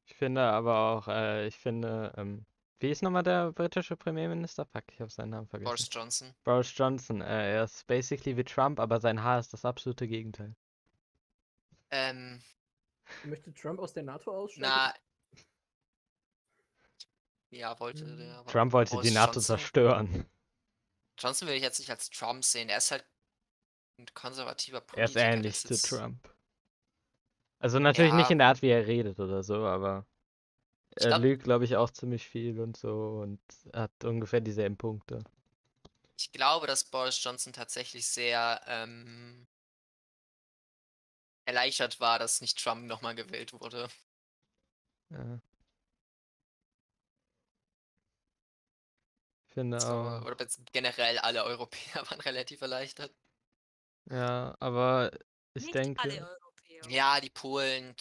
Ich 0.06 0.16
finde 0.16 0.42
aber 0.42 0.78
auch, 0.78 1.08
äh, 1.08 1.46
ich 1.46 1.56
finde, 1.56 2.14
ähm, 2.16 2.46
wie 2.80 2.90
ist 2.90 3.02
nochmal 3.02 3.22
der 3.24 3.52
britische 3.52 3.96
Premierminister? 3.96 4.64
Fuck, 4.64 4.84
ich 4.92 5.00
habe 5.00 5.10
seinen 5.10 5.30
Namen 5.30 5.48
vergessen. 5.48 5.68
Boris 5.68 5.88
Johnson. 5.92 6.34
Boris 6.44 6.72
Johnson, 6.74 7.20
äh, 7.20 7.56
er 7.56 7.64
ist 7.64 7.86
basically 7.86 8.36
wie 8.36 8.44
Trump, 8.44 8.80
aber 8.80 9.00
sein 9.00 9.22
Haar 9.22 9.40
ist 9.40 9.52
das 9.52 9.64
absolute 9.64 10.08
Gegenteil. 10.08 10.54
Ähm, 11.90 12.40
Möchte 13.24 13.52
Trump 13.52 13.80
aus 13.80 13.92
der 13.92 14.04
NATO 14.04 14.30
aussteigen? 14.30 14.68
na. 14.68 14.94
Ja, 17.50 17.78
wollte 17.80 18.04
Hm. 18.04 18.16
der. 18.18 18.34
aber 18.38 18.50
Trump 18.50 18.72
wollte 18.72 18.90
Boris 18.92 19.08
die 19.08 19.14
NATO 19.14 19.32
Johnson- 19.34 19.42
zerstören. 19.58 20.26
Johnson 21.18 21.48
will 21.48 21.54
ich 21.56 21.62
jetzt 21.62 21.78
nicht 21.78 21.90
als 21.90 22.10
Trump 22.10 22.44
sehen. 22.44 22.68
Er 22.68 22.78
ist 22.78 22.90
halt 22.90 23.04
ein 23.98 24.06
konservativer 24.14 24.80
Politiker. 24.80 25.20
Er 25.20 25.28
ist 25.30 25.34
ähnlich 25.36 25.56
zu 25.60 25.76
Trump. 25.80 26.32
Also 27.58 27.78
natürlich 27.80 28.12
nicht 28.12 28.26
Ja. 28.28 28.32
in 28.32 28.38
der 28.38 28.46
Art, 28.48 28.62
wie 28.62 28.68
er 28.68 28.86
redet 28.86 29.18
oder 29.18 29.42
so, 29.42 29.66
aber 29.66 30.06
er 30.94 31.08
glaub- 31.08 31.22
lügt, 31.22 31.42
glaube 31.44 31.64
ich, 31.64 31.74
auch 31.76 31.90
ziemlich 31.90 32.28
viel 32.28 32.60
und 32.60 32.76
so 32.76 33.20
und 33.22 33.40
hat 33.74 33.90
ungefähr 34.04 34.40
dieselben 34.40 34.76
Punkte. 34.76 35.24
Ich 36.16 36.30
glaube, 36.30 36.66
dass 36.68 36.84
Boris 36.84 37.22
Johnson 37.22 37.52
tatsächlich 37.52 38.06
sehr 38.06 38.60
ähm, 38.66 39.46
erleichtert 41.46 41.98
war, 41.98 42.18
dass 42.18 42.40
nicht 42.40 42.62
Trump 42.62 42.84
nochmal 42.86 43.14
gewählt 43.14 43.52
wurde. 43.52 43.88
Ja. 45.10 45.40
Auch. 49.60 50.24
oder 50.24 50.46
generell 50.72 51.18
alle 51.18 51.44
Europäer 51.44 52.02
waren 52.10 52.20
relativ 52.20 52.60
erleichtert. 52.60 53.14
Ja, 54.10 54.56
aber 54.60 55.10
ich 55.54 55.64
Nicht 55.64 55.74
denke. 55.74 56.00
alle 56.02 56.28
Europäer. 56.28 56.90
Ja, 56.90 57.20
die 57.20 57.30
Polen, 57.30 57.94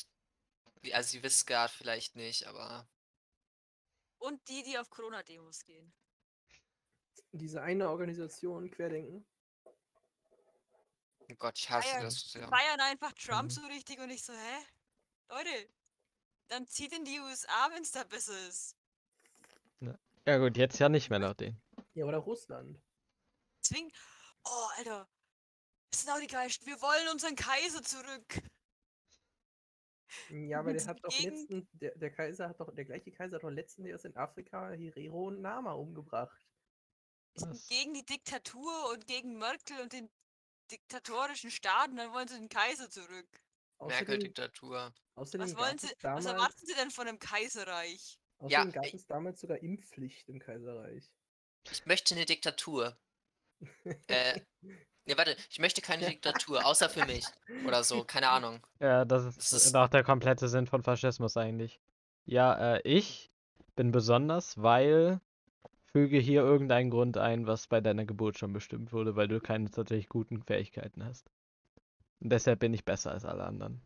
die, 0.84 0.94
also 0.94 1.18
die 1.18 1.24
Viscard 1.24 1.72
vielleicht 1.72 2.16
nicht, 2.16 2.46
aber 2.48 2.88
Und 4.20 4.48
die, 4.48 4.64
die 4.64 4.78
auf 4.78 4.90
Corona-Demos 4.90 5.64
gehen. 5.66 5.94
Diese 7.32 7.62
eine 7.62 7.90
Organisation, 7.90 8.70
Querdenken. 8.72 9.26
oh 11.30 11.36
Gott, 11.38 11.58
ich 11.58 11.70
hasse 11.70 11.90
Feiern, 11.90 12.04
das. 12.04 12.32
die 12.32 12.40
Ja. 12.40 12.48
feiern 12.48 12.80
einfach 12.80 13.14
Trump 13.14 13.46
Mhm. 13.46 13.50
so 13.50 13.62
richtig 13.68 14.00
und 14.00 14.10
ich 14.10 14.24
so, 14.24 14.34
hä? 14.34 14.66
Leute, 15.30 15.70
dann 16.48 16.68
zieht 16.68 16.94
in 16.94 17.06
die 17.06 17.20
USA, 17.20 17.70
wenn 17.72 17.84
es 17.84 17.92
da 17.92 18.04
besser 18.04 18.48
ist. 18.48 18.76
Ja 19.82 19.98
gut, 20.38 20.58
jetzt 20.58 20.78
ja 20.80 20.90
nicht 20.90 21.10
mehr 21.10 21.20
nach 21.20 21.36
denen. 21.36 21.62
Ja, 21.94 22.06
oder 22.06 22.18
Russland. 22.18 22.82
Zwingen. 23.62 23.92
Oh, 24.44 24.68
Alter. 24.78 25.10
Das 25.90 26.02
sind 26.02 26.12
auch 26.12 26.20
die 26.20 26.28
geilsten. 26.28 26.68
Wir 26.68 26.82
wollen 26.82 27.08
unseren 27.10 27.36
Kaiser 27.36 27.82
zurück. 27.82 28.42
Ja, 30.30 30.60
aber 30.60 30.74
der 30.74 30.86
hat 30.86 31.00
doch 31.04 31.20
letzten, 31.20 31.68
der, 31.74 31.96
der 31.96 32.12
Kaiser 32.12 32.50
hat 32.50 32.60
doch, 32.60 32.74
der 32.74 32.86
gleiche 32.86 33.12
Kaiser 33.12 33.38
hat 33.38 33.44
doch 33.44 33.50
letzten 33.50 33.86
Jahres 33.86 34.06
in 34.06 34.16
Afrika 34.16 34.72
Hirero 34.72 35.28
und 35.28 35.42
Nama 35.42 35.74
umgebracht. 35.74 36.46
Gegen 37.70 37.94
die 37.94 38.06
Diktatur 38.06 38.92
und 38.92 39.06
gegen 39.08 39.38
Merkel 39.38 39.80
und 39.82 39.94
den 39.94 40.10
diktatorischen 40.72 41.52
Staaten. 41.52 41.96
Dann 41.96 42.12
wollen 42.12 42.28
sie 42.28 42.40
den 42.40 42.50
Kaiser 42.50 42.90
zurück. 42.90 43.28
Merkel-Diktatur. 43.80 44.94
Was 45.16 45.34
wollen 45.56 45.78
sie? 45.78 45.94
Was 46.02 46.26
erwarten 46.26 46.66
sie 46.66 46.74
denn 46.74 46.90
von 46.90 47.08
einem 47.08 47.20
Kaiserreich? 47.20 48.20
Außerdem 48.40 48.50
Ja, 48.50 48.66
gab 48.72 48.86
ich- 48.86 48.94
es 48.94 49.06
damals 49.08 49.40
sogar 49.42 49.58
Impfpflicht 49.60 50.30
im 50.30 50.40
Kaiserreich. 50.40 51.12
Ich 51.72 51.86
möchte 51.86 52.16
eine 52.16 52.26
Diktatur. 52.26 52.96
äh, 54.08 54.40
ne, 55.06 55.18
warte, 55.18 55.36
ich 55.50 55.60
möchte 55.60 55.82
keine 55.82 56.06
Diktatur, 56.08 56.66
außer 56.66 56.90
für 56.90 57.06
mich. 57.06 57.26
Oder 57.66 57.84
so, 57.84 58.04
keine 58.04 58.30
Ahnung. 58.30 58.66
Ja, 58.80 59.06
das 59.06 59.26
ist, 59.26 59.38
Das 59.38 59.52
ist- 59.66 59.76
doch 59.76 59.88
der 59.90 60.04
komplette 60.04 60.48
Sinn 60.48 60.68
von 60.68 60.84
Faschismus 60.84 61.36
eigentlich. 61.38 61.80
Ja, 62.26 62.76
äh, 62.76 62.82
ich 62.84 63.32
bin 63.76 63.92
besonders, 63.92 64.62
weil 64.62 65.20
füge 65.92 66.20
hier 66.20 66.42
irgendeinen 66.42 66.90
Grund 66.92 67.18
ein, 67.18 67.48
was 67.48 67.68
bei 67.68 67.82
deiner 67.82 68.06
Geburt 68.06 68.38
schon 68.38 68.54
bestimmt 68.54 68.92
wurde, 68.94 69.16
weil 69.16 69.28
du 69.28 69.40
keine 69.40 69.72
tatsächlich 69.72 70.10
guten 70.10 70.44
Fähigkeiten 70.44 71.04
hast. 71.06 71.30
Und 72.20 72.30
deshalb 72.32 72.60
bin 72.60 72.74
ich 72.74 72.84
besser 72.86 73.12
als 73.12 73.26
alle 73.26 73.44
anderen. 73.44 73.82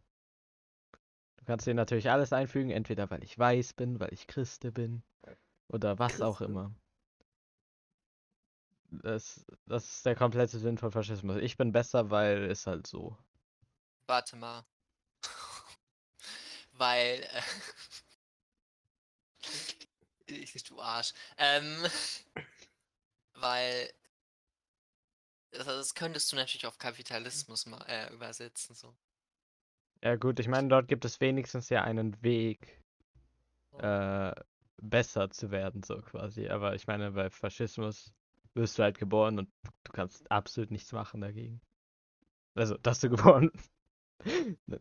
Du 1.41 1.45
kannst 1.47 1.67
dir 1.67 1.73
natürlich 1.73 2.09
alles 2.09 2.33
einfügen, 2.33 2.71
entweder 2.71 3.09
weil 3.09 3.23
ich 3.23 3.37
weiß 3.37 3.73
bin, 3.73 3.99
weil 3.99 4.13
ich 4.13 4.27
Christe 4.27 4.71
bin 4.71 5.03
oder 5.67 5.99
was 5.99 6.21
auch 6.21 6.37
Christe. 6.37 6.45
immer. 6.45 6.73
Das, 8.91 9.45
das 9.65 9.85
ist 9.89 10.05
der 10.05 10.15
komplette 10.15 10.59
Sinn 10.59 10.77
von 10.77 10.91
Faschismus. 10.91 11.37
Ich 11.41 11.57
bin 11.57 11.71
besser, 11.71 12.11
weil 12.11 12.45
es 12.45 12.67
halt 12.67 12.87
so. 12.87 13.17
Warte 14.07 14.35
mal. 14.35 14.65
Weil. 16.73 17.23
Äh, 17.23 17.41
ich, 20.27 20.63
du 20.63 20.79
Arsch. 20.81 21.13
Ähm, 21.37 21.85
weil. 23.35 23.91
Das, 25.51 25.65
das 25.65 25.95
könntest 25.95 26.31
du 26.31 26.35
natürlich 26.35 26.65
auf 26.65 26.77
Kapitalismus 26.77 27.65
mal 27.65 27.83
äh, 27.87 28.13
übersetzen. 28.13 28.75
So. 28.75 28.95
Ja 30.03 30.15
gut, 30.15 30.39
ich 30.39 30.47
meine, 30.47 30.67
dort 30.67 30.87
gibt 30.87 31.05
es 31.05 31.19
wenigstens 31.21 31.69
ja 31.69 31.83
einen 31.83 32.21
Weg, 32.23 32.81
äh, 33.79 34.33
besser 34.81 35.29
zu 35.29 35.51
werden, 35.51 35.83
so 35.83 35.97
quasi. 36.01 36.49
Aber 36.49 36.75
ich 36.75 36.87
meine, 36.87 37.11
bei 37.11 37.29
Faschismus 37.29 38.13
wirst 38.53 38.79
du 38.79 38.83
halt 38.83 38.97
geboren 38.97 39.39
und 39.39 39.49
du 39.83 39.91
kannst 39.93 40.29
absolut 40.31 40.71
nichts 40.71 40.91
machen 40.91 41.21
dagegen. 41.21 41.61
Also, 42.55 42.77
dass 42.77 42.99
du 43.01 43.09
geboren. 43.11 43.51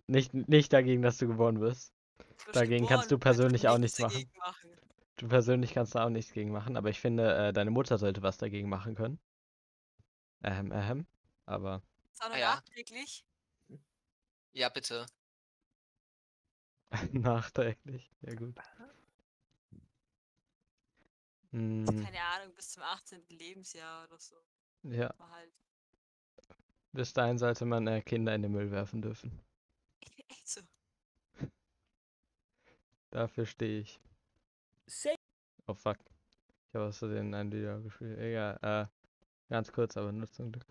Nicht, 0.06 0.34
nicht 0.34 0.72
dagegen, 0.72 1.02
dass 1.02 1.18
du 1.18 1.26
geboren 1.26 1.60
wirst. 1.60 1.94
Frisch 2.36 2.54
Dagegen 2.54 2.86
kannst 2.86 3.10
du 3.10 3.16
geboren, 3.16 3.20
kannst 3.20 3.40
persönlich 3.40 3.68
auch 3.68 3.78
nichts 3.78 3.98
machen. 3.98 4.30
machen. 4.38 4.70
Du 5.16 5.28
persönlich 5.28 5.72
kannst 5.74 5.94
da 5.94 6.04
auch 6.06 6.10
nichts 6.10 6.32
gegen 6.32 6.50
machen, 6.52 6.76
aber 6.76 6.88
ich 6.90 7.00
finde, 7.00 7.34
äh, 7.34 7.52
deine 7.52 7.70
Mutter 7.70 7.98
sollte 7.98 8.22
was 8.22 8.38
dagegen 8.38 8.68
machen 8.68 8.94
können. 8.94 9.18
Ähm, 10.42 10.72
ähm, 10.74 11.06
aber 11.46 11.82
Ist 12.12 12.22
auch 12.22 12.28
noch 12.28 12.34
Ah 12.34 12.38
ja. 12.38 12.54
nachträglich. 12.56 13.24
Ja, 14.52 14.68
bitte. 14.68 15.06
nachträglich. 17.12 18.10
Ja, 18.22 18.34
gut. 18.34 18.54
Hm, 21.52 21.84
Keine 21.86 22.22
Ahnung, 22.22 22.54
bis 22.54 22.70
zum 22.70 22.82
18. 22.82 23.22
Lebensjahr 23.28 24.04
oder 24.04 24.18
so. 24.18 24.36
ja, 24.84 25.12
halt. 25.30 25.52
bis 26.92 27.12
dahin 27.12 27.38
sollte 27.38 27.64
man 27.64 27.86
äh, 27.88 28.02
Kinder 28.02 28.34
in 28.34 28.42
den 28.42 28.52
Müll 28.52 28.70
werfen 28.70 29.02
dürfen. 29.02 29.40
Echt 30.28 30.48
so. 30.48 30.60
Dafür 33.10 33.46
stehe 33.46 33.80
ich. 33.80 34.00
Say 34.86 35.14
Oh 35.66 35.74
fuck. 35.74 35.98
Ich 36.68 36.74
habe 36.74 36.92
Versehen 36.92 37.34
ein 37.34 37.52
Video 37.52 37.80
gespielt. 37.82 38.18
Egal, 38.18 38.58
äh, 38.62 38.86
ganz 39.48 39.72
kurz, 39.72 39.96
aber 39.96 40.12
nur 40.12 40.30
zum 40.30 40.52
Glück. 40.52 40.66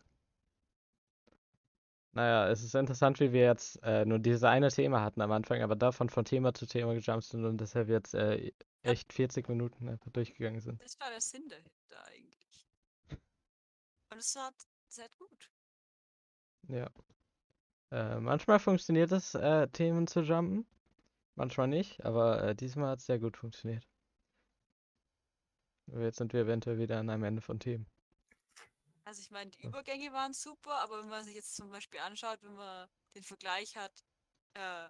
Naja, 2.13 2.49
es 2.49 2.63
ist 2.63 2.73
interessant, 2.73 3.19
wie 3.19 3.31
wir 3.33 3.43
jetzt 3.43 3.81
äh, 3.83 4.03
nur 4.03 4.19
dieses 4.19 4.43
eine 4.43 4.69
Thema 4.69 5.01
hatten 5.01 5.21
am 5.21 5.31
Anfang, 5.31 5.61
aber 5.61 5.75
davon 5.75 6.09
von 6.09 6.25
Thema 6.25 6.53
zu 6.53 6.65
Thema 6.65 6.93
gejumpt 6.95 7.25
sind 7.25 7.45
und 7.45 7.61
deshalb 7.61 7.87
jetzt 7.89 8.15
äh, 8.15 8.51
echt 8.81 9.13
40 9.13 9.47
Minuten 9.47 9.87
einfach 9.87 10.09
durchgegangen 10.11 10.59
sind. 10.59 10.81
Das 10.81 10.99
war 10.99 11.09
der 11.09 11.21
Sinn 11.21 11.47
dahinter 11.47 12.05
eigentlich. 12.07 12.67
Und 14.11 14.17
es 14.17 14.35
hat 14.35 14.55
sehr 14.87 15.09
gut. 15.19 15.51
Ja. 16.67 16.89
Äh, 17.91 18.19
manchmal 18.19 18.59
funktioniert 18.59 19.11
es, 19.11 19.35
äh, 19.35 19.67
Themen 19.67 20.07
zu 20.07 20.21
jumpen. 20.21 20.65
Manchmal 21.35 21.67
nicht, 21.67 22.03
aber 22.03 22.43
äh, 22.43 22.55
diesmal 22.55 22.91
hat 22.91 22.99
es 22.99 23.05
sehr 23.05 23.19
gut 23.19 23.37
funktioniert. 23.37 23.87
Jetzt 25.87 26.17
sind 26.17 26.33
wir 26.33 26.41
eventuell 26.41 26.77
wieder 26.77 26.99
an 26.99 27.09
einem 27.09 27.23
Ende 27.23 27.41
von 27.41 27.59
Themen. 27.59 27.87
Also 29.09 29.21
ich 29.23 29.31
meine, 29.31 29.49
die 29.49 29.63
Übergänge 29.63 30.13
waren 30.13 30.33
super, 30.33 30.75
aber 30.81 30.99
wenn 30.99 31.09
man 31.09 31.25
sich 31.25 31.33
jetzt 31.33 31.55
zum 31.55 31.71
Beispiel 31.71 31.99
anschaut, 31.99 32.43
wenn 32.43 32.53
man 32.53 32.87
den 33.15 33.23
Vergleich 33.23 33.75
hat, 33.75 34.03
äh, 34.53 34.87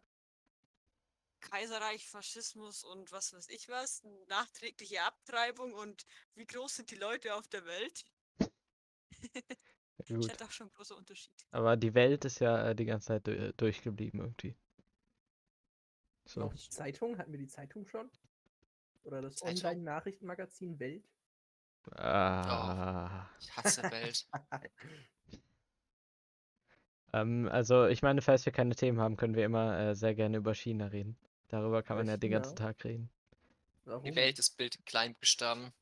Kaiserreich, 1.39 2.05
Faschismus 2.05 2.83
und 2.83 3.13
was 3.13 3.31
weiß 3.31 3.47
ich 3.47 3.69
was, 3.69 4.03
nachträgliche 4.27 5.03
Abtreibung 5.03 5.73
und 5.73 6.05
wie 6.35 6.45
groß 6.45 6.75
sind 6.75 6.91
die 6.91 6.97
Leute 6.97 7.33
auf 7.33 7.47
der 7.47 7.63
Welt, 7.63 8.03
ist 9.99 10.09
gut. 10.09 10.27
ja 10.27 10.35
doch 10.35 10.51
schon 10.51 10.67
ein 10.67 10.73
großer 10.73 10.97
Unterschied. 10.97 11.31
Aber 11.51 11.77
die 11.77 11.93
Welt 11.93 12.25
ist 12.25 12.39
ja 12.39 12.71
äh, 12.71 12.75
die 12.75 12.83
ganze 12.83 13.07
Zeit 13.07 13.25
du- 13.25 13.53
durchgeblieben 13.53 14.19
irgendwie. 14.19 14.53
So. 16.25 16.51
Zeitung? 16.69 17.17
Hatten 17.17 17.31
wir 17.31 17.39
die 17.39 17.47
Zeitung 17.47 17.87
schon? 17.87 18.11
Oder 19.05 19.21
das? 19.21 19.41
Online-Nachrichtenmagazin 19.43 20.77
Welt? 20.77 21.05
Ah. 21.95 23.29
Ich 23.39 23.55
hasse 23.55 23.83
Welt. 23.83 24.27
Ähm, 27.13 27.49
also 27.51 27.87
ich 27.87 28.01
meine, 28.01 28.21
falls 28.21 28.45
wir 28.45 28.53
keine 28.53 28.75
Themen 28.75 28.99
haben, 28.99 29.17
können 29.17 29.35
wir 29.35 29.45
immer 29.45 29.77
äh, 29.79 29.95
sehr 29.95 30.13
gerne 30.13 30.37
über 30.37 30.53
China 30.53 30.87
reden. 30.87 31.17
Darüber 31.47 31.81
kann 31.81 31.97
Über 31.97 32.03
man 32.03 32.11
ja 32.11 32.17
den 32.17 32.31
ganzen? 32.31 32.55
Tag 32.55 32.83
reden. 32.83 33.09
Warum? 33.85 34.03
Die 34.03 34.15
Welt 34.15 34.37
ist 34.37 34.55
Bild 34.57 34.85
Kleinbuchstaben. 34.85 35.73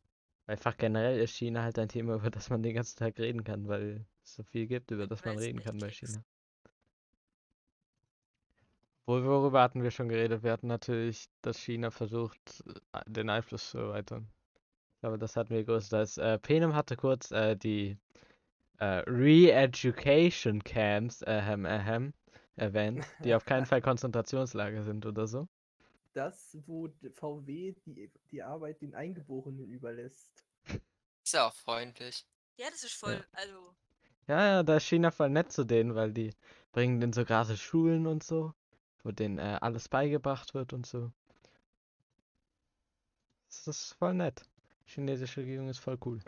Einfach 0.45 0.77
generell 0.77 1.19
ist 1.19 1.35
China 1.35 1.63
halt 1.63 1.77
ein 1.77 1.89
Thema, 1.89 2.15
über 2.15 2.29
das 2.29 2.49
man 2.49 2.63
den 2.63 2.75
ganzen 2.75 2.97
Tag 2.97 3.19
reden 3.19 3.43
kann, 3.43 3.67
weil 3.67 4.05
es 4.23 4.35
so 4.35 4.43
viel 4.43 4.67
gibt, 4.67 4.91
über 4.91 5.05
das 5.07 5.25
man 5.25 5.37
reden 5.37 5.59
kann 5.61 5.77
bei. 5.77 5.91
China. 5.91 6.23
Wo, 9.05 9.21
worüber 9.23 9.61
hatten 9.61 9.83
wir 9.83 9.91
schon 9.91 10.07
geredet? 10.07 10.43
Wir 10.43 10.53
hatten 10.53 10.67
natürlich, 10.67 11.27
dass 11.41 11.57
China 11.59 11.91
versucht, 11.91 12.63
äh, 12.93 13.01
den 13.05 13.29
Einfluss 13.29 13.71
zu 13.71 13.77
erweitern. 13.79 14.29
Glaube, 15.07 15.19
das 15.19 15.37
hatten 15.37 15.51
wir 15.51 15.63
größtenteils. 15.63 16.17
Äh, 16.17 16.37
Penem 16.37 16.75
hatte 16.75 16.97
kurz 16.97 17.31
äh, 17.31 17.55
die 17.55 17.97
äh, 18.79 19.05
Re-Education 19.07 20.61
Camps 20.61 21.23
ähm, 21.25 21.65
ähm, 21.65 22.13
erwähnt, 22.57 23.05
die 23.23 23.33
auf 23.33 23.45
keinen 23.45 23.65
Fall 23.65 23.81
Konzentrationslager 23.81 24.83
sind 24.83 25.05
oder 25.05 25.25
so. 25.25 25.47
Das, 26.11 26.57
wo 26.65 26.89
VW 27.13 27.73
die, 27.85 28.11
die 28.31 28.43
Arbeit 28.43 28.81
den 28.81 28.95
Eingeborenen 28.95 29.69
überlässt. 29.69 30.43
Ist 31.23 31.33
ja 31.33 31.47
auch 31.47 31.55
freundlich. 31.55 32.25
Ja, 32.57 32.65
das 32.69 32.83
ist 32.83 32.95
voll, 32.95 33.23
also, 33.31 33.73
Ja, 34.27 34.45
ja, 34.45 34.63
da 34.63 34.75
ist 34.75 34.87
China 34.87 35.11
voll 35.11 35.29
nett 35.29 35.53
zu 35.53 35.63
denen, 35.63 35.95
weil 35.95 36.11
die 36.11 36.33
bringen 36.73 36.99
denen 36.99 37.13
so 37.13 37.23
gratis 37.23 37.61
Schulen 37.61 38.07
und 38.07 38.23
so, 38.23 38.53
wo 39.03 39.11
denen 39.11 39.37
äh, 39.37 39.57
alles 39.61 39.87
beigebracht 39.87 40.53
wird 40.53 40.73
und 40.73 40.85
so. 40.85 41.13
Das 43.47 43.67
ist 43.67 43.93
voll 43.93 44.13
nett. 44.13 44.43
Die 44.87 44.93
chinesische 44.93 45.41
Regierung 45.41 45.69
ist 45.69 45.79
voll 45.79 45.97
cool. 46.05 46.19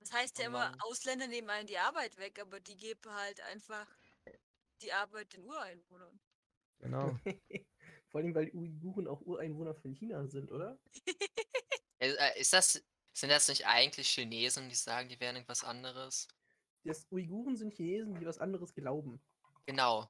das 0.00 0.12
heißt 0.12 0.38
ja 0.38 0.46
immer. 0.46 0.72
Ausländer 0.80 1.26
nehmen 1.26 1.50
einen 1.50 1.66
die 1.66 1.78
Arbeit 1.78 2.16
weg, 2.16 2.40
aber 2.40 2.60
die 2.60 2.76
geben 2.76 3.10
halt 3.12 3.40
einfach 3.42 3.86
die 4.82 4.92
Arbeit 4.92 5.32
den 5.32 5.44
Ureinwohnern. 5.44 6.20
Genau. 6.78 7.18
Vor 8.08 8.20
allem, 8.20 8.34
weil 8.34 8.46
die 8.46 8.54
Uiguren 8.56 9.06
auch 9.06 9.20
Ureinwohner 9.20 9.74
von 9.74 9.92
China 9.92 10.26
sind, 10.26 10.50
oder? 10.50 10.78
Äh, 12.00 12.40
Ist 12.40 12.52
das, 12.52 12.80
sind 13.12 13.28
das 13.28 13.48
nicht 13.48 13.66
eigentlich 13.66 14.08
Chinesen, 14.10 14.68
die 14.68 14.76
sagen, 14.76 15.08
die 15.08 15.18
wären 15.18 15.34
irgendwas 15.34 15.64
anderes? 15.64 16.28
Das 16.84 17.08
Uiguren 17.10 17.56
sind 17.56 17.74
Chinesen, 17.74 18.20
die 18.20 18.24
was 18.24 18.38
anderes 18.38 18.72
glauben. 18.72 19.20
Genau. 19.66 20.08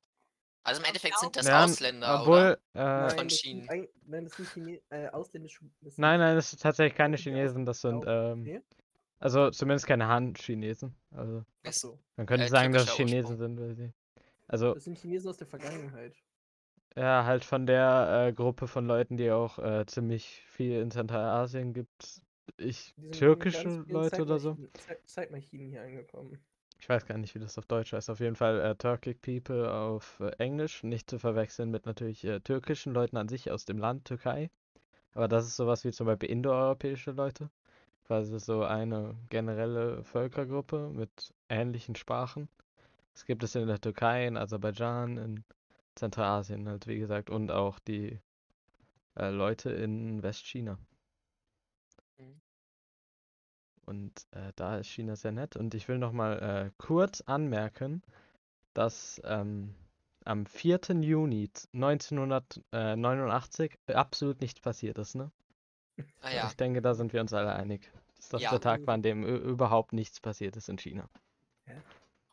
Also 0.65 0.81
im 0.83 0.87
Endeffekt 0.87 1.19
sind 1.19 1.35
das 1.37 1.47
Ja, 1.47 1.65
Ausländer, 1.65 2.21
obwohl, 2.21 2.59
oder? 2.75 3.09
äh, 3.09 3.15
Von 3.17 3.31
China. 3.31 3.65
ein- 3.71 3.89
nein, 4.07 4.25
das 4.25 4.35
sind 4.35 4.49
Chine 4.53 4.81
äh, 4.91 5.09
ausländische. 5.09 5.65
Nein, 5.97 6.21
nein, 6.21 6.37
das 6.37 6.51
sind 6.51 6.61
tatsächlich 6.63 6.95
keine 6.97 7.17
Chinesen, 7.17 7.65
das 7.65 7.81
sind, 7.81 8.05
ähm, 8.07 8.43
Okay. 8.43 8.63
also 9.19 9.51
zumindest 9.51 9.87
keine 9.87 10.07
Han-Chinesen. 10.09 10.95
Also, 11.11 11.45
Ach 11.65 11.73
so. 11.73 11.99
man 12.17 12.27
könnte 12.27 12.47
Äh, 12.47 12.49
sagen, 12.49 12.73
dass 12.73 12.85
es 12.85 12.95
Chinesen 12.95 13.33
Ursprung. 13.33 13.39
sind, 13.39 13.61
weil 13.61 13.75
sie, 13.77 13.93
also, 14.47 14.75
Das 14.75 14.85
sind 14.85 14.99
Chinesen 14.99 15.31
aus 15.31 15.39
der 15.39 15.47
Vergangenheit. 15.47 16.15
ja, 16.97 17.25
halt 17.25 17.45
von 17.45 17.65
der 17.67 18.27
äh, 18.29 18.33
Gruppe 18.35 18.67
von 18.67 18.87
Leuten, 18.87 19.17
die 19.17 19.31
auch 19.31 19.59
äh, 19.59 19.87
ziemlich 19.87 20.43
viel 20.49 20.81
in 20.81 20.91
Zentralasien 20.91 21.73
gibt. 21.73 22.21
Ich, 22.57 22.95
türkische 23.13 23.85
Leute 23.87 24.23
oder 24.23 24.39
so. 24.39 24.51
Zeitmaschinen- 24.53 24.75
Zeit- 24.75 25.09
Zeitmaschinen 25.09 25.69
hier 25.71 25.83
angekommen. 25.83 26.39
Ich 26.81 26.89
weiß 26.89 27.07
gar 27.07 27.19
nicht, 27.19 27.35
wie 27.35 27.41
das 27.41 27.59
auf 27.59 27.67
Deutsch 27.67 27.93
heißt. 27.93 28.09
Auf 28.09 28.21
jeden 28.21 28.37
Fall 28.37 28.61
äh, 28.61 28.75
Turkic 28.77 29.21
People 29.21 29.73
auf 29.73 30.21
äh, 30.21 30.31
Englisch. 30.39 30.83
Nicht 30.85 31.11
zu 31.11 31.19
verwechseln 31.19 31.71
mit 31.71 31.87
natürlich 31.87 32.25
äh, 32.25 32.41
türkischen 32.41 32.95
Leuten 32.95 33.17
an 33.17 33.29
sich 33.29 33.51
aus 33.51 33.65
dem 33.65 33.79
Land 33.79 34.05
Türkei. 34.05 34.51
Aber 35.15 35.29
das 35.29 35.47
ist 35.47 35.57
sowas 35.57 35.85
wie 35.85 35.93
zum 35.93 36.07
Beispiel 36.07 36.31
indoeuropäische 36.31 37.11
Leute. 37.13 37.51
Quasi 38.07 38.39
so 38.39 38.63
eine 38.65 39.17
generelle 39.29 40.05
Völkergruppe 40.05 40.91
mit 40.91 41.35
ähnlichen 41.49 41.97
Sprachen. 41.97 42.49
Das 43.15 43.27
gibt 43.27 43.43
es 43.43 43.55
in 43.55 43.67
der 43.67 43.81
Türkei, 43.81 44.27
in 44.27 44.37
Aserbaidschan, 44.37 45.19
in 45.19 45.45
Zentralasien 45.97 46.69
halt, 46.69 46.87
wie 46.87 46.99
gesagt. 46.99 47.31
Und 47.31 47.51
auch 47.51 47.81
die 47.81 48.21
äh, 49.17 49.31
Leute 49.31 49.71
in 49.71 50.23
Westchina. 50.23 50.79
Mhm. 52.19 52.41
Und 53.89 54.27
äh, 54.33 54.53
da 54.55 54.77
ist 54.77 54.89
China 54.89 55.17
sehr 55.17 55.33
nett. 55.33 55.57
Und 55.57 55.75
ich 55.75 55.89
will 55.89 55.97
noch 55.99 56.13
mal 56.13 56.39
äh, 56.39 56.71
kurz 56.77 57.23
anmerken, 57.23 58.03
dass 58.75 59.19
ähm, 59.25 59.75
am 60.25 60.45
4. 60.45 60.81
Juni 61.01 61.51
1989 61.73 63.79
absolut 63.87 64.43
nichts 64.43 64.61
passiert 64.61 64.99
ist, 64.99 65.15
ne? 65.15 65.31
Ah 66.21 66.31
ja. 66.31 66.47
Ich 66.47 66.57
denke, 66.57 66.83
da 66.83 66.95
sind 66.95 67.15
wir 67.15 67.23
uns 67.23 67.33
alle 67.33 67.55
einig. 67.55 67.91
Dass 68.17 68.29
das 68.29 68.43
Ja. 68.43 68.51
der 68.51 68.61
Tag 68.61 68.87
war, 68.87 68.93
an 68.95 69.03
dem 69.03 69.25
überhaupt 69.25 69.95
nichts 69.95 70.21
passiert 70.21 70.57
ist 70.57 70.69
in 70.69 70.79
China. 70.79 71.09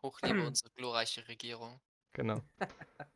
Hochlebe 0.04 0.46
unsere 0.46 0.70
glorreiche 0.72 1.26
Regierung. 1.28 1.80
Genau. 2.14 2.42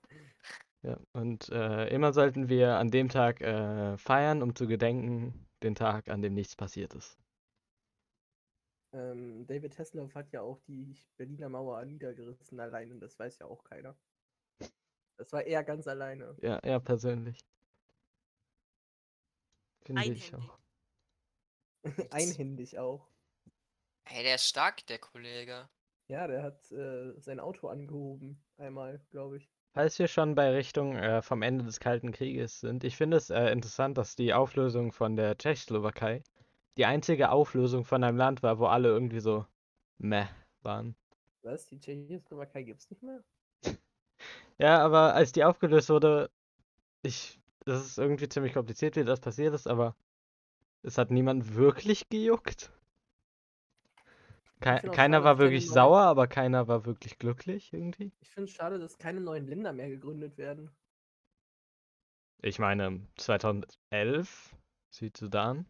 Ja, 0.82 0.98
und 1.12 1.50
äh, 1.50 1.90
immer 1.90 2.14
sollten 2.14 2.48
wir 2.48 2.78
an 2.78 2.90
dem 2.90 3.10
Tag 3.10 3.42
äh, 3.42 3.98
feiern, 3.98 4.42
um 4.42 4.56
zu 4.56 4.66
gedenken, 4.66 5.46
den 5.62 5.76
Tag, 5.76 6.08
an 6.08 6.22
dem 6.22 6.34
nichts 6.34 6.56
passiert 6.56 6.94
ist. 6.94 7.18
Ähm, 8.92 9.46
David 9.46 9.78
Hasselhoff 9.78 10.16
hat 10.16 10.32
ja 10.32 10.42
auch 10.42 10.60
die 10.62 10.96
Berliner 11.18 11.50
Mauer 11.50 11.84
niedergerissen 11.86 12.60
allein 12.60 12.92
und 12.92 13.00
das 13.00 13.18
weiß 13.20 13.40
ja 13.40 13.46
auch 13.46 13.64
keiner. 13.64 13.96
Das 15.18 15.32
war 15.34 15.44
er 15.44 15.64
ganz 15.64 15.88
alleine. 15.88 16.36
Ja, 16.42 16.58
er 16.58 16.80
persönlich. 16.80 17.40
Finde 19.82 20.02
ich 20.04 20.34
Einhändig. 20.34 20.36
auch. 20.36 20.60
Einhändig 22.12 22.80
auch. 22.80 23.08
Ey, 24.06 24.24
der 24.24 24.36
ist 24.36 24.48
stark, 24.48 24.86
der 24.88 24.98
Kollege. 24.98 25.70
Ja, 26.08 26.26
der 26.26 26.42
hat 26.42 26.72
äh, 26.72 27.14
sein 27.20 27.40
Auto 27.40 27.68
angehoben. 27.68 28.44
Einmal, 28.58 29.00
glaube 29.12 29.38
ich. 29.38 29.50
Falls 29.74 30.00
wir 30.00 30.08
schon 30.08 30.34
bei 30.34 30.50
Richtung 30.50 30.96
äh, 30.96 31.22
vom 31.22 31.44
Ende 31.44 31.64
des 31.64 31.80
Kalten 31.80 32.12
Krieges 32.12 32.60
sind, 32.60 32.84
ich 32.84 32.98
finde 32.98 33.18
es 33.18 33.30
äh, 33.30 33.52
interessant, 33.52 33.98
dass 34.00 34.16
die 34.16 34.34
Auflösung 34.34 34.92
von 34.92 35.16
der 35.16 35.38
Tschechoslowakei 35.38 36.24
die 36.80 36.86
einzige 36.86 37.30
Auflösung 37.32 37.84
von 37.84 38.04
einem 38.06 38.18
Land 38.18 38.42
war, 38.42 38.58
wo 38.58 38.66
alle 38.66 38.88
irgendwie 38.88 39.20
so 39.20 39.46
meh 39.98 40.26
waren. 40.62 40.96
Was? 41.44 41.66
Die 41.66 41.78
Tschechoslowakei 41.78 42.64
gibt 42.64 42.80
es 42.80 42.90
nicht 42.90 43.04
mehr? 43.04 43.22
Ja, 44.58 44.80
aber 44.84 45.14
als 45.14 45.32
die 45.32 45.46
aufgelöst 45.46 45.90
wurde, 45.90 46.30
ich, 47.02 47.40
das 47.64 47.86
ist 47.86 47.98
irgendwie 47.98 48.28
ziemlich 48.28 48.54
kompliziert, 48.54 48.98
wie 48.98 49.06
das 49.06 49.22
passiert 49.22 49.54
ist, 49.54 49.68
aber 49.68 49.96
es 50.84 50.98
hat 50.98 51.12
niemand 51.12 51.56
wirklich 51.56 52.10
gejuckt. 52.10 52.70
Auch 54.60 54.62
keiner 54.62 54.94
schade, 54.98 55.24
war 55.24 55.38
wirklich 55.40 55.66
neuen- 55.68 55.74
sauer, 55.74 56.02
aber 56.02 56.28
keiner 56.28 56.68
war 56.68 56.86
wirklich 56.86 57.18
glücklich 57.20 57.72
irgendwie. 57.72 58.12
Ich 58.20 58.30
finde 58.32 58.50
es 58.50 58.56
schade, 58.56 58.80
dass 58.80 58.98
keine 58.98 59.22
neuen 59.22 59.48
Länder 59.48 59.72
mehr 59.72 59.88
gegründet 59.90 60.38
werden. 60.38 60.70
Ich 62.42 62.60
meine, 62.60 63.02
2011 63.18 64.56
Südsudan 64.90 65.66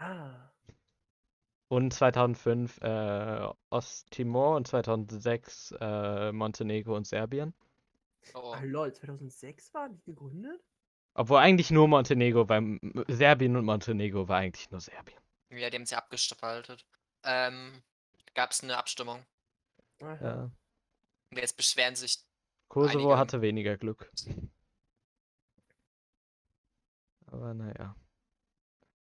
Ah. 0.00 0.50
und 1.68 1.92
2005 1.92 2.80
äh, 2.82 3.48
Osttimor 3.70 4.56
und 4.56 4.66
2006 4.68 5.74
äh, 5.80 6.32
Montenegro 6.32 6.96
und 6.96 7.06
Serbien. 7.06 7.54
Oh, 8.34 8.52
ah, 8.54 8.60
lol, 8.62 8.92
2006 8.92 9.74
waren 9.74 9.94
die 9.94 10.02
gegründet? 10.04 10.60
Obwohl 11.14 11.38
eigentlich 11.38 11.70
nur 11.70 11.88
Montenegro, 11.88 12.48
weil 12.48 12.78
Serbien 13.08 13.56
und 13.56 13.64
Montenegro 13.64 14.28
war 14.28 14.38
eigentlich 14.38 14.70
nur 14.70 14.80
Serbien. 14.80 15.18
ja, 15.50 15.68
die 15.68 15.76
haben 15.76 15.86
sie 15.86 15.96
abgespaltet. 15.96 16.86
Ähm, 17.24 17.82
gab 18.34 18.50
es 18.50 18.62
eine 18.62 18.76
Abstimmung. 18.78 19.24
Ja. 20.00 20.50
Und 21.30 21.38
jetzt 21.38 21.56
beschweren 21.56 21.94
sich. 21.96 22.18
Kosovo 22.68 22.98
Einige- 23.08 23.18
hatte 23.18 23.42
weniger 23.42 23.76
Glück. 23.76 24.10
Aber 27.26 27.54
naja. 27.54 27.94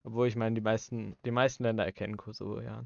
Obwohl 0.03 0.29
ich 0.29 0.37
meine, 0.37 0.55
die 0.55 0.61
meisten, 0.61 1.17
die 1.25 1.31
meisten 1.31 1.65
Länder 1.65 1.85
erkennen 1.85 2.17
Kosovo, 2.17 2.61
ja. 2.61 2.85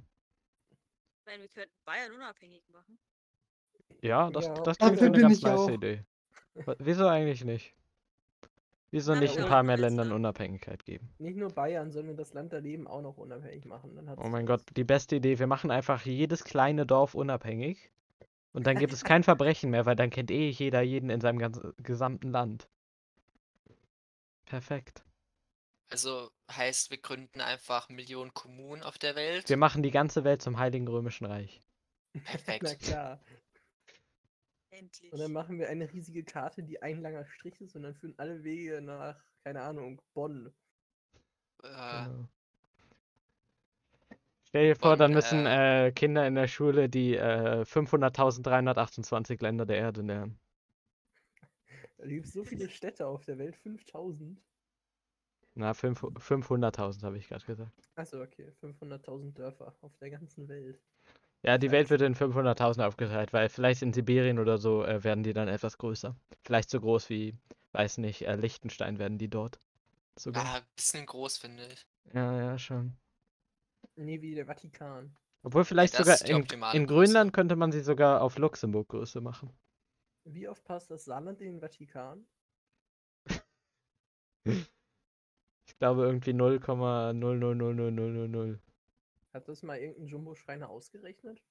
Ich 0.71 1.27
meine, 1.27 1.43
wir 1.43 1.49
könnten 1.49 1.75
Bayern 1.85 2.13
unabhängig 2.13 2.69
machen. 2.71 2.99
Ja, 4.03 4.31
das, 4.31 4.47
Ja. 4.47 4.55
das 4.55 4.79
klingt 4.79 5.01
eine 5.01 5.21
ganz 5.21 5.43
nice 5.43 5.61
auch. 5.61 5.71
Idee. 5.71 6.05
Wieso 6.79 7.07
eigentlich 7.09 7.45
nicht? 7.45 7.75
Wieso 8.91 9.15
Ja, 9.15 9.21
nicht 9.21 9.37
ein 9.39 9.47
paar 9.49 9.65
mehr 9.65 9.77
Ländern 9.77 10.13
Unabhängigkeit 10.13 10.85
geben? 10.85 11.13
Nicht 11.19 11.37
nur 11.37 11.51
Bayern, 11.51 11.91
sondern 11.91 12.17
das 12.17 12.33
Land 12.33 12.53
daneben 12.53 12.87
auch 12.87 13.03
noch 13.03 13.17
unabhängig 13.17 13.65
machen. 13.65 13.99
Oh 14.19 14.29
mein. 14.29 14.47
Gott, 14.47 14.63
die 14.77 14.85
beste 14.85 15.17
Idee. 15.17 15.41
Wir 15.41 15.49
machen 15.49 15.73
einfach 15.73 16.05
jedes 16.05 16.45
kleine 16.45 16.87
Dorf 16.87 17.15
unabhängig. 17.15 17.91
Und 18.53 18.69
dann 18.69 18.79
gibt 18.79 18.93
es 18.93 19.03
kein 19.03 19.25
Verbrechen 19.25 19.71
mehr, 19.71 19.85
weil 19.85 19.97
dann 19.97 20.11
kennt 20.11 20.31
eh 20.31 20.49
jeder 20.49 20.81
jeden 20.83 21.11
in 21.11 21.21
seinem 21.21 21.39
ganz, 21.41 21.61
gesamten 21.79 22.31
Land. 22.31 22.69
Perfekt. 24.45 25.03
Also 25.95 26.33
heißt, 26.51 26.91
wir 26.91 26.99
gründen 26.99 27.41
einfach 27.41 27.89
Millionen 27.89 28.35
Kommunen 28.35 28.83
auf 28.83 28.99
der 28.99 29.15
Welt. 29.15 29.49
Wir 29.49 29.57
machen 29.57 29.85
die 29.85 29.93
ganze 29.93 30.25
Welt 30.25 30.43
zum 30.43 30.59
Heiligen 30.59 30.89
Römischen 30.89 31.25
Reich. 31.25 31.63
Na 32.15 32.21
Perfekt. 32.23 32.81
klar. 32.81 33.21
Endlich. 34.71 35.13
Und 35.13 35.21
dann 35.21 35.31
machen 35.31 35.57
wir 35.57 35.69
eine 35.69 35.93
riesige 35.93 36.25
Karte, 36.25 36.65
die 36.65 36.83
ein 36.83 37.01
langer 37.01 37.25
Strich 37.27 37.61
ist 37.61 37.77
und 37.77 37.85
dann 37.85 37.95
führen 37.95 38.15
alle 38.17 38.43
Wege 38.43 38.83
nach, 38.83 39.23
keine 39.45 39.63
Ahnung, 39.63 40.03
Bonn. 40.15 40.53
Äh, 41.63 41.69
Genau. 41.69 42.29
Stell 44.49 44.67
dir 44.67 44.77
vor, 44.77 44.95
Und, 44.95 44.99
dann 44.99 45.13
müssen 45.13 45.47
äh, 45.47 45.93
Kinder 45.95 46.27
in 46.27 46.35
der 46.35 46.49
Schule 46.49 46.89
die 46.89 47.15
äh, 47.15 47.63
500.328 47.63 49.41
Länder 49.41 49.65
der 49.65 49.77
Erde 49.77 50.03
lernen. 50.03 50.41
Da 51.99 52.07
gibt 52.09 52.27
es 52.27 52.33
so 52.33 52.43
viele 52.43 52.69
Städte 52.69 53.07
auf 53.07 53.25
der 53.25 53.39
Welt, 53.39 53.55
5000. 53.55 54.43
Na, 55.55 55.73
fünf- 55.73 56.03
500.000 56.03 57.05
habe 57.05 57.17
ich 57.17 57.29
gerade 57.29 57.45
gesagt. 57.45 57.71
Achso, 57.95 58.21
okay, 58.21 58.53
500.000 58.61 59.39
Dörfer 59.39 59.75
auf 59.83 59.97
der 59.99 60.11
ganzen 60.11 60.49
Welt. 60.49 60.81
Ja, 61.43 61.59
die 61.59 61.71
Welt 61.71 61.91
wird 61.91 62.01
in 62.01 62.15
500.000 62.15 62.85
aufgeteilt, 62.85 63.33
weil 63.33 63.49
vielleicht 63.49 63.83
in 63.83 63.93
Sibirien 63.93 64.39
oder 64.39 64.59
so 64.59 64.83
äh, 64.85 65.05
werden 65.05 65.23
die 65.23 65.33
dann 65.35 65.47
etwas 65.47 65.79
größer. 65.79 66.17
Vielleicht 66.43 66.71
so 66.71 66.81
groß 66.81 67.11
wie, 67.11 67.37
weiß 67.73 67.99
nicht, 67.99 68.23
äh, 68.23 68.35
Liechtenstein 68.35 68.99
werden 68.99 69.19
die 69.19 69.29
dort. 69.29 69.61
Sogar. 70.19 70.45
ah, 70.45 70.61
bisschen 70.75 71.07
groß, 71.07 71.39
finde 71.39 71.67
ich. 71.67 71.87
Ja, 72.15 72.37
ja, 72.41 72.59
schon. 72.59 72.97
Nee, 73.97 74.21
wie 74.23 74.35
der 74.35 74.47
Vatikan. 74.47 75.17
Obwohl 75.43 75.65
vielleicht 75.65 75.99
das 75.99 76.21
sogar 76.21 76.31
in, 76.31 76.47
in. 76.73 76.87
Grönland 76.87 77.33
könnte 77.33 77.57
man 77.57 77.71
sie 77.71 77.81
sogar 77.81 78.23
auf 78.23 78.39
Luxemburg 78.39 78.89
Größe 78.89 79.21
machen. 79.21 79.51
Wie 80.25 80.49
oft 80.49 80.65
passt 80.65 80.91
das 80.91 81.05
Saarland 81.05 81.41
in 81.43 81.53
den 81.53 81.61
Vatikan? 81.61 82.27
Ich 85.75 85.79
glaube 85.81 86.05
irgendwie 86.05 86.33
0,0000000. 86.33 88.59
Hat 89.35 89.49
das 89.49 89.63
mal 89.63 89.79
irgendein 89.79 90.07
Jumbo-Schreiner 90.07 90.71
ausgerechnet? 90.71 91.43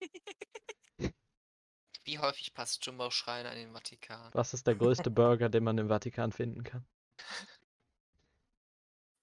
Wie 2.04 2.18
häufig 2.18 2.52
passt 2.54 2.84
Jumbo 2.86 3.10
Schreiner 3.10 3.52
in 3.52 3.58
den 3.58 3.72
Vatikan? 3.72 4.30
Was 4.32 4.54
ist 4.54 4.66
der 4.66 4.74
größte 4.76 5.10
Burger, 5.10 5.48
den 5.48 5.64
man 5.64 5.78
im 5.78 5.88
Vatikan 5.88 6.32
finden 6.32 6.62
kann? 6.64 6.84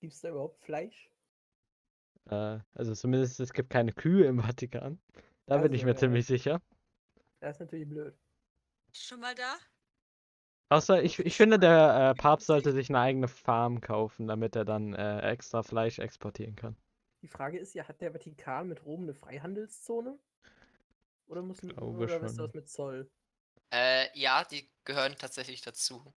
Gibt 0.02 0.14
es 0.14 0.22
da 0.22 0.30
überhaupt 0.30 0.62
Fleisch? 0.62 1.10
Äh, 2.30 2.60
also 2.74 2.94
zumindest 2.94 3.40
es 3.40 3.54
gibt 3.54 3.70
keine 3.70 3.94
Kühe 3.94 4.26
im 4.28 4.42
Vatikan. 4.42 5.00
Da 5.46 5.58
bin 5.58 5.72
ich 5.74 5.82
Also, 5.82 5.86
mir 5.86 5.92
ja. 5.94 5.96
ziemlich 5.96 6.26
sicher. 6.26 6.62
Das 7.42 7.56
ist 7.58 7.62
natürlich 7.62 7.88
blöd. 7.90 8.14
Schon 8.94 9.20
mal 9.22 9.34
da? 9.36 9.58
Außer 10.70 11.02
ich, 11.02 11.18
ich 11.20 11.36
finde, 11.36 11.58
der 11.58 12.12
äh, 12.12 12.22
Papst 12.22 12.46
sollte 12.48 12.72
sich 12.72 12.90
eine 12.90 13.00
eigene 13.00 13.28
Farm 13.28 13.82
kaufen, 13.82 14.28
damit 14.28 14.56
er 14.56 14.66
dann 14.66 14.94
äh, 14.94 15.22
extra 15.22 15.64
Fleisch 15.64 15.98
exportieren 15.98 16.56
kann. 16.56 16.78
Die 17.24 17.28
Frage 17.28 17.58
ist 17.58 17.74
ja, 17.74 17.88
hat 17.88 18.00
der 18.02 18.12
Vatikan 18.12 18.68
mit 18.68 18.86
Rom 18.86 19.04
eine 19.04 19.16
Freihandelszone? 19.16 20.18
Oder 21.28 21.42
muss 21.42 21.62
glaube 21.62 22.04
oder 22.04 22.24
ist 22.24 22.36
schon. 22.36 22.38
das 22.38 22.54
mit 22.54 22.70
Zoll? 22.70 23.10
Äh, 23.72 24.08
ja, 24.18 24.44
die 24.46 24.70
gehören 24.84 25.16
tatsächlich 25.16 25.62
dazu. 25.62 26.14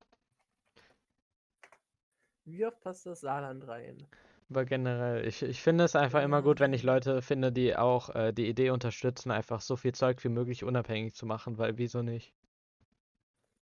Wie 2.46 2.66
oft 2.66 2.80
passt 2.80 3.06
das 3.06 3.20
Saarland 3.20 3.68
rein? 3.68 4.08
Aber 4.50 4.64
generell, 4.66 5.28
ich, 5.28 5.42
ich 5.44 5.62
finde 5.62 5.84
es 5.84 5.96
einfach 5.98 6.22
immer 6.24 6.42
gut, 6.42 6.60
wenn 6.62 6.72
ich. 6.74 6.84
Leute 6.84 7.22
finde, 7.22 7.52
die 7.52 7.76
auch 7.76 8.10
äh, 8.16 8.32
die 8.34 8.48
Idee 8.48 8.70
unterstützen, 8.70 9.32
einfach 9.32 9.60
so 9.62 9.76
viel 9.76 9.94
Zeug 9.94 10.24
wie 10.24 10.30
möglich 10.30 10.64
unabhängig 10.64 11.14
zu 11.14 11.26
machen, 11.26 11.58
weil 11.58 11.78
wieso 11.78 12.02
nicht? 12.04 12.34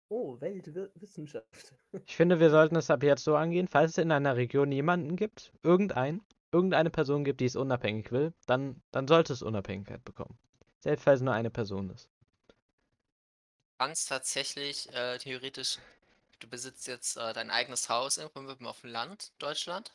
Oh, 0.08 0.40
Weltwissenschaft. 0.40 1.74
Ich 2.06 2.16
finde, 2.16 2.40
wir 2.40 2.48
sollten 2.48 2.76
es 2.76 2.88
ab 2.90 3.02
jetzt 3.02 3.24
so 3.24 3.36
angehen, 3.36 3.68
falls 3.68 3.90
es 3.92 3.98
in 3.98 4.10
einer 4.10 4.36
Region 4.36 4.72
jemanden 4.72 5.16
gibt, 5.16 5.52
irgendein, 5.62 6.22
irgendeine 6.50 6.88
Person 6.90 7.24
gibt, 7.24 7.40
die 7.40 7.44
es 7.46 7.56
unabhängig 7.56 8.10
will, 8.10 8.32
dann, 8.46 8.82
dann 8.90 9.06
sollte 9.06 9.34
es 9.34 9.42
Unabhängigkeit 9.42 10.02
bekommen. 10.04 10.38
Selbst 10.80 11.02
falls 11.04 11.20
es 11.20 11.24
nur 11.24 11.34
eine 11.34 11.50
Person 11.50 11.90
ist. 11.90 12.08
kannst 13.78 14.08
tatsächlich 14.08 14.92
äh, 14.92 15.18
theoretisch, 15.18 15.78
du 16.40 16.48
besitzt 16.48 16.86
jetzt 16.86 17.16
äh, 17.16 17.32
dein 17.32 17.50
eigenes 17.50 17.88
Haus 17.88 18.18
irgendwo 18.18 18.68
auf 18.68 18.80
dem 18.82 18.90
Land, 18.90 19.32
Deutschland. 19.38 19.90
Du 19.90 19.94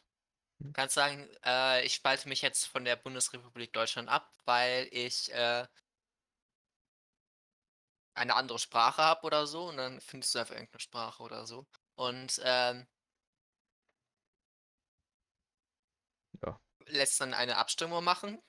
Hm. 0.61 0.73
kannst 0.73 0.95
sagen, 0.95 1.29
äh, 1.45 1.85
ich 1.85 1.95
spalte 1.95 2.29
mich 2.29 2.41
jetzt 2.43 2.65
von 2.67 2.85
der 2.85 2.97
Bundesrepublik 2.97 3.73
Deutschland 3.73 4.09
ab, 4.09 4.31
weil 4.45 4.87
ich 4.91 5.33
äh, 5.33 5.67
eine 8.19 8.35
andere 8.35 8.59
Sprache 8.59 9.01
habe 9.01 9.25
oder 9.25 9.47
so 9.47 9.69
und 9.69 9.77
dann 9.77 10.01
findest 10.01 10.35
du 10.35 10.39
einfach 10.39 10.55
irgendeine 10.55 10.81
Sprache 10.81 11.23
oder 11.23 11.47
so. 11.47 11.65
Und 11.95 12.39
ähm, 12.43 12.87
Ja. 16.41 16.59
lässt 16.87 17.21
dann 17.21 17.33
eine 17.33 17.55
Abstimmung 17.55 18.03
machen. 18.03 18.41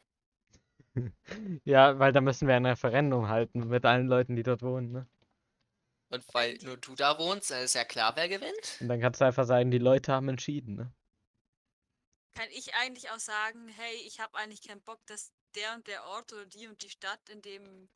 Ja, 1.64 1.98
weil 1.98 2.12
da 2.12 2.20
müssen 2.20 2.48
wir 2.48 2.54
ein 2.56 2.66
Referendum 2.66 3.28
halten 3.28 3.68
mit 3.68 3.84
allen 3.84 4.06
Leuten, 4.06 4.36
die 4.36 4.42
dort 4.42 4.62
wohnen, 4.62 4.92
ne? 4.92 5.06
Und 6.08 6.24
weil 6.34 6.56
nur 6.62 6.76
du 6.76 6.94
da 6.94 7.18
wohnst, 7.18 7.50
dann 7.50 7.64
ist 7.64 7.74
ja 7.74 7.84
klar, 7.84 8.14
wer 8.14 8.28
gewinnt. 8.28 8.80
Und 8.80 8.88
dann 8.88 9.00
kannst 9.00 9.20
du 9.20 9.24
einfach 9.26 9.46
sagen, 9.46 9.70
die 9.70 9.78
Leute 9.78 10.12
haben 10.12 10.28
entschieden, 10.28 10.74
ne? 10.74 10.92
Kann 12.34 12.48
ich 12.50 12.74
eigentlich 12.74 13.10
auch 13.10 13.20
sagen, 13.20 13.68
hey, 13.68 13.94
ich 14.04 14.18
habe 14.18 14.36
eigentlich 14.36 14.62
keinen 14.62 14.82
Bock, 14.82 15.00
dass 15.06 15.32
der 15.54 15.74
und 15.74 15.86
der 15.86 16.04
Ort 16.06 16.32
oder 16.32 16.44
die 16.46 16.66
und 16.66 16.82
die 16.82 16.90
Stadt 16.90 17.28
in 17.28 17.40
dem 17.40 17.88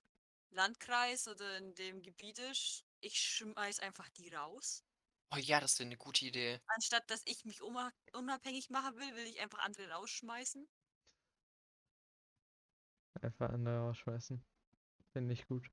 Landkreis 0.55 1.28
oder 1.28 1.59
in 1.59 1.74
dem 1.74 2.02
Gebiet 2.02 2.38
ist. 2.38 2.84
Ich 3.00 3.18
schmeiß 3.20 3.80
einfach 3.80 4.09
die 4.11 4.32
raus. 4.34 4.84
Oh 5.32 5.36
ja, 5.36 5.61
das 5.61 5.78
wäre 5.78 5.88
eine 5.88 5.96
gute 5.96 6.24
Idee. 6.26 6.61
Anstatt 6.66 7.11
dass 7.11 7.22
ich 7.24 7.44
mich 7.44 7.61
unab- 7.61 7.92
unabhängig 8.12 8.70
machen 8.70 8.96
will, 8.96 9.14
will 9.16 9.26
ich 9.26 9.40
einfach 9.40 9.59
andere 9.59 9.90
rausschmeißen. 9.90 10.68
Einfach 13.20 13.50
andere 13.50 13.78
rausschmeißen. 13.78 14.44
Finde 15.12 15.34
ich 15.34 15.46
gut. 15.46 15.66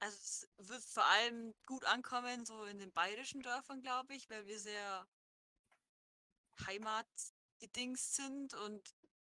Also 0.00 0.16
es 0.16 0.48
wird 0.58 0.82
vor 0.84 1.04
allem 1.04 1.54
gut 1.66 1.84
ankommen, 1.84 2.46
so 2.46 2.64
in 2.64 2.78
den 2.78 2.92
bayerischen 2.92 3.42
Dörfern, 3.42 3.80
glaube 3.80 4.14
ich, 4.14 4.30
weil 4.30 4.46
wir 4.46 4.60
sehr 4.60 5.08
heimatgedingst 6.64 8.14
sind 8.14 8.54
und 8.54 8.94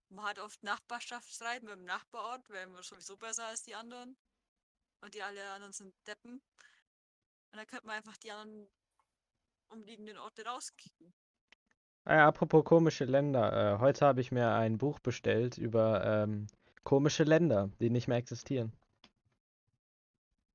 man 0.10 0.26
hat 0.26 0.40
oft 0.40 0.64
Nachbarschaftsstreit 0.64 1.64
mit 1.64 1.72
dem 1.72 1.86
Nachbarort, 1.86 2.50
weil 2.50 2.68
man 2.68 2.84
sowieso 2.84 3.18
besser 3.18 3.46
als 3.46 3.64
die 3.64 3.76
anderen. 3.76 4.18
Und 5.02 5.14
die 5.14 5.24
alle 5.24 5.52
anderen 5.52 5.74
sind 5.74 5.94
Deppen. 6.08 6.34
Und 6.34 7.58
dann 7.58 7.68
könnte 7.68 7.86
man 7.86 7.96
einfach 7.96 8.18
die 8.18 8.32
anderen 8.32 8.68
umliegenden 9.70 10.18
Orte 10.18 10.46
rauskicken. 10.46 11.14
Ah 12.06 12.16
ja, 12.16 12.28
apropos 12.28 12.66
komische 12.66 13.06
Länder. 13.06 13.76
Äh, 13.76 13.80
heute 13.80 14.06
habe 14.06 14.22
ich 14.22 14.32
mir 14.32 14.52
ein 14.54 14.78
Buch 14.78 15.00
bestellt 15.00 15.58
über 15.58 16.04
ähm, 16.04 16.48
komische 16.84 17.24
Länder, 17.24 17.70
die 17.80 17.90
nicht 17.90 18.08
mehr 18.08 18.18
existieren. 18.18 18.74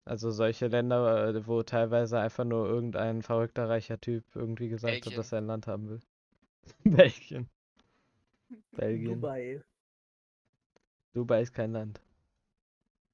Also 0.05 0.31
solche 0.31 0.67
Länder, 0.67 1.29
äh, 1.29 1.47
wo 1.47 1.63
teilweise 1.63 2.19
einfach 2.19 2.45
nur 2.45 2.67
irgendein 2.69 3.23
verrückter 3.23 3.69
reicher 3.69 4.01
Typ 4.01 4.25
irgendwie 4.35 4.69
gesagt 4.69 4.95
hat, 4.95 5.03
Belgien. 5.03 5.17
dass 5.17 5.33
er 5.33 5.39
ein 5.39 5.47
Land 5.47 5.67
haben 5.67 5.89
will. 5.89 6.01
Belgien. 6.85 7.49
Belgien. 8.73 9.15
Dubai. 9.15 9.63
Dubai 11.13 11.43
ist 11.43 11.53
kein 11.53 11.73
Land. 11.73 12.01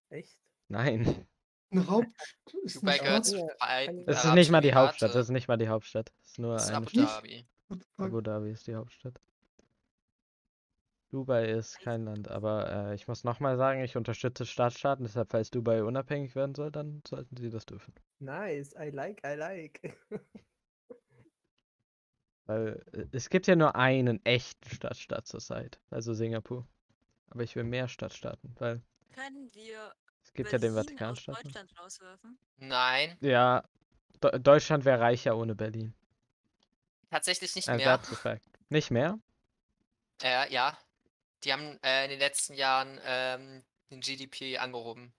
Echt? 0.09 0.39
Nein. 0.69 1.27
Eine 1.71 1.87
Hauptstadt 1.87 2.37
Dubai 2.75 2.99
gehört 2.99 3.25
zu 3.25 3.49
Es 4.07 4.25
ist 4.25 4.35
nicht 4.35 4.51
mal 4.51 4.61
die 4.61 4.75
Hauptstadt. 4.75 5.15
Das 5.15 5.27
ist 5.27 5.31
nicht 5.31 5.49
mal 5.49 5.57
die 5.57 5.69
Hauptstadt. 5.69 6.13
Es 6.25 6.33
ist 6.33 6.39
nur 6.39 6.55
Das 6.55 6.65
ist 6.65 6.69
eine 6.71 6.79
Abu 6.79 6.89
Stadt. 6.89 7.09
Dhabi. 7.09 7.47
Abu 7.97 8.21
Dhabi 8.21 8.51
ist 8.51 8.67
die 8.67 8.75
Hauptstadt. 8.75 9.21
Dubai 11.11 11.45
ist 11.51 11.81
kein 11.81 12.05
Land, 12.05 12.29
aber 12.29 12.91
äh, 12.91 12.95
ich 12.95 13.09
muss 13.09 13.25
nochmal 13.25 13.57
sagen, 13.57 13.83
ich 13.83 13.97
unterstütze 13.97 14.47
Stadtstaaten, 14.47 15.05
deshalb, 15.05 15.31
falls 15.31 15.51
Dubai 15.51 15.83
unabhängig 15.83 16.37
werden 16.37 16.55
soll, 16.55 16.71
dann 16.71 17.03
sollten 17.07 17.37
sie 17.37 17.51
das 17.51 17.67
dürfen. 17.67 17.93
Nice, 18.21 18.75
I 18.81 18.91
like, 18.91 19.21
I 19.25 19.35
like. 19.35 19.99
Weil 22.51 22.83
äh, 22.93 23.07
es 23.13 23.31
gibt 23.31 23.47
ja 23.47 23.55
nur 23.55 23.77
einen 23.77 24.25
echten 24.27 24.69
Stadtstaat 24.71 25.29
zurzeit, 25.29 25.79
also 25.91 26.15
Singapur. 26.15 26.67
Aber 27.31 27.45
ich 27.45 27.55
will 27.55 27.63
mehr 27.63 27.87
Stadtstaaten, 27.87 28.57
weil 28.59 28.83
Können 29.15 29.49
wir 29.55 29.95
es 30.25 30.33
gibt 30.33 30.51
ja 30.51 30.59
den 30.59 30.75
Berlin 30.75 30.79
aus 30.79 30.87
Vatikanstaat. 30.87 31.45
Deutschland 31.45 31.79
rauswerfen? 31.79 32.39
Nein, 32.57 33.17
Ja, 33.21 33.63
Do 34.21 34.31
Deutschland 34.31 34.85
wäre 34.85 34.99
reicher 35.01 35.37
ohne 35.37 35.55
Berlin. 35.55 35.95
tatsächlich 37.09 37.55
nicht 37.55 37.69
Äh, 37.69 37.77
mehr. 37.77 37.85
that's 37.87 38.11
a 38.13 38.17
fact. 38.17 38.49
Nicht 38.69 38.91
mehr? 38.91 39.17
Äh, 40.21 40.53
ja. 40.53 40.77
Die 41.45 41.53
haben 41.53 41.79
äh, 41.85 42.05
in 42.05 42.11
den 42.11 42.19
letzten 42.19 42.55
Jahren 42.55 42.99
ähm, 43.05 43.63
den 43.93 44.01
GDP 44.01 44.59
angehoben. 44.59 45.13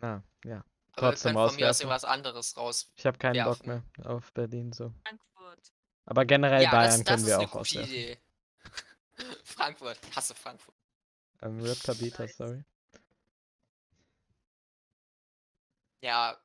Ah, 0.00 0.20
ja. 0.44 0.62
Aber 0.92 1.10
Trotzdem 1.10 1.32
wir 1.34 1.40
können 1.40 1.48
von 1.48 1.56
mir 1.56 1.70
aus 1.70 1.80
irgendwas 1.80 2.04
anderes 2.04 2.56
raus. 2.58 2.92
Ich 2.96 3.06
habe 3.06 3.16
keinen 3.16 3.42
Bock 3.44 3.66
Werfen. 3.66 3.84
mehr 3.96 4.06
auf 4.10 4.32
Berlin 4.34 4.72
so. 4.72 4.92
Aber 6.10 6.24
generell 6.24 6.62
ja, 6.62 6.70
Bayern 6.70 6.84
das, 6.90 6.96
das 7.00 7.06
können 7.06 7.18
ist 7.20 7.26
wir 7.26 7.34
eine 7.36 7.44
auch 7.46 7.50
gute 7.50 7.60
auswerfen. 7.60 7.92
Idee. 7.92 8.18
Frankfurt. 9.44 9.98
Hasse 10.16 10.34
Frankfurt. 10.34 10.74
Ähm, 11.42 11.60
Rip 11.60 11.82
Tabita, 11.82 12.22
Nice. 12.22 12.36
sorry. 12.36 12.64
Ja, 16.00 16.36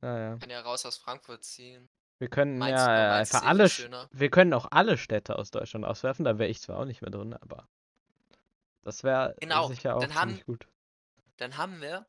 Ah, 0.00 0.18
ja. 0.18 0.36
kann 0.36 0.50
ja 0.50 0.60
raus 0.60 0.84
aus 0.84 0.96
Frankfurt 0.96 1.44
ziehen. 1.44 1.88
Wir 2.18 2.28
können 2.28 2.58
Mainz- 2.58 2.80
ja 2.80 2.86
äh, 2.86 3.08
Mainz 3.10 3.34
einfach 3.34 3.46
eh 3.46 3.48
alle, 3.50 3.68
schöner. 3.68 4.08
wir 4.12 4.30
können 4.30 4.52
auch 4.52 4.66
alle 4.70 4.98
Städte 4.98 5.36
aus 5.38 5.50
Deutschland 5.50 5.84
auswerfen, 5.84 6.24
da 6.24 6.38
wäre 6.38 6.48
ich 6.50 6.60
zwar 6.60 6.78
auch 6.78 6.84
nicht 6.84 7.02
mehr 7.02 7.10
drin, 7.10 7.34
aber 7.34 7.68
das 8.82 9.02
wäre 9.04 9.34
Genau, 9.40 9.68
sicher 9.68 9.96
auch 9.96 10.00
dann 10.00 10.14
haben- 10.14 10.40
gut. 10.46 10.66
Dann 11.36 11.56
haben 11.56 11.80
wir 11.80 12.06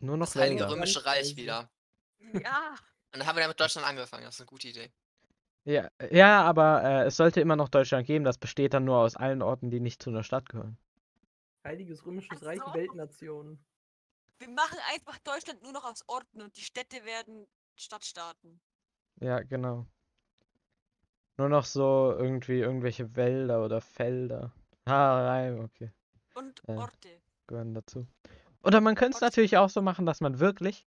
Nur 0.00 0.16
noch 0.16 0.26
das 0.26 0.36
Heilige. 0.36 0.68
Römische 0.68 1.04
Reich 1.04 1.36
wieder. 1.36 1.70
Ja, 2.32 2.70
Und 3.12 3.18
dann 3.20 3.26
haben 3.26 3.36
wir 3.36 3.42
damit 3.42 3.60
Deutschland 3.60 3.86
angefangen. 3.86 4.24
Das 4.24 4.34
ist 4.36 4.40
eine 4.40 4.46
gute 4.46 4.68
Idee. 4.68 4.90
Ja, 5.64 5.88
ja, 6.10 6.42
aber 6.42 6.82
äh, 6.82 7.04
es 7.06 7.16
sollte 7.16 7.40
immer 7.40 7.54
noch 7.56 7.68
Deutschland 7.68 8.06
geben, 8.06 8.24
das 8.24 8.36
besteht 8.38 8.74
dann 8.74 8.84
nur 8.84 8.96
aus 8.98 9.16
allen 9.16 9.42
Orten, 9.42 9.70
die 9.70 9.78
nicht 9.80 10.02
zu 10.02 10.10
einer 10.10 10.24
Stadt 10.24 10.48
gehören. 10.48 10.76
Heiliges 11.64 12.04
Römisches 12.04 12.42
Ach 12.42 12.46
Reich, 12.46 12.60
so. 12.64 12.74
Weltnation. 12.74 13.58
wir 14.40 14.48
machen 14.50 14.78
einfach 14.92 15.18
Deutschland 15.18 15.62
nur 15.62 15.72
noch 15.72 15.84
aus 15.84 16.02
Orten 16.08 16.42
und 16.42 16.56
die 16.56 16.62
Städte 16.62 17.04
werden 17.04 17.46
Stadtstaaten. 17.76 18.60
Ja, 19.20 19.40
genau. 19.42 19.86
Nur 21.38 21.48
noch 21.48 21.64
so 21.64 22.12
irgendwie 22.18 22.58
irgendwelche 22.58 23.14
Wälder 23.14 23.64
oder 23.64 23.80
Felder. 23.80 24.52
Ah, 24.84 25.26
Reim, 25.28 25.60
okay, 25.60 25.92
Und 26.34 26.60
Äh. 26.66 26.76
Orte. 26.76 27.22
gehören 27.46 27.72
dazu. 27.74 28.06
Oder 28.64 28.80
man 28.80 28.96
könnte 28.96 29.16
es 29.16 29.20
natürlich 29.20 29.56
auch 29.56 29.68
so 29.70 29.80
machen, 29.80 30.06
dass 30.06 30.20
man 30.20 30.40
wirklich 30.40 30.84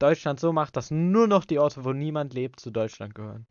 Deutschland 0.00 0.40
so 0.40 0.52
macht, 0.52 0.76
dass 0.76 0.90
nur 0.90 1.28
noch 1.28 1.44
die 1.44 1.58
Orte, 1.60 1.84
wo 1.84 1.92
niemand 1.92 2.34
lebt, 2.34 2.58
zu 2.60 2.70
Deutschland 2.72 3.14
gehören. 3.14 3.46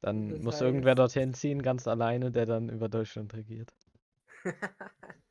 Dann 0.00 0.30
Das 0.30 0.42
muss 0.42 0.60
irgendwer 0.60 0.92
heißt- 0.92 0.96
dorthin 0.96 1.34
ziehen, 1.34 1.62
ganz 1.62 1.88
alleine, 1.88 2.30
der 2.30 2.46
dann 2.46 2.68
über 2.68 2.88
Deutschland 2.88 3.34
regiert. 3.34 3.74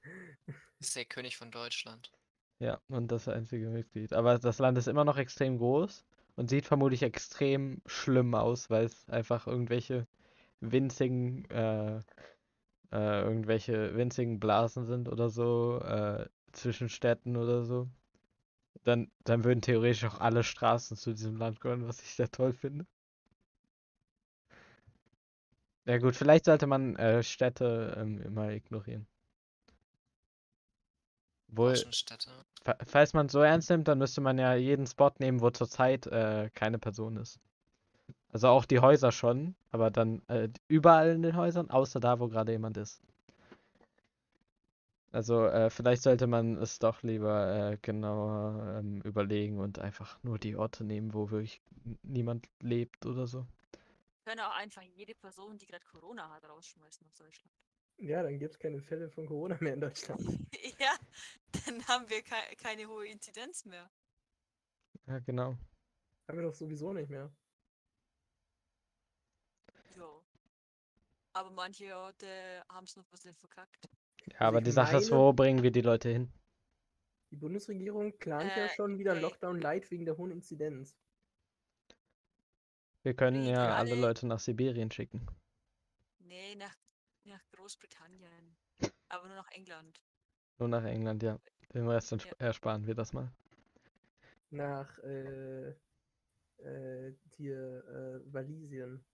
Ist 0.80 0.96
der 0.96 1.06
König 1.06 1.38
von 1.38 1.52
Deutschland. 1.52 2.12
Ja, 2.60 2.80
und 2.88 3.12
das 3.12 3.28
einzige 3.28 3.70
Mitglied. 3.70 4.14
Aber 4.14 4.40
das 4.40 4.60
Land 4.60 4.78
ist 4.78 4.88
immer 4.88 5.06
noch 5.06 5.18
extrem 5.18 5.58
groß 5.58 6.06
und 6.36 6.50
sieht 6.50 6.66
vermutlich 6.66 7.04
extrem 7.04 7.82
schlimm 7.86 8.34
aus, 8.36 8.70
weil 8.70 8.86
es 8.86 9.08
einfach 9.10 9.48
irgendwelche 9.48 10.08
winzigen, 10.60 11.46
äh, 11.52 11.98
äh, 12.92 13.22
irgendwelche 13.22 13.96
winzigen 13.96 14.40
Blasen 14.40 14.86
sind 14.86 15.08
oder 15.10 15.30
so, 15.30 15.80
äh, 15.84 16.28
zwischen 16.52 16.90
Städten 16.90 17.38
oder 17.38 17.64
so. 17.64 17.88
Dann, 18.84 19.12
dann 19.24 19.44
würden 19.44 19.62
theoretisch 19.62 20.06
auch 20.06 20.20
alle 20.20 20.44
Straßen 20.44 20.98
zu 20.98 21.14
diesem 21.14 21.36
Land 21.38 21.60
gehören, 21.62 21.88
was 21.88 22.02
ich 22.02 22.14
sehr 22.16 22.32
toll 22.32 22.54
finde. 22.54 22.86
Ja 25.88 25.98
gut, 25.98 26.16
vielleicht 26.16 26.46
sollte 26.46 26.68
man 26.68 26.96
äh, 26.98 27.24
Städte 27.24 27.96
ähm, 28.00 28.22
immer 28.22 28.52
ignorieren. 28.52 29.08
Wohl, 31.50 31.74
Großenstädte. 31.74 32.32
Fa- 32.64 32.78
Falls 32.86 33.14
man 33.14 33.28
es 33.28 33.34
so 33.34 33.42
ernst 33.42 33.70
nimmt, 33.70 33.88
dann 33.88 34.00
müsste 34.00 34.22
man 34.22 34.38
ja 34.40 34.56
jeden 34.56 34.88
Spot 34.88 35.12
nehmen, 35.20 35.42
wo 35.42 35.50
zurzeit 35.52 36.08
äh, 36.08 36.50
keine 36.54 36.80
Person 36.80 37.18
ist. 37.18 37.40
Also 38.32 38.50
auch 38.50 38.66
die 38.66 38.80
Häuser 38.80 39.12
schon, 39.12 39.56
aber 39.72 39.92
dann 39.92 40.22
äh, 40.30 40.50
überall 40.70 41.10
in 41.12 41.24
den 41.24 41.36
Häusern, 41.38 41.70
außer 41.72 42.00
da, 42.00 42.20
wo 42.20 42.30
gerade 42.30 42.54
jemand 42.54 42.78
ist. 42.78 43.02
Also 45.12 45.46
äh, 45.48 45.70
vielleicht 45.70 46.04
sollte 46.04 46.28
man 46.28 46.56
es 46.58 46.80
doch 46.80 47.04
lieber 47.04 47.72
äh, 47.74 47.78
genauer 47.82 48.78
ähm, 48.80 49.02
überlegen 49.02 49.60
und 49.60 49.80
einfach 49.80 50.18
nur 50.24 50.40
die 50.40 50.56
Orte 50.56 50.84
nehmen, 50.86 51.14
wo 51.14 51.30
wirklich 51.32 51.62
n- 51.86 51.98
niemand 52.04 52.48
lebt 52.62 53.06
oder 53.06 53.28
so. 53.28 53.46
Wir 54.28 54.34
können 54.34 54.46
auch 54.46 54.56
einfach 54.58 54.82
jede 54.82 55.16
Person, 55.16 55.58
die 55.58 55.66
gerade 55.66 55.86
Corona 55.86 56.30
hat, 56.30 56.44
rausschmeißen 56.44 57.08
aus 57.08 57.16
Deutschland. 57.16 57.56
Ja, 57.96 58.22
dann 58.22 58.38
gibt 58.38 58.52
es 58.56 58.60
keine 58.60 58.82
Fälle 58.82 59.10
von 59.10 59.26
Corona 59.26 59.56
mehr 59.62 59.76
in 59.76 59.80
Deutschland. 59.80 60.20
ja, 60.82 60.98
dann 61.66 61.88
haben 61.88 62.10
wir 62.10 62.22
kei 62.24 62.54
keine 62.56 62.86
hohe 62.90 63.08
Inzidenz 63.08 63.64
mehr. 63.64 63.90
Ja, 65.06 65.20
genau. 65.20 65.58
Haben 66.28 66.40
wir 66.40 66.42
doch 66.42 66.54
sowieso 66.54 66.92
nicht 66.92 67.10
mehr. 67.10 67.34
Jo. 69.96 70.22
Aber 71.32 71.52
manche 71.52 71.96
Orte 71.96 72.28
haben 72.68 72.84
es 72.84 72.98
noch 72.98 73.06
ein 73.06 73.10
bisschen 73.12 73.34
verkackt. 73.34 73.88
Ja, 74.34 74.42
aber 74.42 74.58
ich 74.58 74.66
die 74.66 74.72
Sache 74.72 74.98
ist, 74.98 75.10
meine- 75.10 75.22
wo 75.22 75.32
bringen 75.32 75.64
wir 75.64 75.72
die 75.72 75.80
Leute 75.80 76.10
hin? 76.10 76.34
Die 77.32 77.38
Bundesregierung 77.38 78.18
plant 78.18 78.52
ja 78.58 78.66
Äh, 78.66 78.76
schon 78.76 79.00
wieder 79.00 79.16
nee. 79.16 79.22
Lockdown 79.22 79.62
Light 79.62 79.90
wegen 79.90 80.04
der 80.04 80.18
hohen 80.18 80.32
Inzidenz. 80.32 80.98
Wir 83.08 83.14
können 83.14 83.46
ja 83.46 83.74
alle 83.78 83.92
alle- 83.94 84.02
Leute 84.02 84.28
nach 84.28 84.38
Sibirien 84.38 84.92
schicken. 84.92 85.26
Nee, 86.20 86.56
nach, 86.56 86.76
nach 87.24 87.42
Großbritannien. 87.54 88.58
Aber 89.08 89.28
nur 89.28 89.38
nach 89.38 89.50
England. 89.52 90.04
Nur 90.58 90.68
nach 90.68 90.84
England, 90.84 91.24
ja. 91.24 91.40
Den 91.74 91.88
Rest 91.88 92.12
Ja. 92.12 92.18
ersparen 92.38 92.86
wir 92.86 92.96
das 92.96 93.14
mal. 93.14 93.32
Nach 94.50 94.98
äh, 95.00 95.70
äh, 96.58 97.14
hier 97.38 97.86
äh, 98.26 98.34
Walisien. 98.34 99.06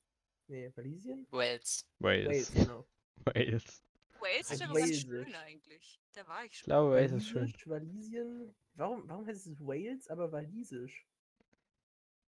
Nee, 0.47 0.71
Walisien? 0.75 1.27
Wales. 1.29 1.87
Wales, 1.99 2.25
Wales. 2.27 2.51
genau. 2.51 2.87
Wales. 3.25 3.83
Wales 4.19 4.49
ist 4.49 4.61
aber 4.63 4.73
ganz 4.73 4.85
Walesisch. 4.87 5.01
schön 5.03 5.35
eigentlich. 5.35 6.01
Da 6.13 6.27
war 6.27 6.45
ich 6.45 6.51
Ich 6.53 6.57
schon. 6.57 6.65
glaube, 6.65 6.91
Wales 6.95 7.11
ist 7.11 7.27
schön. 7.27 7.41
Walisisch, 7.41 7.67
Walisien. 7.67 8.55
Warum, 8.73 9.07
warum 9.07 9.27
heißt 9.27 9.45
es 9.45 9.59
Wales, 9.59 10.07
aber 10.07 10.31
Walisisch? 10.31 11.05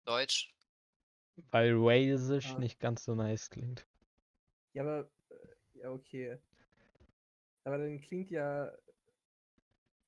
Deutsch. 0.06 0.55
Weil 1.52 1.80
Walesisch 1.82 2.54
Ah. 2.56 2.60
nicht 2.60 2.80
ganz 2.80 3.04
so 3.06 3.16
nice 3.16 3.50
klingt. 3.50 3.86
Ja, 4.74 4.84
aber. 4.84 5.10
Äh, 5.30 5.80
ja, 5.80 5.90
okay. 5.92 6.38
Aber 7.64 7.78
dann 7.78 8.00
klingt 8.00 8.30
ja. 8.32 8.72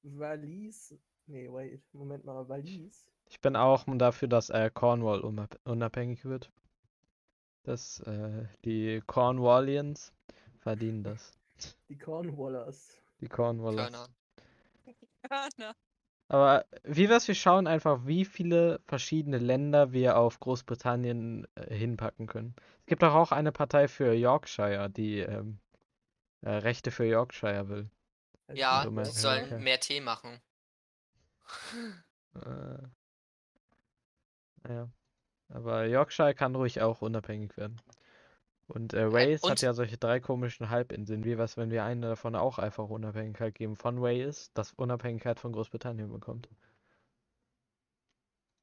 Walis. 0.03 0.95
Nee, 1.25 1.51
wait. 1.51 1.81
Moment 1.93 2.23
mal. 2.23 2.47
Walis. 2.47 3.05
Ich 3.29 3.41
bin 3.41 3.55
auch 3.55 3.83
dafür, 3.97 4.27
dass 4.29 4.49
äh, 4.49 4.69
Cornwall 4.73 5.19
unab- 5.21 5.59
unabhängig 5.65 6.23
wird. 6.23 6.49
Das, 7.63 7.99
äh, 8.01 8.45
die 8.63 9.01
Cornwallians 9.05 10.13
verdienen 10.59 11.03
das. 11.03 11.33
Die 11.89 11.97
Cornwallers. 11.97 13.01
Die 13.19 13.27
Cornwallers. 13.27 13.91
Körner. 15.27 15.49
Ne. 15.57 15.75
Aber 16.29 16.65
wie 16.83 17.09
wär's, 17.09 17.27
wir 17.27 17.35
schauen 17.35 17.67
einfach, 17.67 18.05
wie 18.05 18.25
viele 18.25 18.81
verschiedene 18.85 19.37
Länder 19.37 19.93
wir 19.93 20.17
auf 20.17 20.39
Großbritannien 20.39 21.47
äh, 21.55 21.73
hinpacken 21.73 22.27
können. 22.27 22.53
Es 22.81 22.85
gibt 22.87 23.01
doch 23.01 23.13
auch 23.13 23.31
eine 23.31 23.51
Partei 23.51 23.87
für 23.87 24.13
Yorkshire, 24.13 24.89
die 24.89 25.19
ähm, 25.19 25.59
äh, 26.41 26.49
Rechte 26.49 26.91
für 26.91 27.05
Yorkshire 27.05 27.69
will. 27.69 27.89
Also 28.47 28.59
Ja, 28.59 28.83
So 28.83 28.89
die 28.91 29.05
sollen 29.05 29.63
mehr 29.63 29.79
Tee 29.79 30.01
machen. 30.01 30.41
Äh, 32.35 32.87
naja. 34.61 34.89
Aber 35.49 35.85
Yorkshire 35.85 36.35
kann 36.35 36.53
ruhig 36.53 36.81
auch 36.81 37.01
unabhängig 37.01 37.57
werden. 37.57 37.81
Und 38.67 38.93
äh, 38.93 39.11
Wales 39.11 39.43
hat 39.43 39.51
und- 39.51 39.61
ja 39.61 39.73
solche 39.73 39.97
drei 39.97 40.19
komischen 40.19 40.69
Halbinseln. 40.69 41.23
Wie 41.23 41.37
wär's, 41.37 41.55
wenn 41.57 41.71
wir 41.71 41.83
eine 41.85 42.07
davon 42.09 42.35
auch 42.35 42.59
einfach 42.59 42.89
Unabhängigkeit 42.89 43.55
geben 43.55 43.75
von 43.77 44.01
Wales, 44.01 44.51
das 44.53 44.73
Unabhängigkeit 44.73 45.39
von 45.39 45.53
Großbritannien 45.53 46.11
bekommt? 46.11 46.49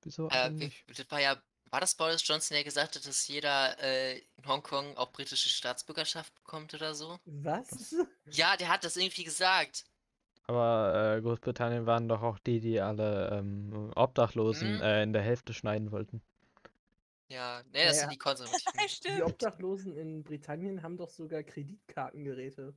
Wieso 0.03 0.29
Äh, 0.29 0.71
das 0.95 1.11
war 1.11 1.21
ja, 1.21 1.37
war 1.71 1.81
das 1.81 1.95
Boris 1.95 2.27
Johnson, 2.27 2.55
der 2.55 2.65
gesagt 2.65 2.97
hat, 2.97 3.07
dass 3.07 3.27
jeder 3.27 3.79
äh, 3.83 4.19
in 4.19 4.47
Hongkong 4.47 4.97
auch 4.99 5.11
britische 5.13 5.49
Staatsbürgerschaft 5.49 6.35
bekommt 6.35 6.75
oder 6.75 6.95
so? 6.95 7.19
Was? 7.25 7.95
Ja, 8.27 8.57
der 8.57 8.69
hat 8.69 8.85
das 8.85 8.97
irgendwie 8.97 9.25
gesagt. 9.25 9.87
Aber 10.47 11.17
äh, 11.17 11.23
Großbritannien 11.23 11.87
waren 11.87 12.07
doch 12.09 12.21
auch 12.23 12.39
die, 12.39 12.61
die 12.61 12.79
alle 12.81 13.31
ähm, 13.39 13.91
Obdachlosen 13.97 14.77
Mhm. 14.77 14.83
äh, 14.83 15.03
in 15.03 15.13
der 15.15 15.23
Hälfte 15.23 15.55
schneiden 15.55 15.91
wollten. 15.91 16.23
Ja, 17.35 17.63
nee, 17.73 17.85
das 17.85 17.97
Ja, 17.97 18.03
sind 18.03 18.13
die 18.13 18.19
Konservativen. 18.19 18.63
Die. 19.19 19.23
Obdachlosen 19.23 19.97
in 19.97 20.23
Britannien 20.23 20.83
haben 20.83 20.97
doch 20.97 21.11
sogar 21.11 21.43
Kreditkartengeräte. 21.43 22.75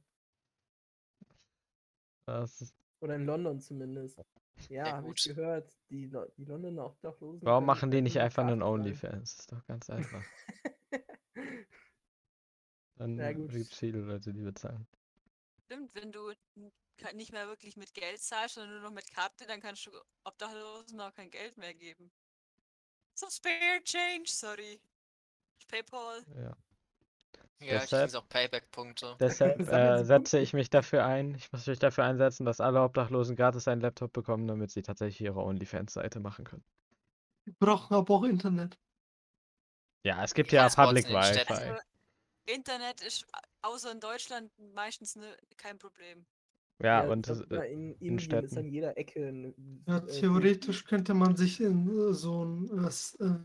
Das 2.26 2.60
ist, 2.62 2.76
Oder 3.00 3.16
in 3.16 3.26
London 3.26 3.60
zumindest. 3.62 4.18
Ja, 4.70 4.88
Ja, 4.88 4.92
habe 4.98 5.12
ich 5.14 5.24
gut. 5.24 5.36
gehört. 5.36 5.72
Die, 5.92 6.08
Lo 6.08 6.26
die 6.38 6.46
Londoner 6.46 6.88
Obdachlosen. 6.88 7.42
warum 7.44 7.66
machen 7.66 7.92
die 7.92 8.02
nicht 8.02 8.20
einfach 8.20 8.44
einen. 8.46 8.64
OnlyFans? 8.64 9.36
Das 9.36 9.40
ist 9.42 9.52
doch 9.52 9.66
ganz 9.68 9.90
einfach. 9.90 10.24
Dann 12.96 13.18
gibt 13.18 13.54
es 13.54 13.78
viele 13.78 14.00
Leute, 14.00 14.34
die 14.34 14.42
bezahlen. 14.42 14.88
Stimmt, 15.66 15.94
wenn 15.94 16.12
du 16.12 16.34
nicht 17.14 17.32
mehr 17.32 17.48
wirklich 17.48 17.78
mit 17.78 17.94
Geld 17.94 18.20
zahlst, 18.20 18.56
sondern 18.56 18.74
nur 18.74 18.82
noch 18.90 18.96
mit 18.96 19.12
Karte, 19.12 19.46
dann 19.46 19.62
kannst 19.62 19.86
du 19.86 19.92
Obdachlosen 20.24 21.00
auch 21.00 21.14
kein 21.14 21.30
Geld 21.30 21.58
mehr 21.58 21.76
geben. 21.76 22.12
So 23.18 23.28
spare 23.30 23.82
change, 23.84 24.28
sorry. 24.28 24.80
PayPal. 25.68 26.24
Ja. 26.36 26.56
Ja, 27.60 27.78
ich 27.78 27.82
Deshalb- 27.82 28.12
kriege 28.12 28.20
auch 28.20 28.30
Payback-Punkte. 28.30 29.16
Deshalb 29.20 29.60
äh, 29.72 30.04
setze 30.06 30.38
ich 30.38 30.54
mich 30.54 30.70
dafür 30.70 31.04
ein. 31.04 31.34
Ich 31.34 31.52
muss 31.52 31.66
mich 31.66 31.80
dafür 31.80 32.04
einsetzen, 32.04 32.46
dass 32.46 32.62
alle 32.62 32.84
Obdachlosen 32.84 33.36
gratis 33.36 33.68
einen 33.68 33.82
Laptop 33.82 34.14
bekommen, 34.14 34.48
damit 34.48 34.70
sie 34.70 34.84
tatsächlich 34.84 35.22
ihre 35.22 35.40
OnlyFans-Seite 35.40 36.20
machen 36.20 36.46
können. 36.46 36.64
Wir 37.46 37.56
brauchen 37.60 37.96
aber 37.96 38.14
auch 38.14 38.24
Internet. 38.24 38.78
Ja, 40.04 40.24
es 40.24 40.36
gibt 40.36 40.52
Ja, 40.52 40.68
ja 40.68 40.86
Public. 40.86 41.08
Wi-Fi. 41.10 41.52
Also, 41.52 41.82
Internet 42.46 43.02
ist 43.02 43.26
außer 43.64 43.92
in 43.92 44.00
Deutschland 44.00 44.52
meistens 44.76 45.16
ne, 45.16 45.36
kein 45.58 45.80
Problem. 45.80 46.28
Ja, 46.82 47.04
Ja, 47.04 47.10
und 47.12 47.28
das, 47.28 47.42
äh, 47.42 47.72
in 47.74 47.94
Indien 47.96 48.10
ist 48.12 48.20
Städten. 48.20 48.58
an 48.58 48.70
jeder 48.70 48.98
Ecke. 48.98 49.28
ein, 49.28 49.84
Ja, 49.88 49.98
äh, 49.98 50.06
theoretisch 50.08 50.86
könnte 50.86 51.14
man 51.14 51.36
sich 51.36 51.60
in 51.60 51.88
äh, 51.90 52.14
so 52.14 52.46
ein 52.46 52.70
äh, 52.84 52.88
äh, 53.26 53.40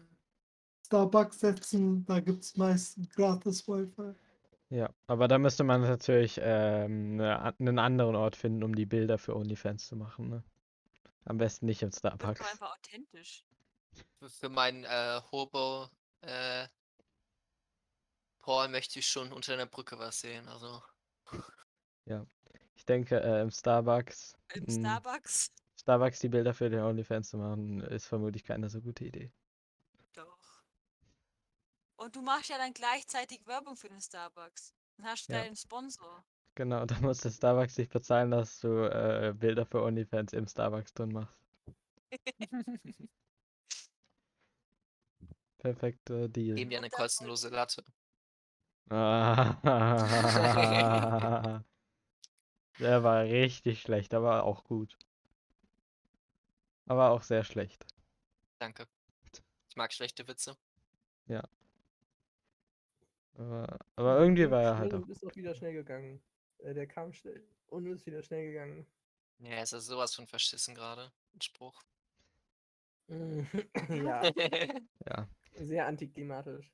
Starbucks 0.87 1.41
setzen. 1.41 2.05
Da 2.05 2.21
gibt 2.21 2.43
es 2.43 2.57
meist 2.57 2.99
gratis 3.15 3.67
Wi-Fi. 3.67 4.15
ja, 4.71 4.91
aber 5.07 5.29
da 5.29 5.39
müsste 5.39 5.65
man 5.65 5.81
natürlich 5.81 6.39
ähm, 6.43 7.17
ne, 7.17 7.55
einen 7.59 7.79
anderen 7.79 8.17
Ort 8.17 8.37
finden, 8.37 8.63
um 8.65 8.75
die 8.75 8.87
Bilder 8.87 9.17
für 9.19 9.35
OnlyFans 9.35 9.87
zu 9.87 9.97
machen. 9.97 10.29
Ne? 10.29 10.45
Am 11.25 11.39
besten 11.39 11.67
nicht 11.67 11.83
im 11.83 11.87
Wird 11.89 11.95
doch 11.95 11.99
Starbucks. 12.11 12.41
einfach 12.53 12.77
authentisch. 12.77 13.45
Für- 14.29 14.49
meinen 14.49 14.85
äh, 14.85 15.21
Hobo 15.31 15.89
äh, 16.23 16.67
Paul 18.41 18.69
möchte 18.69 18.99
ich 18.99 19.07
schon 19.07 19.33
unter 19.33 19.55
einer 19.55 19.67
Brücke 19.67 19.99
was 19.99 20.21
sehen. 20.21 20.49
Also, 20.49 20.83
Ich 22.83 22.87
denke, 22.87 23.21
äh, 23.23 23.41
im 23.43 23.51
Starbucks, 23.53 24.37
Im 24.55 24.65
Mm. 24.65 24.71
Starbucks. 24.81 25.53
Starbucks 25.79 26.19
die 26.19 26.29
Bilder 26.29 26.53
für 26.53 26.69
den 26.69 26.81
OnlyFans 26.81 27.29
zu 27.31 27.39
machen, 27.39 27.81
ist 27.81 28.07
vermutlich 28.07 28.43
keine 28.43 28.69
so 28.69 28.81
gute 28.81 29.05
Idee. 29.05 29.31
Doch. 30.15 30.65
Und 31.95 32.17
du 32.17 32.23
machst 32.23 32.51
ja 32.51 32.59
dann 32.59 32.73
gleichzeitig 32.75 33.47
Werbung 33.47 33.77
für 33.77 33.89
den 33.89 34.01
Starbucks. 34.01 34.75
Dann 34.97 35.07
hast 35.07 35.29
du 35.29 35.33
Ja. 35.33 35.39
gleich 35.39 35.47
einen 35.47 35.55
Sponsor. 35.57 36.25
Genau, 36.57 36.85
da 36.87 36.99
muss 37.01 37.19
der 37.19 37.31
Starbucks 37.31 37.77
dich 37.77 37.89
bezahlen, 37.89 38.33
dass 38.33 38.59
du 38.59 38.69
äh, 38.91 39.33
Bilder 39.33 39.65
für 39.65 39.81
OnlyFans 39.85 40.33
im 40.33 40.49
Starbucks 40.49 40.93
drin 40.93 41.13
machst. 41.13 41.39
Perfekter 45.59 46.29
Deal. 46.29 46.57
geben 46.57 46.71
dir 46.71 46.79
eine 46.79 46.89
dann- 46.89 46.99
kostenlose 47.01 47.49
Latte. 47.51 47.85
Ah. 48.91 49.55
Der 52.79 53.03
war 53.03 53.25
richtig 53.25 53.81
schlecht, 53.83 54.15
aber 54.15 54.45
auch 54.45 54.65
gut. 54.65 54.97
Aber 56.87 57.11
auch 57.11 57.23
sehr 57.23 57.45
schlecht. 57.45 57.87
Danke. 58.59 58.87
Ich 59.69 59.77
mag 59.77 59.93
schlechte 59.93 60.27
Witze. 60.29 60.57
Aber, 63.35 63.79
aber 63.97 64.19
irgendwie 64.19 64.51
war 64.51 64.63
er 64.63 64.79
halt 64.79 64.93
auch. 64.95 64.99
und 64.99 65.09
ist 65.11 65.25
auch 65.25 65.35
wieder 65.35 65.55
schnell 65.55 65.73
gegangen. 65.73 66.23
Äh, 66.59 66.75
der 66.75 66.87
kam 66.87 67.13
schnell 67.13 67.43
und 67.67 67.87
ist 67.87 68.07
wieder 68.07 68.23
schnell 68.23 68.47
gegangen. 68.53 68.87
Ja, 69.39 69.63
ist 69.63 69.73
ja 69.73 69.81
sowas 69.81 70.15
von 70.15 70.27
verschissen 70.27 70.75
gerade. 70.75 71.11
Ein 71.35 71.41
Spruch. 71.41 71.83
ja, 73.09 74.23
Ja. 75.07 75.29
sehr 75.55 75.87
antiklimatisch. 75.87 76.71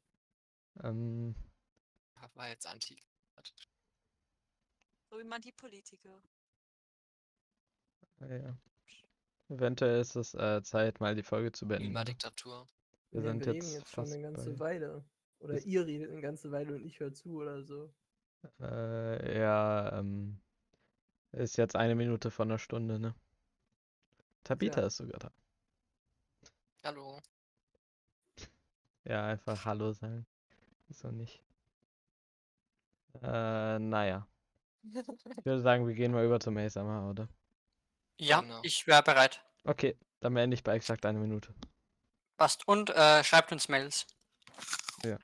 Ähm, 0.82 1.34
War 2.34 2.49
jetzt 2.49 2.66
antik. 2.66 3.03
So 5.11 5.18
wie 5.18 5.24
manche 5.24 5.52
Politiker. 5.52 6.20
ja. 8.20 8.56
Eventuell 9.50 10.00
ist 10.00 10.14
es 10.16 10.34
äh, 10.34 10.62
Zeit, 10.62 11.00
mal 11.00 11.14
die 11.14 11.22
Folge 11.22 11.50
zu 11.52 11.66
beenden. 11.66 11.86
Immer? 11.86 12.04
Diktatur. 12.04 12.68
Wir 13.11 13.22
ja, 13.22 13.28
sind 13.30 13.46
wir 13.46 13.54
jetzt 13.54 13.64
reden 13.64 13.74
jetzt 13.78 13.88
schon 13.94 14.04
fast 14.04 14.12
eine 14.12 14.22
ganze 14.22 14.50
bei- 14.52 14.59
Weile. 14.59 15.04
Oder 15.38 15.54
Ist- 15.54 15.66
ihr 15.66 15.86
redet 15.86 16.11
eine 16.11 16.20
ganze 16.20 16.50
Weile 16.50 16.74
und 16.74 16.84
ich 16.84 17.00
höre 17.00 17.14
zu 17.14 17.36
oder 17.38 17.62
so. 17.62 17.90
Äh, 18.61 19.38
ja, 19.38 19.98
ähm, 19.98 20.38
ist 21.32 21.56
jetzt 21.56 21.76
eine 21.76 21.94
Minute 21.94 22.30
von 22.30 22.48
einer 22.50 22.59
Stunde, 22.59 22.98
ne? 22.98 23.14
Tabitha 24.44 24.80
Ja. 24.82 24.86
ist 24.88 24.96
sogar 24.98 25.18
da. 25.18 25.32
Hallo. 26.84 27.18
Ja, 29.04 29.26
einfach 29.26 29.64
Hallo 29.64 29.92
sagen. 29.92 30.26
So 30.90 31.11
nicht. 31.11 31.42
Äh, 33.22 33.78
naja. 33.78 34.28
Ich 35.39 35.45
würde 35.45 35.61
sagen, 35.61 35.86
wir 35.86 35.95
gehen 35.95 36.12
mal 36.12 36.24
über 36.24 36.41
zum 36.41 36.57
ASMR, 36.57 37.09
oder? 37.11 37.28
Ja, 38.18 38.41
Genau. 38.41 38.61
ich 38.62 38.86
wäre 38.86 39.03
bereit. 39.03 39.45
Okay, 39.64 39.97
dann 40.20 40.34
beende 40.34 40.55
ich 40.55 40.62
bei 40.62 40.74
exakt 40.74 41.05
einer 41.07 41.18
Minute. 41.20 41.55
Passt. 42.36 42.66
Und 42.66 42.91
äh, 42.91 43.22
schreibt 43.24 43.53
uns 43.53 43.68
Mails. 43.68 44.07
Genau. 45.03 45.18